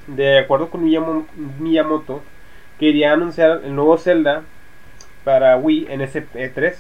[0.07, 1.26] de acuerdo con Miyamo-
[1.60, 2.22] Miyamoto,
[2.80, 4.44] quería anunciar el nuevo Zelda
[5.30, 6.73] para Wii en ese E3.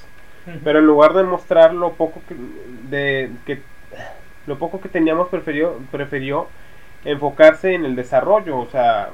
[0.63, 2.35] Pero en lugar de mostrar lo poco que,
[2.89, 3.61] de, que
[4.47, 6.47] lo poco que teníamos prefirió, prefirió
[7.05, 9.11] enfocarse en el desarrollo, o sea,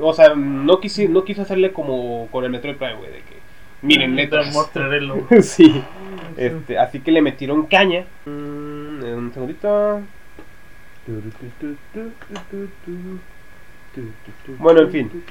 [0.00, 3.36] o sea, no quiso, no quiso hacerle como con el Metroid Prime, güey, de que
[3.82, 4.52] miren, letras.
[5.42, 5.84] sí.
[6.36, 8.04] Este, así que le metieron caña.
[8.24, 10.00] Mm, un segundito.
[14.58, 15.22] Bueno, en fin.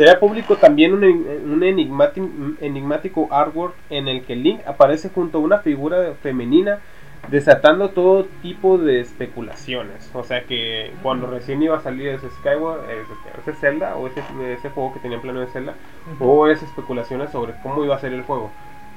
[0.00, 5.40] Será público también un, en- un enigmático artwork en el que Link aparece junto a
[5.42, 6.78] una figura femenina
[7.28, 10.10] desatando todo tipo de especulaciones.
[10.14, 13.12] O sea que cuando recién iba a salir ese Skyward, ese,
[13.42, 15.74] ese Zelda o ese, ese juego que tenía plano de Zelda,
[16.18, 18.50] hubo esas especulaciones sobre cómo iba a ser el juego.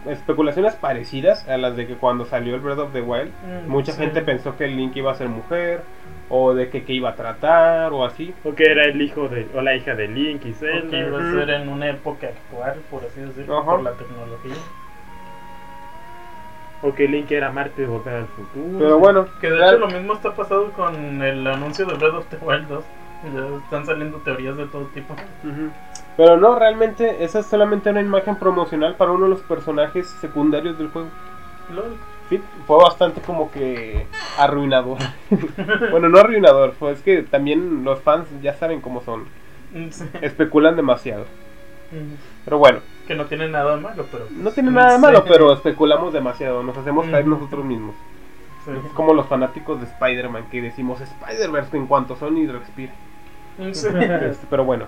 [0.08, 3.92] Especulaciones parecidas a las de que cuando salió el Breath of the Wild, Mm, mucha
[3.94, 4.02] sí.
[4.02, 5.82] gente pensó que el Link iba a ser mujer,
[6.30, 8.34] o de que, que iba a tratar, o así.
[8.44, 10.98] O que era el hijo de, o la hija de Link y O que Zelda.
[10.98, 13.72] iba a ser en una época actual, por así decirlo, Ajá.
[13.72, 14.56] por la tecnología.
[16.82, 18.78] O que Link era Marte de volver al futuro.
[18.78, 22.26] Pero bueno, Que de hecho lo mismo está pasando con el anuncio de Breath of
[22.28, 22.84] the Wild 2.
[23.34, 25.14] Ya están saliendo teorías de todo tipo.
[25.14, 25.72] Ujú.
[26.16, 30.78] Pero no, realmente esa es solamente una imagen promocional para uno de los personajes secundarios
[30.78, 31.08] del juego.
[31.74, 31.96] Lol.
[32.30, 34.06] Sí, fue bastante como que
[34.38, 34.98] arruinador.
[35.92, 39.26] bueno, no arruinador, fue es que también los fans ya saben cómo son.
[39.92, 40.06] Sí.
[40.22, 41.26] Especulan demasiado.
[41.92, 42.16] Mm.
[42.46, 44.26] Pero bueno, Que no tiene nada de malo, pero.
[44.32, 46.64] no tiene nada de malo, pero especulamos demasiado.
[46.64, 47.36] Nos hacemos caer Ujú.
[47.36, 47.96] nosotros mismos.
[48.66, 48.72] Sí.
[48.72, 52.94] Es como los fanáticos de Spider-Man que decimos Spider-Verse en cuanto Sony respire.
[53.74, 53.88] Sí.
[54.22, 54.86] Este, pero bueno,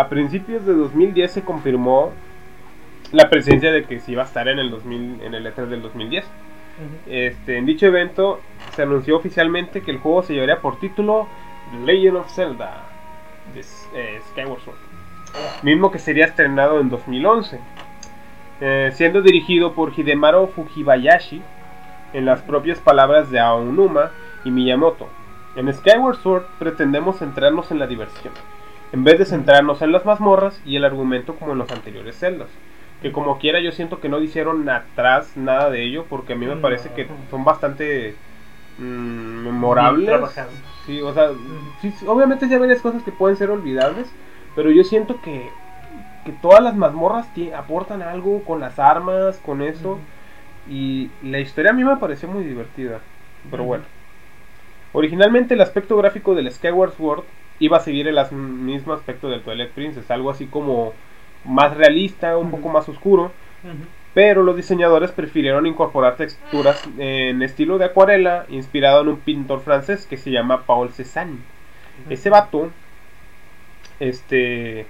[0.00, 2.12] a principios de 2010 se confirmó
[3.12, 5.82] la presencia de que sí iba a estar en el 2000, en el E3 del
[5.82, 6.24] 2010.
[7.06, 8.40] Este, en dicho evento
[8.74, 11.28] se anunció oficialmente que el juego se llevaría por título
[11.84, 12.84] Legend of Zelda
[13.54, 13.60] de
[13.94, 14.78] eh, Skyward Sword,
[15.62, 17.60] mismo que sería estrenado en 2011,
[18.62, 21.42] eh, siendo dirigido por Hidemaru Fujibayashi
[22.14, 24.12] en las propias palabras de Aonuma
[24.44, 25.08] y Miyamoto.
[25.56, 28.32] En Skyward Sword pretendemos centrarnos en la diversión,
[28.92, 32.48] en vez de centrarnos en las mazmorras y el argumento como en los anteriores Zeldas.
[33.02, 36.46] Que como quiera yo siento que no hicieron atrás nada de ello porque a mí
[36.46, 36.60] me No.
[36.60, 38.14] parece que son bastante
[38.78, 38.82] mm,
[39.44, 40.20] memorables.
[40.86, 41.30] Sí, o sea,
[41.80, 44.06] sí, obviamente sí hay varias cosas que pueden ser olvidables,
[44.54, 45.50] pero yo siento que,
[46.24, 47.26] que todas las mazmorras
[47.56, 49.98] aportan algo con las armas, con eso.
[50.68, 53.00] Y la historia a mí me pareció muy divertida.
[53.50, 53.84] Pero bueno.
[54.92, 57.24] Originalmente el aspecto gráfico del Skyward Sword
[57.60, 60.92] iba a seguir el as- mismo aspecto del Twilight Princess, algo así como
[61.44, 62.56] más realista, un Ujú.
[62.56, 63.24] poco más oscuro,
[63.62, 63.74] Ujú.
[64.14, 70.06] pero los diseñadores prefirieron incorporar texturas en estilo de acuarela inspirado en un pintor francés
[70.06, 71.38] que se llama Paul Cézanne.
[72.08, 72.70] Ese vato
[74.00, 74.86] este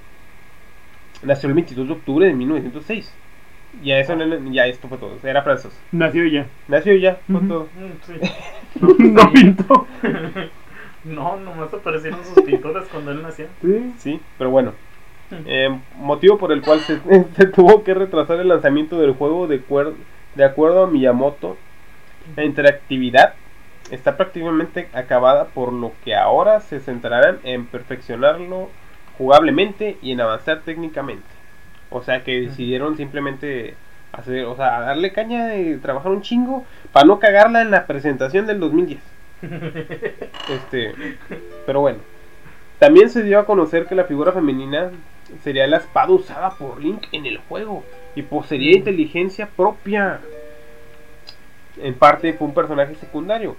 [1.22, 3.12] nació el 22 de octubre de 1906.
[3.84, 5.78] Ya eso no- ya esto fue todo, era francés.
[5.92, 6.46] Nació ya.
[6.66, 7.68] Nació ya, fue todo.
[7.76, 8.12] Mm, Sí.
[8.98, 9.86] No pintó.
[11.04, 13.46] No, nomás aparecieron sus pintores cuando él nació.
[13.62, 13.94] Sí.
[13.98, 14.72] Sí, pero bueno.
[15.46, 17.00] Eh, motivo por el cual se,
[17.36, 19.94] se tuvo que retrasar el lanzamiento del juego de, cuer-
[20.34, 21.56] de acuerdo a Miyamoto.
[22.36, 23.34] La interactividad
[23.90, 28.68] está prácticamente acabada por lo que ahora se centrarán en perfeccionarlo
[29.18, 31.26] jugablemente y en avanzar técnicamente.
[31.90, 33.74] O sea que decidieron simplemente
[34.12, 38.46] hacer, o sea, darle caña y trabajar un chingo para no cagarla en la presentación
[38.46, 39.00] del 2010.
[40.48, 40.94] Este,
[41.66, 41.98] pero bueno.
[42.78, 44.90] También se dio a conocer que la figura femenina
[45.42, 47.84] sería la espada usada por Link en el juego
[48.14, 50.20] y poseería inteligencia propia.
[51.76, 53.54] En parte fue un personaje secundario,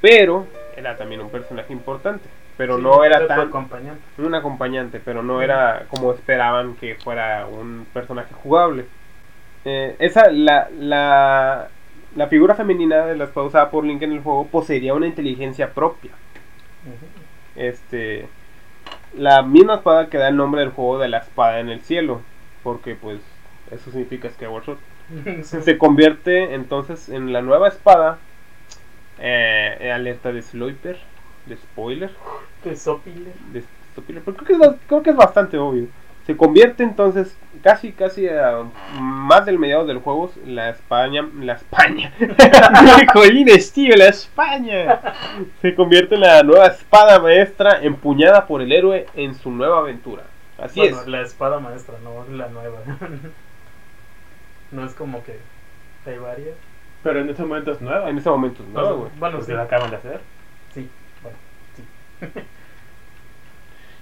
[0.00, 0.46] pero
[0.76, 2.28] era también un personaje importante.
[2.56, 4.02] Pero Sí, no era tan acompañante.
[4.18, 8.86] un acompañante, pero no era como esperaban que fuera un personaje jugable.
[9.64, 11.68] Eh, esa, la, la,
[12.16, 15.72] la figura femenina de la espada usada por Link en el juego poseería una inteligencia
[15.72, 16.12] propia.
[17.56, 18.26] Este,
[19.16, 22.20] la misma espada que da el nombre del juego de la espada en el cielo,
[22.62, 23.20] porque pues
[23.70, 24.78] eso significa Skyward Sword.
[25.44, 25.60] Sí.
[25.62, 28.18] Se convierte entonces en la nueva espada.
[29.20, 30.98] Eh, alerta de Sloiper,
[31.46, 32.10] de spoiler
[32.64, 33.30] De Sopile.
[33.52, 35.86] de estúpido, pero creo que, es, ba- creo que es bastante obvio.
[36.26, 38.62] Se convierte entonces casi casi a
[38.98, 42.12] más del mediado del juego la España, la España.
[43.12, 45.00] Jolines, tío, la España.
[45.60, 50.22] Se convierte en la nueva espada maestra empuñada por el héroe en su nueva aventura.
[50.58, 51.06] Así Bueno, es.
[51.08, 52.78] la espada maestra, no la nueva.
[54.72, 55.38] no es como que
[56.06, 56.54] hay varias.
[57.02, 58.08] Pero en este momento es nueva.
[58.08, 59.10] En ese momento, O ¿no, sea, güey?
[59.18, 59.56] bueno, Porque sí.
[59.56, 60.20] la acaban de hacer.
[60.72, 60.88] Sí,
[61.22, 61.36] bueno,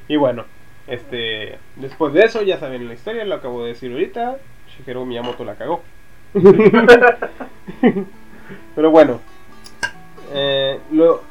[0.08, 0.44] Y bueno,
[0.86, 4.38] este después de eso ya saben la historia, lo acabo de decir ahorita.
[4.76, 5.82] Shigeru Miyamoto la cagó.
[8.74, 9.20] Pero bueno,
[10.32, 11.22] eh, lo,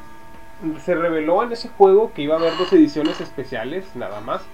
[0.84, 4.46] se reveló en ese juego que iba a haber dos ediciones especiales, nada más.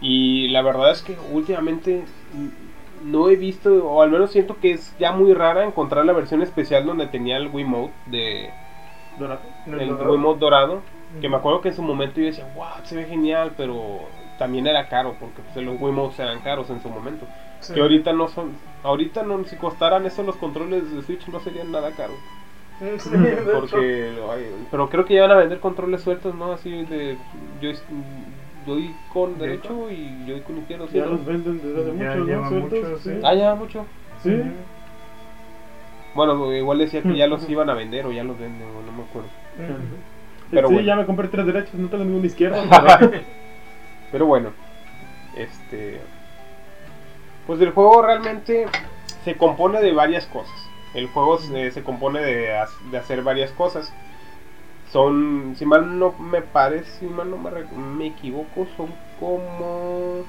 [0.00, 2.04] Y la verdad es que últimamente
[3.04, 6.42] no he visto, o al menos siento que es ya muy rara encontrar la versión
[6.42, 8.50] especial donde tenía el Wiimote de
[9.18, 9.40] Dorado.
[9.66, 10.82] el Wiimote dorado.
[11.20, 14.00] Que me acuerdo que en su momento yo decía, wow, se ve genial, pero
[14.38, 17.26] también era caro, porque pues, los Wiimotes eran caros en su momento.
[17.60, 17.74] Sí.
[17.74, 18.52] Que ahorita no son,
[18.82, 22.16] ahorita no, si costaran eso los controles de Switch no serían nada caros.
[22.98, 23.10] Sí.
[23.52, 26.52] Porque, ay, pero creo que ya van a vender controles sueltos, ¿no?
[26.52, 27.16] Así de
[27.60, 27.76] Joy,
[28.66, 30.88] Joy con derecho y Joy con izquierdo.
[30.88, 32.48] ¿sí, Ya los venden desde hace Ya mucho, lleva ¿no?
[32.48, 33.10] Sueltos, mucho, sí.
[33.22, 33.86] Ah, ya, mucho.
[34.22, 34.42] Sí.
[36.14, 38.92] Bueno, igual decía que ya los iban a vender o ya los venden, o no
[38.92, 39.28] me acuerdo.
[40.50, 40.86] Pero sí, bueno.
[40.86, 42.98] ya me compré tres derechos, no tengo ninguna izquierda.
[44.14, 44.50] Pero bueno,
[45.36, 46.00] este.
[47.48, 48.66] Pues el juego realmente
[49.24, 50.54] se compone de varias cosas.
[50.94, 53.92] El juego se, se compone de, de hacer varias cosas.
[54.92, 60.22] Son, si mal no me parece, si mal no me, me equivoco, son como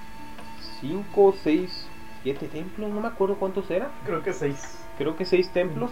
[0.82, 1.88] 5, 6,
[2.24, 4.84] 7 templos, no me acuerdo cuántos eran Creo que seis.
[4.98, 5.92] creo que seis templos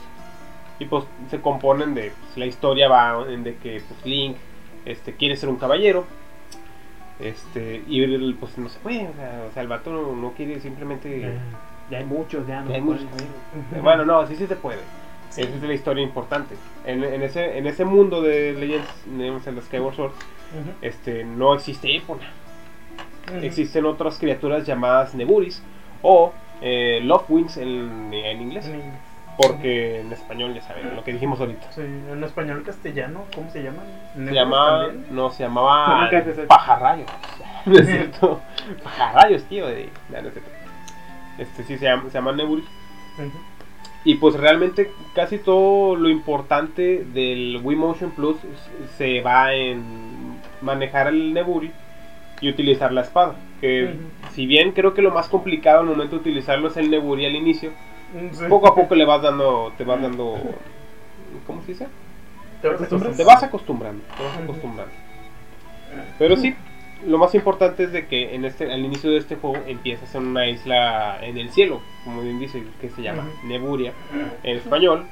[0.80, 4.38] y pues se componen de pues, la historia va en de que pues Link
[4.86, 6.08] este quiere ser un caballero
[7.20, 10.60] este y pues no se puede o sea, o sea, el vato no, no quiere
[10.60, 11.34] simplemente Ya,
[11.92, 12.70] ya hay muchos, ya no.
[12.70, 13.06] Ya hay muchos.
[13.82, 14.80] Bueno no sí sí se puede.
[15.30, 16.56] Esa es la historia importante.
[16.86, 20.14] En, en ese en ese mundo de Legends de Zelda Skyward Sword
[20.82, 22.32] este no existe Epona
[23.42, 25.64] existen otras criaturas llamadas Neburis
[26.02, 28.66] o eh, Lovewings en, en inglés.
[28.68, 29.13] En inglés.
[29.38, 33.64] Porque en español ya saben lo que dijimos ahorita Sí, en español castellano, ¿cómo se
[33.64, 33.84] llama?
[34.16, 36.10] Se llama, no, se llamaba.
[36.48, 37.10] Pajarrayos.
[37.66, 38.42] No es cierto.
[38.84, 39.68] Pajarrayos, tío.
[39.68, 40.52] De, no, no es cierto.
[41.38, 42.64] Este sí se llama, se llama Nebul.
[44.06, 48.38] Y pues realmente casi todo lo importante del Wii Motion Plus
[48.98, 51.72] se va en manejar el Neburi
[52.42, 53.36] y utilizar la espada.
[53.62, 53.96] Que.
[54.34, 57.36] Si bien creo que lo más complicado al momento de utilizarlo es el Neburi al
[57.36, 57.72] inicio,
[58.32, 58.44] Sí.
[58.48, 60.36] poco a poco le vas dando, te vas dando,
[61.48, 61.88] ¿cómo se dice?
[63.18, 64.94] ¿Te vas acostumbrando, te vas acostumbrando.
[66.20, 66.54] Pero sí,
[67.08, 70.28] lo más importante es de que en este, al inicio de este juego empiezas en
[70.28, 73.28] una isla en el cielo, como bien dice, que se llama.
[73.46, 73.94] Neburia
[74.44, 75.06] en español,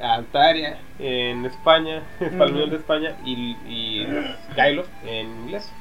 [0.00, 4.06] Altaria en España, Español de España y, y
[4.52, 5.72] Skylos en inglés.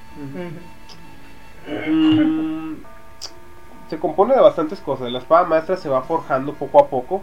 [1.68, 2.76] Mm,
[3.90, 5.12] se compone de bastantes cosas.
[5.12, 7.22] La espada maestra se va forjando poco a poco.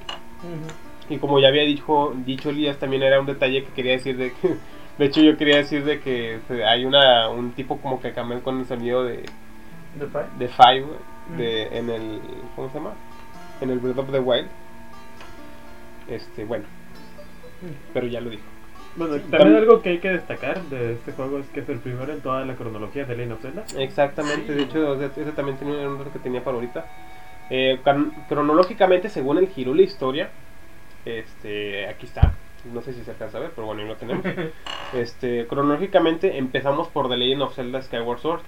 [1.08, 4.32] Y como ya había dicho, dicho Elías, también era un detalle que quería decir de
[4.32, 4.56] que,
[4.98, 8.60] de hecho yo quería decir de que hay una un tipo como que cambia con
[8.60, 9.24] el sonido de,
[10.38, 10.86] de Five
[11.36, 12.20] de, en el,
[12.54, 12.92] ¿cómo se llama?
[13.60, 14.48] En el Breath of the Wild.
[16.08, 16.64] Este, bueno,
[17.92, 18.57] pero ya lo dijo.
[18.98, 22.12] Bueno, también algo que hay que destacar de este juego es que es el primero
[22.12, 23.64] en toda la cronología de Legend of Zelda.
[23.78, 26.84] Exactamente, de hecho ese también tenía un dato que tenía para ahorita.
[27.48, 27.78] Eh,
[28.28, 30.30] cronológicamente, según el giro de la historia,
[31.04, 32.34] este, aquí está.
[32.74, 34.24] No sé si se alcanza a ver, pero bueno, ahí lo tenemos.
[34.94, 38.40] Este, cronológicamente empezamos por The Legend of Zelda Skyward Sword.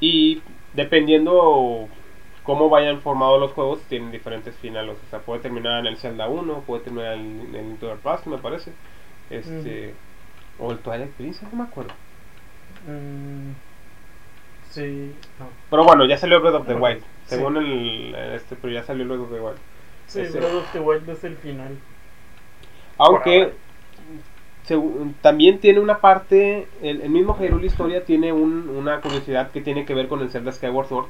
[0.00, 0.42] Y
[0.74, 1.88] dependiendo
[2.42, 4.98] cómo vayan formados los juegos, tienen diferentes finales.
[5.06, 7.96] O sea, puede terminar en el Zelda 1, puede terminar en en el Into the
[7.96, 8.72] Past, me parece.
[9.30, 9.94] Este,
[10.58, 11.92] O el Twilight Princess, no me acuerdo.
[12.86, 13.52] Mm,
[14.70, 15.46] Sí, no.
[15.70, 16.98] Pero bueno, ya salió Breath of the Wild.
[17.00, 17.06] sí.
[17.36, 19.58] Según el, este, pero ya salió Breath of the Wild.
[20.08, 21.76] Sí, Ese- Breath of the Wild es el final.
[22.98, 23.52] Aunque
[25.20, 29.84] también tiene una parte, el, el mismo Hyrule Historia tiene un- una curiosidad que tiene
[29.84, 31.06] que ver con el Zelda Skyward Sword.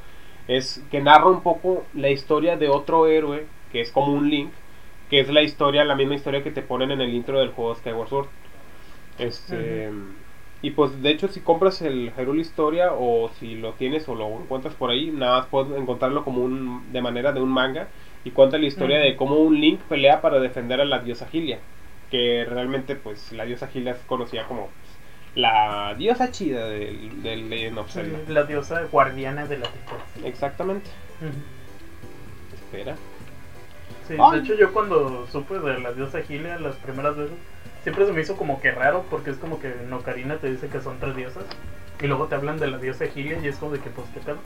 [0.48, 4.50] Es que narra un poco la historia de otro héroe, que es como un Link,
[5.14, 7.76] que es la historia, la misma historia que te ponen en el intro del juego
[7.76, 8.26] Skyward Sword.
[9.20, 9.88] Este,
[10.60, 14.26] Y pues de hecho si compras el Hyrule Historia o si lo tienes o lo
[14.40, 17.86] encuentras por ahí, nada más puedes encontrarlo como un de manera de un manga
[18.24, 21.60] y cuenta la historia de cómo un Link pelea para defender a la diosa Hylia,
[22.10, 24.98] que realmente pues la diosa Hylia es conocida como pues,
[25.36, 28.18] la diosa chida del, del Legend of Zelda.
[28.26, 30.26] La diosa guardiana de la Trifuerza.
[30.28, 30.90] Exactamente.
[32.52, 32.96] Espera.
[34.06, 34.38] Sí, Ay.
[34.38, 37.36] de hecho yo cuando supe de la diosa Gilia las primeras veces,
[37.82, 40.68] siempre se me hizo como que raro porque es como que en Ocarina te dice
[40.68, 41.44] que son tres diosas
[42.00, 44.20] y luego te hablan de la diosa Gilia y es como de que pues qué
[44.20, 44.38] pedo.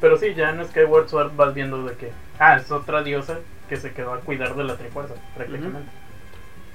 [0.00, 3.76] Pero sí, ya en Skyward Sword vas viendo de que, ah, es otra diosa que
[3.76, 5.90] se quedó a cuidar de la Trifuerza, prácticamente.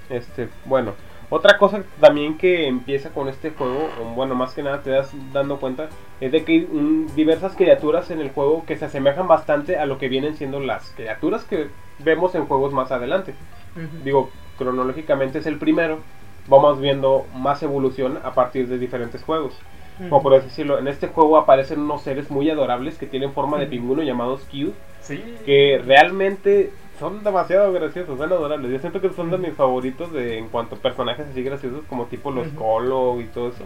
[0.09, 0.93] Este, bueno,
[1.29, 5.59] otra cosa también que empieza con este juego, bueno, más que nada te das dando
[5.59, 5.89] cuenta,
[6.21, 9.85] es de que hay un- diversas criaturas en el juego que se asemejan bastante a
[9.85, 11.67] lo que vienen siendo las criaturas que
[11.99, 13.33] vemos en juegos más adelante.
[13.75, 14.03] Ujú.
[14.03, 15.99] Digo, cronológicamente es el primero,
[16.47, 19.53] vamos viendo más evolución a partir de diferentes juegos.
[19.97, 23.63] Como por decirlo, en este juego aparecen unos seres muy adorables que tienen forma de
[23.63, 23.71] Ujú.
[23.71, 24.71] pingüino llamados Q,
[25.01, 25.23] Sí.
[25.43, 28.71] que realmente son demasiado graciosos, son adorables.
[28.71, 32.05] Yo siento que son de mis favoritos de, en cuanto a personajes así graciosos, como
[32.05, 32.47] tipo los.
[32.49, 33.63] Colo y todo eso.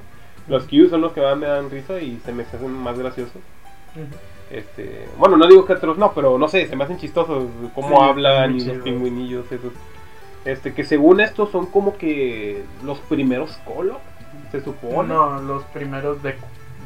[0.48, 3.42] Los Q son los que más me dan risa y se me hacen más graciosos.
[4.52, 7.88] Este, bueno, no digo que otros no, pero no sé, se me hacen chistosos cómo
[7.88, 9.72] Sí, hablan y los pingüinillos esos.
[10.44, 14.00] Este, que según esto son como que los primeros Colo,
[14.52, 15.08] se supone.
[15.14, 16.36] No, los primeros de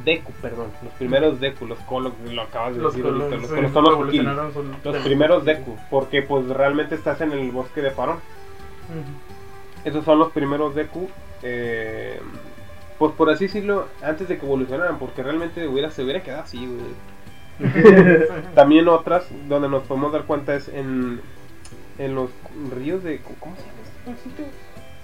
[0.04, 3.74] Deku, perdón, los primeros Deku, los Colo, lo acabas de Los decir ahorita, los sí,
[3.74, 7.92] son los revolucionaron su- Los primeros Deku, porque pues realmente estás en el bosque de
[7.92, 8.18] Farón.
[9.84, 11.10] Esos son los primeros Deku.
[11.44, 12.20] eh,
[12.98, 16.66] pues por así decirlo, antes de que evolucionaran, porque realmente hubiera, se hubiera quedado así,
[16.66, 16.80] güey.
[18.56, 21.22] También otras donde nos podemos dar cuenta es en,
[21.98, 22.30] en los
[22.76, 23.20] ríos de.
[23.40, 24.46] ¿Cómo se llama este sitio?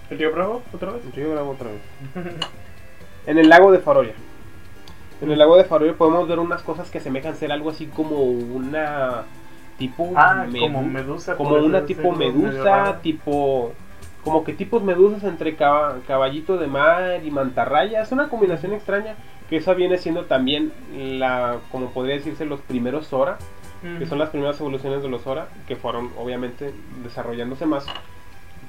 [0.09, 0.61] ¿El tío Bravo?
[0.73, 1.01] ¿Otra vez?
[1.15, 2.35] Río Bravo otra vez.
[3.25, 4.13] En el lago de Faroya.
[5.21, 8.15] En el lago de Faroya podemos ver unas cosas que asemejan ser algo así como
[8.17, 9.23] una
[9.77, 11.35] tipo Ah, medu- como medusa.
[11.37, 13.73] como una tipo medusa, tipo
[14.23, 19.15] como que tipos medusas entre caba- caballito de mar y mantarraya, es una combinación extraña
[19.51, 23.37] que esa viene siendo también la como podría decirse los primeros Zora,
[23.99, 26.71] que son las primeras evoluciones de los Zora, que fueron obviamente
[27.03, 27.85] desarrollándose más.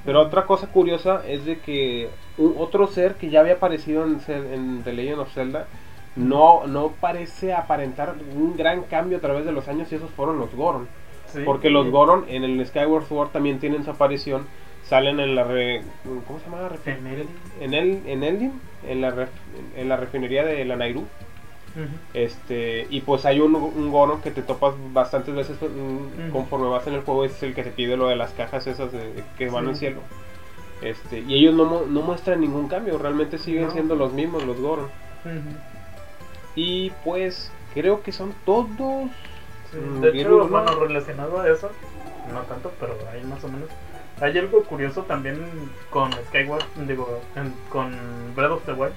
[0.05, 4.19] Pero otra cosa curiosa es de que un- otro ser que ya había aparecido en,
[4.27, 5.67] en The Legend of Zelda
[6.15, 10.37] no, no parece aparentar un gran cambio a través de los años y esos fueron
[10.39, 10.87] los Goron.
[11.27, 11.39] Sí.
[11.45, 14.45] Porque los Goron en el Skyward Sword también tienen su aparición,
[14.93, 15.81] salen en la re-
[16.27, 16.69] ¿cómo se llama?
[16.85, 17.27] En el-
[17.61, 19.29] En el en Eldin, en la ref-
[19.75, 21.03] en la refinería de la Nairu.
[22.13, 25.57] Este, y pues hay un, un Goron que te topas bastantes veces
[26.31, 28.91] conforme vas en el juego, es el que te pide lo de las cajas esas
[28.91, 29.69] de- que van Sí.
[29.71, 30.01] al cielo.
[30.83, 33.71] Este, y ellos no, mu- no muestran ningún cambio, realmente siguen No.
[33.71, 34.89] siendo los mismos, los Goron.
[36.55, 39.09] Y pues creo que son todos.
[39.71, 41.71] Sí, Mm, De hecho, bueno, relacionado a eso,
[42.31, 43.69] no tanto, pero hay más o menos.
[44.23, 45.37] Hay algo curioso también
[45.89, 47.93] con Skyward, digo, en- con
[48.35, 48.93] Breath of the Wild,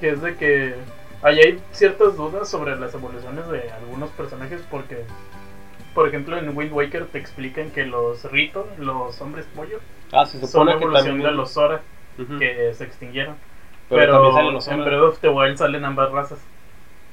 [0.00, 0.74] que es de que
[1.22, 5.04] ahí hay ciertas dudas sobre las evoluciones de algunos personajes porque,
[5.94, 9.78] por ejemplo, en Wind Waker te explican que los Rito, los hombres pollo,
[10.12, 11.56] Ah, se son que evolución también de los
[12.18, 12.38] Ujú.
[12.38, 13.36] que se extinguieron.
[13.88, 14.84] Pero, Pero, los en Zora.
[14.90, 16.38] Breath of the Wild salen ambas razas.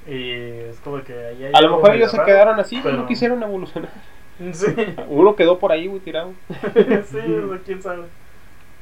[0.05, 2.97] Y es como que ahí hay A lo mejor ellos se raro, quedaron así, pero-
[2.97, 3.91] no quisieron evolucionar.
[4.53, 4.67] Sí.
[5.09, 6.33] Uno quedó por ahí, güey, tirado.
[7.05, 7.17] sí,
[7.65, 8.03] quién sabe.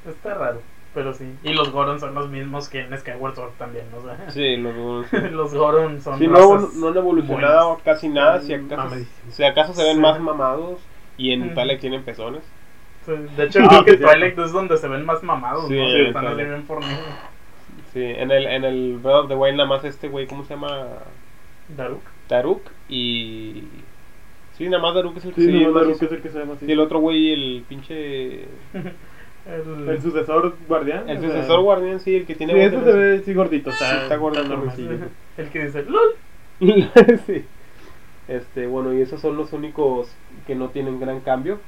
[0.08, 0.62] Está raro,
[0.94, 1.26] pero sí.
[1.44, 4.30] Y los Goron son los mismos que en Skyward Sword también, o sea.
[4.32, 7.84] Sí, los los Goron son Sí, no, no han evolucionado buenas.
[7.84, 8.42] casi nada.
[8.42, 8.96] Si acaso,
[9.32, 10.02] si acaso se ven Sí.
[10.02, 10.80] más mamados
[11.18, 11.54] y en.
[11.54, 12.44] Twilight tienen pezones.
[13.06, 13.98] Sí, De hecho, Ah, creo que.
[13.98, 15.88] Twilight es donde se ven más mamados, Sí, ¿no?
[15.88, 17.00] sí, están así bien fornidos.
[17.94, 20.56] Sí, en el, en el Breath of the Wild nada más este güey, ¿cómo se
[20.56, 20.86] llama?
[21.78, 22.02] Daruk.
[22.28, 23.64] Daruk y...
[24.58, 26.06] Sí, nada más Daruk es el que Sí, se llama Daruk así.
[26.06, 26.66] es el que se llama así.
[26.66, 28.44] Y el otro güey, el pinche...
[29.48, 31.08] El, El sucesor guardián.
[31.10, 32.54] El o sea, sucesor guardián, sí, el que tiene...
[32.54, 33.70] Sí, ese se ve sí gordito.
[33.72, 34.76] Sí, Está, está gordito, normal.
[35.38, 36.16] el que dice LOL.
[37.28, 37.46] sí.
[38.28, 40.10] Este, bueno, y esos son los únicos
[40.48, 41.60] que no tienen gran cambio.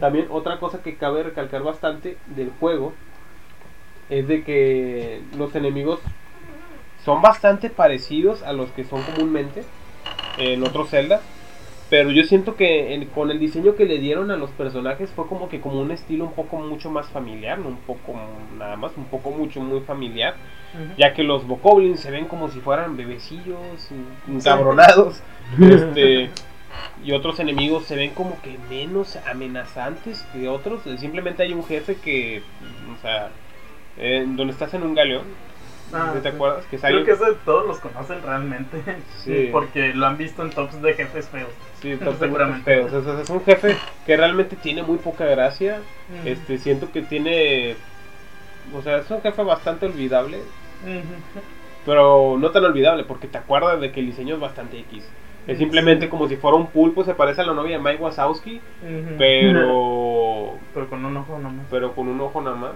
[0.00, 2.92] También otra cosa que cabe recalcar bastante del juego
[4.08, 6.00] es de que los enemigos
[7.04, 9.64] son bastante parecidos a los que son comúnmente
[10.38, 11.20] en otros Zelda.
[11.88, 15.26] Pero yo siento que en- con el diseño que le dieron a los personajes fue
[15.28, 18.14] como que como un estilo un poco mucho más familiar, no un poco
[18.58, 20.34] nada más, un poco mucho muy familiar,
[20.98, 23.88] ya que los Bokoblins se ven como si fueran bebecillos,
[24.28, 25.22] encabronados,
[25.60, 26.28] este,
[27.04, 30.82] y otros enemigos se ven como que menos amenazantes que otros.
[30.98, 32.42] Simplemente hay un jefe que,
[32.96, 33.30] o sea,
[33.96, 35.46] eh, donde estás en un galeón,
[35.92, 36.34] Ah, ¿sí ¿te sí.
[36.34, 36.64] acuerdas?
[36.66, 38.82] Que sale, Creo que ese todos los conocen realmente.
[39.18, 39.48] Sí.
[39.52, 41.48] Porque lo han visto en tops de jefes feos.
[41.82, 42.80] Sí, está- seguramente.
[42.80, 45.80] O sea, es un jefe que realmente tiene muy poca gracia.
[46.24, 47.76] Este, siento que tiene,
[48.74, 50.38] o sea, es un jefe bastante olvidable.
[50.84, 51.42] Ujú.
[51.84, 55.04] Pero no tan olvidable, porque te acuerdas de que el diseño es bastante X.
[55.46, 58.60] Es simplemente como si fuera un pulpo, se parece a la novia de Mike Wazowski,
[59.16, 61.66] pero Pero con un ojo nomás.
[61.70, 62.74] pero con un ojo nada más.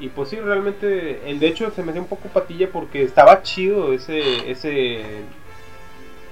[0.00, 3.42] Y pues sí, realmente, el de hecho se me hacía un poco patilla porque estaba
[3.42, 5.02] chido ese ese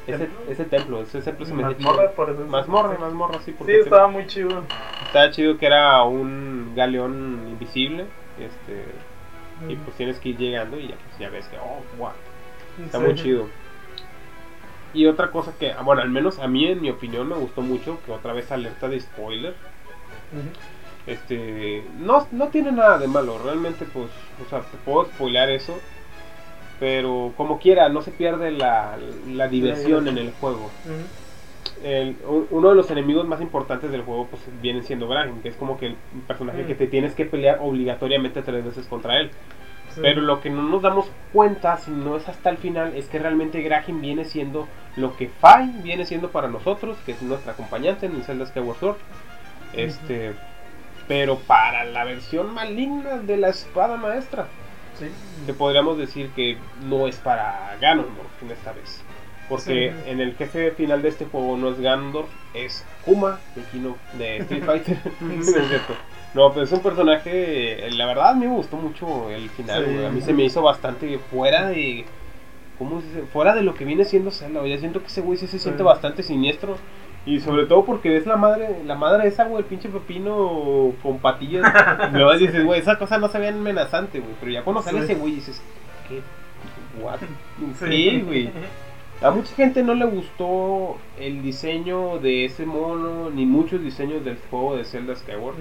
[0.06, 0.52] ese, ¿Templo?
[0.52, 2.44] ese templo, ese templo se me Mazmorra, por eso.
[2.46, 4.62] Mazmorra, mazmorra, sí, Sí, porque estaba muy chido.
[5.06, 8.06] estaba chido que era un galeón invisible,
[8.38, 8.84] este,
[9.68, 12.10] y pues tienes que ir llegando y ya, pues, ya ves que, oh, wow,
[12.84, 13.04] está Sí.
[13.04, 13.48] muy chido.
[14.92, 17.60] Y otra cosa que, ah, bueno, al menos a mí en mi opinión me gustó
[17.62, 19.54] mucho, que otra vez alerta de spoiler,
[21.06, 24.08] este, no, no tiene nada de malo, realmente pues,
[24.44, 25.78] o sea, te puedo spoilear eso,
[26.80, 28.96] pero como quiera, no se pierde la,
[29.28, 30.70] la diversión en el juego.
[31.82, 32.16] El-
[32.50, 35.78] uno de los enemigos más importantes del juego pues viene siendo Graham, que es como
[35.78, 35.96] que el
[36.26, 39.30] personaje que te tienes que pelear obligatoriamente tres veces contra él.
[39.94, 40.00] Sí.
[40.02, 43.18] Pero lo que no nos damos cuenta, si no es hasta el final, es que
[43.18, 44.66] realmente Graham viene siendo
[44.96, 48.78] lo que Fine viene siendo para nosotros, que es nuestra acompañante en el Zelda Skyward
[48.78, 48.96] Sword.
[49.74, 50.32] Este,
[51.08, 54.46] pero para la versión maligna de la espada maestra.
[54.98, 55.06] Sí.
[55.46, 59.02] te podríamos decir que no es para Ganondorf en esta vez.
[59.48, 60.10] Porque Sí.
[60.10, 64.38] en el jefe final de este juego no es Ganondorf, es Kuma de, Kino, de
[64.38, 64.98] Street Fighter.
[66.34, 70.04] No pero es un personaje, la verdad a mí me gustó mucho el final, Sí.
[70.04, 72.04] A mí se me hizo bastante fuera de...
[72.78, 73.22] ¿Cómo se dice?
[73.32, 74.66] Fuera de lo que viene siendo Zelda.
[74.66, 76.76] Ya siento que ese güey se siente bastante siniestro.
[77.26, 81.18] Y sobre todo porque ves la madre, la madre esa, güey, el pinche pepino con
[81.18, 81.64] patillas.
[82.12, 84.32] y luego dices, güey, esa cosa no se ve amenazante, güey.
[84.40, 85.04] Pero ya cuando sale Sí.
[85.04, 85.60] ese güey dices,
[86.08, 86.22] ¿qué?
[87.02, 87.18] ¿What?
[87.80, 88.22] Sí.
[88.24, 88.50] Güey.
[89.22, 94.38] A mucha gente no le gustó el diseño de ese mono, ni muchos diseños del
[94.50, 95.56] juego de Zelda Skyward.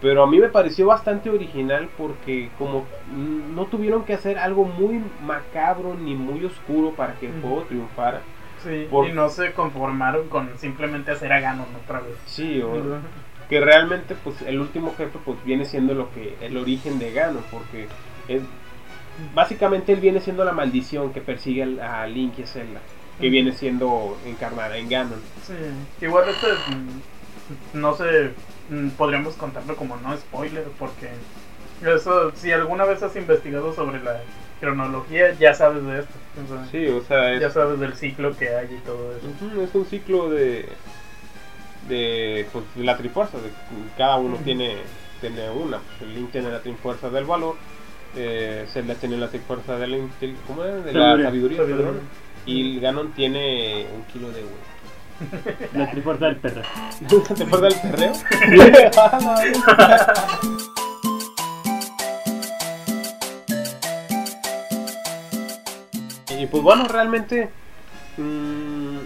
[0.00, 4.64] Pero a mí me pareció bastante original porque como mm, no tuvieron que hacer algo
[4.64, 8.20] muy macabro ni muy oscuro para que el juego triunfara.
[8.64, 12.16] Sí, Por- y no se conformaron con simplemente hacer a Ganon otra vez.
[12.26, 12.82] Sí, o-
[13.48, 17.44] que realmente pues el último jefe pues viene siendo lo que el origen de Ganon
[17.50, 17.86] porque
[18.26, 18.42] es-
[19.34, 22.80] básicamente él viene siendo la maldición que persigue al- a Link y a Zelda
[23.20, 25.20] que viene siendo encarnada en Ganon.
[25.42, 25.54] Sí,
[26.00, 28.32] igual este, mm, no sé,
[28.70, 31.10] mm, podríamos contarlo como no spoiler, porque
[31.82, 34.20] eso, si alguna vez has investigado sobre la
[34.64, 36.12] cronología, ya sabes de esto.
[36.44, 39.28] o sea, Sí, o sea, es, Ya sabes del ciclo que hay y todo eso.
[39.62, 40.68] Es un ciclo de
[41.88, 43.50] de pues, de la trifuerza de
[43.98, 44.76] cada uno tiene
[45.20, 47.56] tiene una pues, el Link tiene la trifuerza del valor
[48.16, 49.98] eh, Zelda tiene la trifuerza de la
[50.46, 50.76] ¿cómo era?
[50.76, 51.58] de la Sabiduría.
[51.58, 51.90] sabiduría,
[52.46, 54.56] y el Ganon tiene un kilo de huevo
[55.74, 56.62] La trifuerza del perro.
[57.36, 58.12] ¿te acuerdas del perreo?
[66.38, 67.50] y pues bueno realmente
[68.16, 68.98] mm,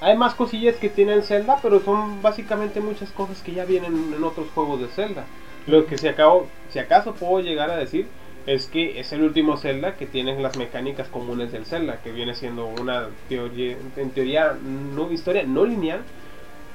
[0.00, 4.22] hay más cosillas que tienen Zelda, pero son básicamente muchas cosas que ya vienen en
[4.22, 5.24] otros juegos de Zelda.
[5.66, 8.06] Lo que si, acabo, si acaso puedo llegar a decir
[8.46, 12.34] es que es el último Zelda que tiene las mecánicas comunes del Zelda, que viene
[12.34, 16.00] siendo una teoría, en teoría, no historia no lineal,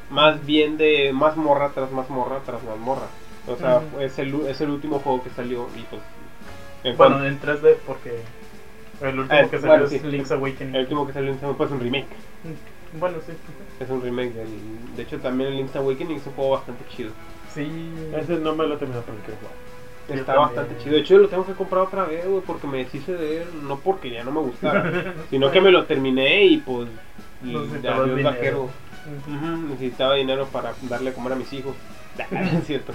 [0.09, 3.07] más bien de más morra tras más morra tras más morra.
[3.47, 6.01] O sea, es, el, es el último juego que salió y pues...
[6.83, 8.21] en Bueno, cuanto- en 3D, porque
[9.01, 9.99] el último Ah, que salió bueno, es sí.
[10.07, 10.75] Link's Awakening.
[10.75, 12.07] el último que salió pues un remake.
[12.99, 13.33] Bueno, sí.
[13.79, 14.47] Es un remake del...
[14.95, 17.11] De hecho también el Link's Awakening es un juego bastante chido.
[17.53, 17.67] Sí.
[18.15, 20.19] Ese no me lo he terminado porque quiero jugar.
[20.19, 20.95] Está bastante chido.
[20.95, 23.47] De hecho, lo tengo que comprar otra vez, güey, porque me deshice de él.
[23.63, 26.87] No porque ya no me gustara, sino que me lo terminé y pues.
[27.43, 28.63] Y Necesitabas adiós, dinero.
[29.27, 31.73] Ujú, necesitaba dinero para darle a comer a mis hijos.
[32.31, 32.93] no es cierto.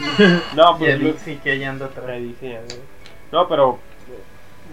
[0.55, 0.91] No, Y pues.
[0.95, 2.07] el lo- Link sí que ahí anda atrás.
[2.09, 2.81] ahí dice ya, güey.
[3.33, 3.79] No, pero.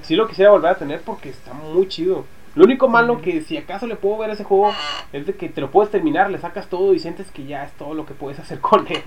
[0.06, 2.26] Sí lo quisiera volver a tener porque está muy chido.
[2.56, 4.72] Lo único malo que si acaso le puedo ver a ese juego
[5.12, 7.74] es de que te lo puedes terminar, le sacas todo y sientes que ya es
[7.74, 9.04] todo lo que puedes hacer con él.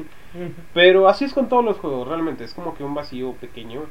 [0.75, 2.45] Pero así es con todos los juegos, realmente.
[2.45, 3.83] Es como que un vacío pequeño.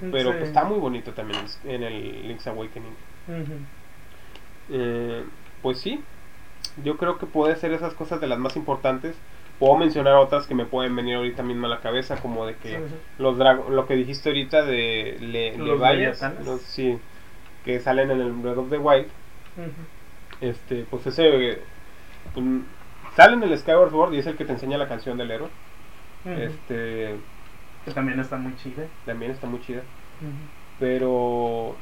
[0.00, 0.36] Pero Sí.
[0.38, 2.96] pues, está muy bonito también en el Link's Awakening.
[4.70, 5.24] Eh,
[5.62, 6.00] pues sí,
[6.82, 9.14] yo creo que puede ser esas cosas de las más importantes.
[9.58, 12.78] Puedo mencionar otras que me pueden venir ahorita mismo a la cabeza, como de que
[12.78, 12.94] Sí, sí.
[13.18, 16.98] los drag- lo que dijiste ahorita de Le, Los Levias, los- sí,
[17.64, 19.06] que salen en el Breath of the Wild.
[20.40, 21.58] Este, pues ese
[22.34, 22.44] pues,
[23.14, 25.48] sale en el Skyward Sword y es el que te enseña la canción del héroe.
[26.24, 27.16] Este,
[27.84, 28.86] Que también está muy chida.
[29.04, 29.82] también está muy chida.
[30.78, 31.76] Pero,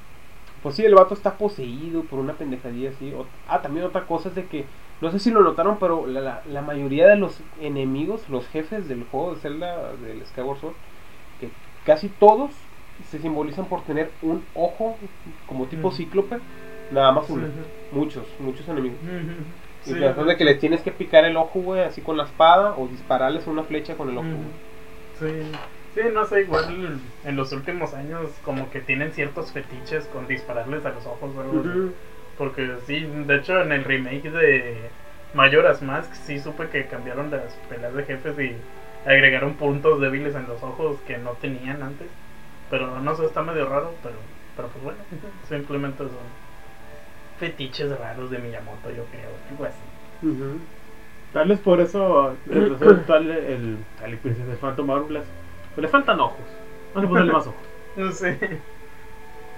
[0.62, 3.12] pues sí, el vato está poseído por una pendejadilla así.
[3.14, 4.66] O- ah, también otra cosa es de que,
[5.00, 8.88] no sé si lo notaron, pero la, la- la mayoría de los enemigos, los jefes
[8.88, 10.74] del juego de Zelda, del Skyward Sword,
[11.38, 11.52] que
[11.84, 12.68] casi todos
[13.02, 14.98] se simbolizan por tener un ojo
[15.46, 16.40] como tipo cíclope,
[16.90, 17.46] nada más uno.
[17.90, 18.98] Muchos, muchos enemigos.
[19.86, 22.76] Y Sí, de que les tienes que picar el ojo, güey, así con la espada,
[22.76, 24.26] o dispararles una flecha con el ojo.
[25.18, 25.26] Sí.
[25.94, 26.64] Sí, no sé, igual
[27.24, 31.40] en los últimos años como que tienen ciertos fetiches con dispararles a los ojos, o
[31.40, 31.64] algo.
[32.40, 34.88] Porque sí, de hecho en el remake de
[35.34, 38.56] Majora's Mask sí supe que cambiaron las peleas de jefes y
[39.06, 42.08] agregaron puntos débiles en los ojos que no tenían antes.
[42.70, 44.14] Pero no sé, está medio raro, pero,
[44.56, 45.00] pero pues bueno,
[45.50, 46.16] simplemente son
[47.38, 49.76] fetiches raros de Miyamoto, yo creo, algo así.
[50.22, 50.60] Ujú.
[51.34, 55.26] Tal vez por eso el el, el príncipe de Phantom Hourglass
[55.74, 56.46] pues le faltan ojos.
[56.94, 57.62] Vamos a ponerle más ojos.
[57.96, 58.38] No sé.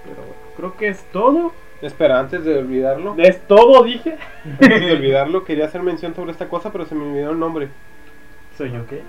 [0.03, 1.53] Pero bueno, creo que es todo.
[1.83, 4.17] Espera, antes de olvidarlo, Es todo, dije.
[4.45, 7.67] antes de olvidarlo, quería hacer mención sobre esta cosa, pero se me olvidó el nombre.
[8.57, 9.01] Soy yo, ¿qué?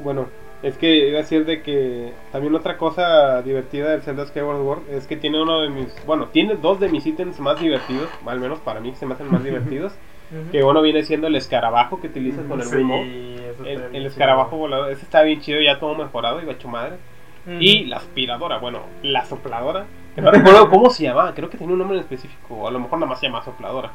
[0.00, 0.26] Bueno,
[0.62, 4.80] es que iba a decir de que también otra cosa divertida del Zelda Skyward Sword
[4.90, 8.40] es que tiene uno de mis, bueno, tiene dos de mis ítems más divertidos, al
[8.40, 9.92] menos para mí se me hacen más divertidos,
[10.50, 14.56] que uno viene siendo el escarabajo que utilizas con el Sí, está El, el escarabajo
[14.56, 16.96] volador, ese está bien chido, ya todo mejorado y va hecho madre.
[17.58, 19.84] Y la aspiradora, bueno, la sopladora.
[20.16, 22.98] No recuerdo cómo se llamaba, creo que tenía un nombre en específico, a lo mejor
[22.98, 23.90] nada más se llamaba sopladora.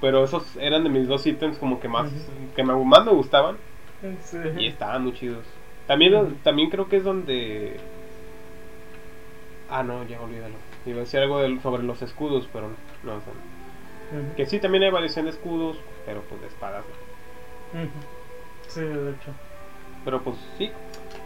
[0.00, 2.10] Pero esos eran de mis dos ítems como que más,
[2.56, 3.56] que me- más me gustaban
[4.24, 4.38] Sí.
[4.58, 5.44] y estaban muy chidos.
[5.86, 7.78] También, también creo que es donde...
[9.70, 10.54] Ah, no, ya olvídalo.
[10.86, 12.74] Iba a decir algo del- sobre los escudos, pero no.
[13.04, 14.34] no, o sea, Ujú.
[14.36, 15.76] que sí, también hay variación de escudos,
[16.06, 16.84] pero pues de espadas.
[17.72, 17.80] ¿no?
[18.68, 19.32] Sí, de hecho.
[20.04, 20.70] Pero pues sí,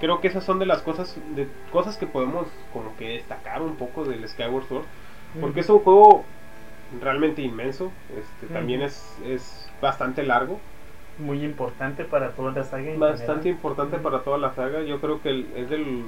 [0.04, 3.76] creo que esas son de las cosas de cosas que podemos como que destacar un
[3.76, 4.84] poco del Skyward Sword.
[5.40, 6.26] Porque es un juego
[7.00, 7.90] realmente inmenso.
[8.16, 10.60] Este, También es, es bastante largo.
[11.18, 12.92] muy importante para toda la saga.
[12.98, 13.46] Bastante general.
[13.46, 14.82] importante para toda la saga.
[14.82, 16.04] Yo creo que el- es del...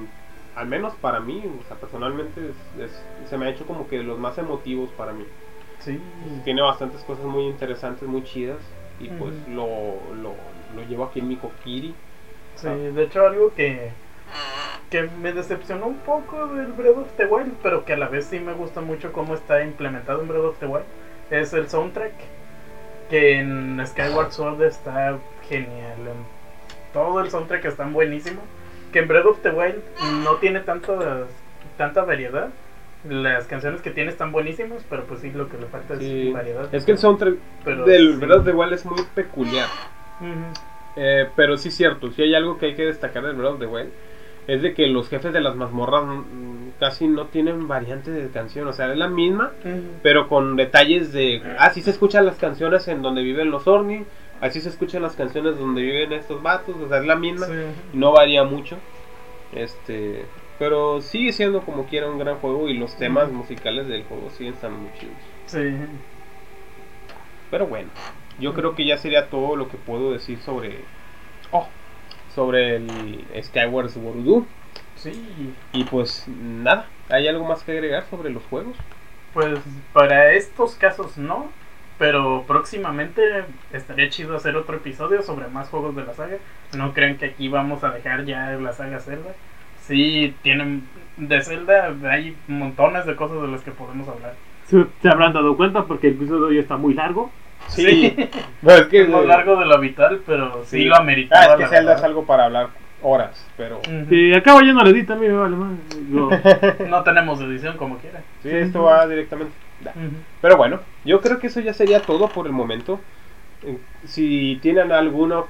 [0.55, 3.97] Al menos para mí, o sea, personalmente es- es- se me ha hecho como que
[3.97, 5.25] de los más emotivos para mí.
[5.79, 5.99] Sí.
[6.43, 8.59] Tiene bastantes cosas muy interesantes, muy chidas.
[8.99, 9.65] Y pues lo,
[10.21, 10.33] lo,
[10.75, 11.93] lo llevo aquí en mi Kokiri.
[12.57, 13.91] Sí, de hecho algo que,
[14.89, 18.25] que me decepcionó un poco del Breath of the Wild, pero que a la vez
[18.25, 20.85] sí me gusta mucho cómo está implementado en Breath of the Wild,
[21.29, 22.13] es el soundtrack,
[23.09, 25.17] que en Skyward Sword está
[25.47, 25.99] genial.
[25.99, 26.37] en-
[26.93, 28.41] todo el soundtrack está buenísimo,
[28.91, 29.81] que en Breath of the Wild
[30.23, 31.25] no tiene tanta,
[31.77, 32.49] tanta variedad.
[33.07, 36.29] Las canciones que tiene están buenísimas, pero pues sí, lo que le falta Sí.
[36.29, 36.73] es variedad.
[36.73, 38.25] Es que el soundtrack Pero del sí.
[38.25, 39.67] Breath of the Wild es muy peculiar.
[40.19, 40.27] Ujú.
[40.97, 43.59] Eh, pero sí es cierto, si hay algo que hay que destacar del Breath of
[43.59, 43.89] the Wild
[44.47, 48.67] es de que los jefes de las mazmorras mm, casi no tienen variantes de canción,
[48.67, 49.51] o sea, es la misma,
[50.01, 54.05] pero con detalles de así se escuchan las canciones en donde viven los Orni,
[54.41, 57.53] así se escuchan las canciones donde viven estos vatos, o sea, es la misma, Sí.
[57.93, 58.77] no varía mucho.
[59.53, 60.25] Este,
[60.59, 64.53] pero sigue siendo como quiera un gran juego y los temas musicales del juego siguen
[64.53, 65.15] estando muy chidos.
[65.45, 65.75] Sí.
[67.51, 67.89] Pero bueno,
[68.39, 70.79] yo creo que ya sería todo lo que puedo decir sobre
[71.51, 71.67] oh,
[72.33, 74.45] sobre el Skyward Sword
[74.95, 75.11] Sí.
[75.73, 78.75] y pues nada, ¿hay algo más que agregar sobre los juegos?
[79.33, 79.59] Pues
[79.93, 81.51] para estos casos no,
[81.99, 83.21] pero próximamente
[83.71, 86.37] estaría chido hacer otro episodio sobre más juegos de la saga.
[86.75, 89.35] No crean que aquí vamos a dejar ya la saga Zelda.
[89.81, 90.87] Sí, tienen
[91.17, 94.33] de Zelda hay montones de cosas de las que podemos hablar.
[94.65, 97.31] Se, se habrán dado cuenta porque el episodio ya está muy largo.
[97.67, 98.15] Sí,
[98.61, 100.85] No, es que es más largo de lo habitual, pero sí, Sí.
[100.85, 101.39] lo amerita.
[101.39, 102.69] Ah, es que Zelda es algo para hablar
[103.01, 103.79] horas, pero
[104.09, 105.71] Si acabo ya no le edita, a mí me vale más.
[106.09, 106.29] Digo,
[106.89, 108.21] No tenemos edición como quiera.
[108.41, 109.53] sí, esto va directamente.
[110.41, 112.99] Pero bueno, yo creo que eso ya sería todo por el momento.
[113.63, 115.43] Eh, Si tienen alguna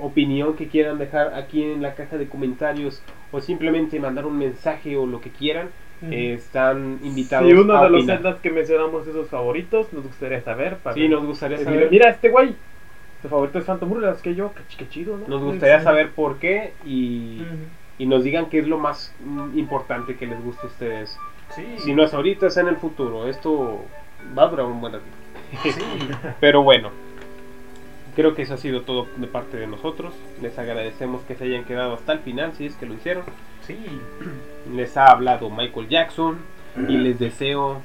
[0.00, 3.02] opinión que quieran dejar aquí en la caja de comentarios
[3.32, 5.68] o simplemente mandar un mensaje o lo que quieran,
[6.10, 8.06] están invitados si uno a de los.
[8.06, 10.76] Zeldas que mencionamos es sus favoritos, nos gustaría saber.
[10.78, 11.90] Para Sí, nos gustaría decirle, saber.
[11.90, 12.54] mira, este güey,
[13.22, 15.26] su favorito es Phantom Hourglass que yo, qué, ch- qué chido, ¿no?
[15.28, 15.84] Nos gustaría Sí.
[15.84, 17.42] saber por qué y,
[17.98, 21.16] y nos digan qué es lo más mm, importante que les gusta a ustedes.
[21.54, 21.64] Sí.
[21.78, 23.26] Si no es ahorita, es en el futuro.
[23.28, 23.84] Esto
[24.36, 25.04] va a durar un buen rato.
[25.62, 25.70] Sí.
[26.40, 26.90] Pero bueno,
[28.16, 30.12] creo que eso ha sido todo de parte de nosotros.
[30.42, 33.24] Les agradecemos que se hayan quedado hasta el final, si es que lo hicieron.
[33.66, 33.76] Sí.
[34.72, 36.38] Les ha hablado Michael Jackson
[36.88, 37.80] y les deseo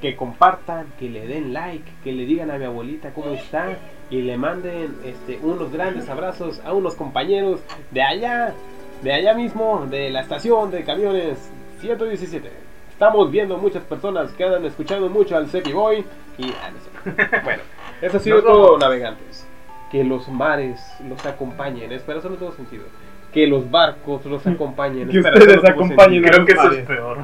[0.00, 3.76] que compartan, que le den like, que le digan a mi abuelita cómo está
[4.08, 7.60] y le manden este, unos grandes abrazos a unos compañeros
[7.90, 8.54] de allá,
[9.02, 11.50] de allá mismo, de la estación de camiones
[11.80, 12.50] 117.
[12.90, 16.04] Estamos viendo muchas personas que andan escuchando mucho al Seppi Boy
[16.38, 17.40] y ah, no sé.
[17.44, 17.62] bueno,
[18.00, 19.46] eso ha sido todo, navegantes.
[19.90, 22.84] Que los mares los acompañen, espero eso no tuvo sentido.
[23.32, 25.08] Que los barcos los acompañen.
[25.08, 26.22] Que espera, ustedes acompañen.
[26.22, 27.18] Creo que eso es peor.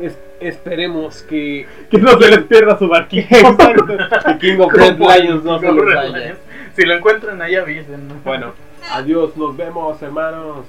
[0.00, 3.26] Es- esperemos que Que no se les pierda su barquito.
[3.36, 3.86] Exacto.
[3.86, 6.18] Que King of Red Lions no se les Red vaya.
[6.18, 6.38] Lions.
[6.74, 8.08] Si lo encuentran ahí avisen.
[8.24, 8.52] Bueno,
[8.90, 10.64] adiós, nos vemos, hermanos.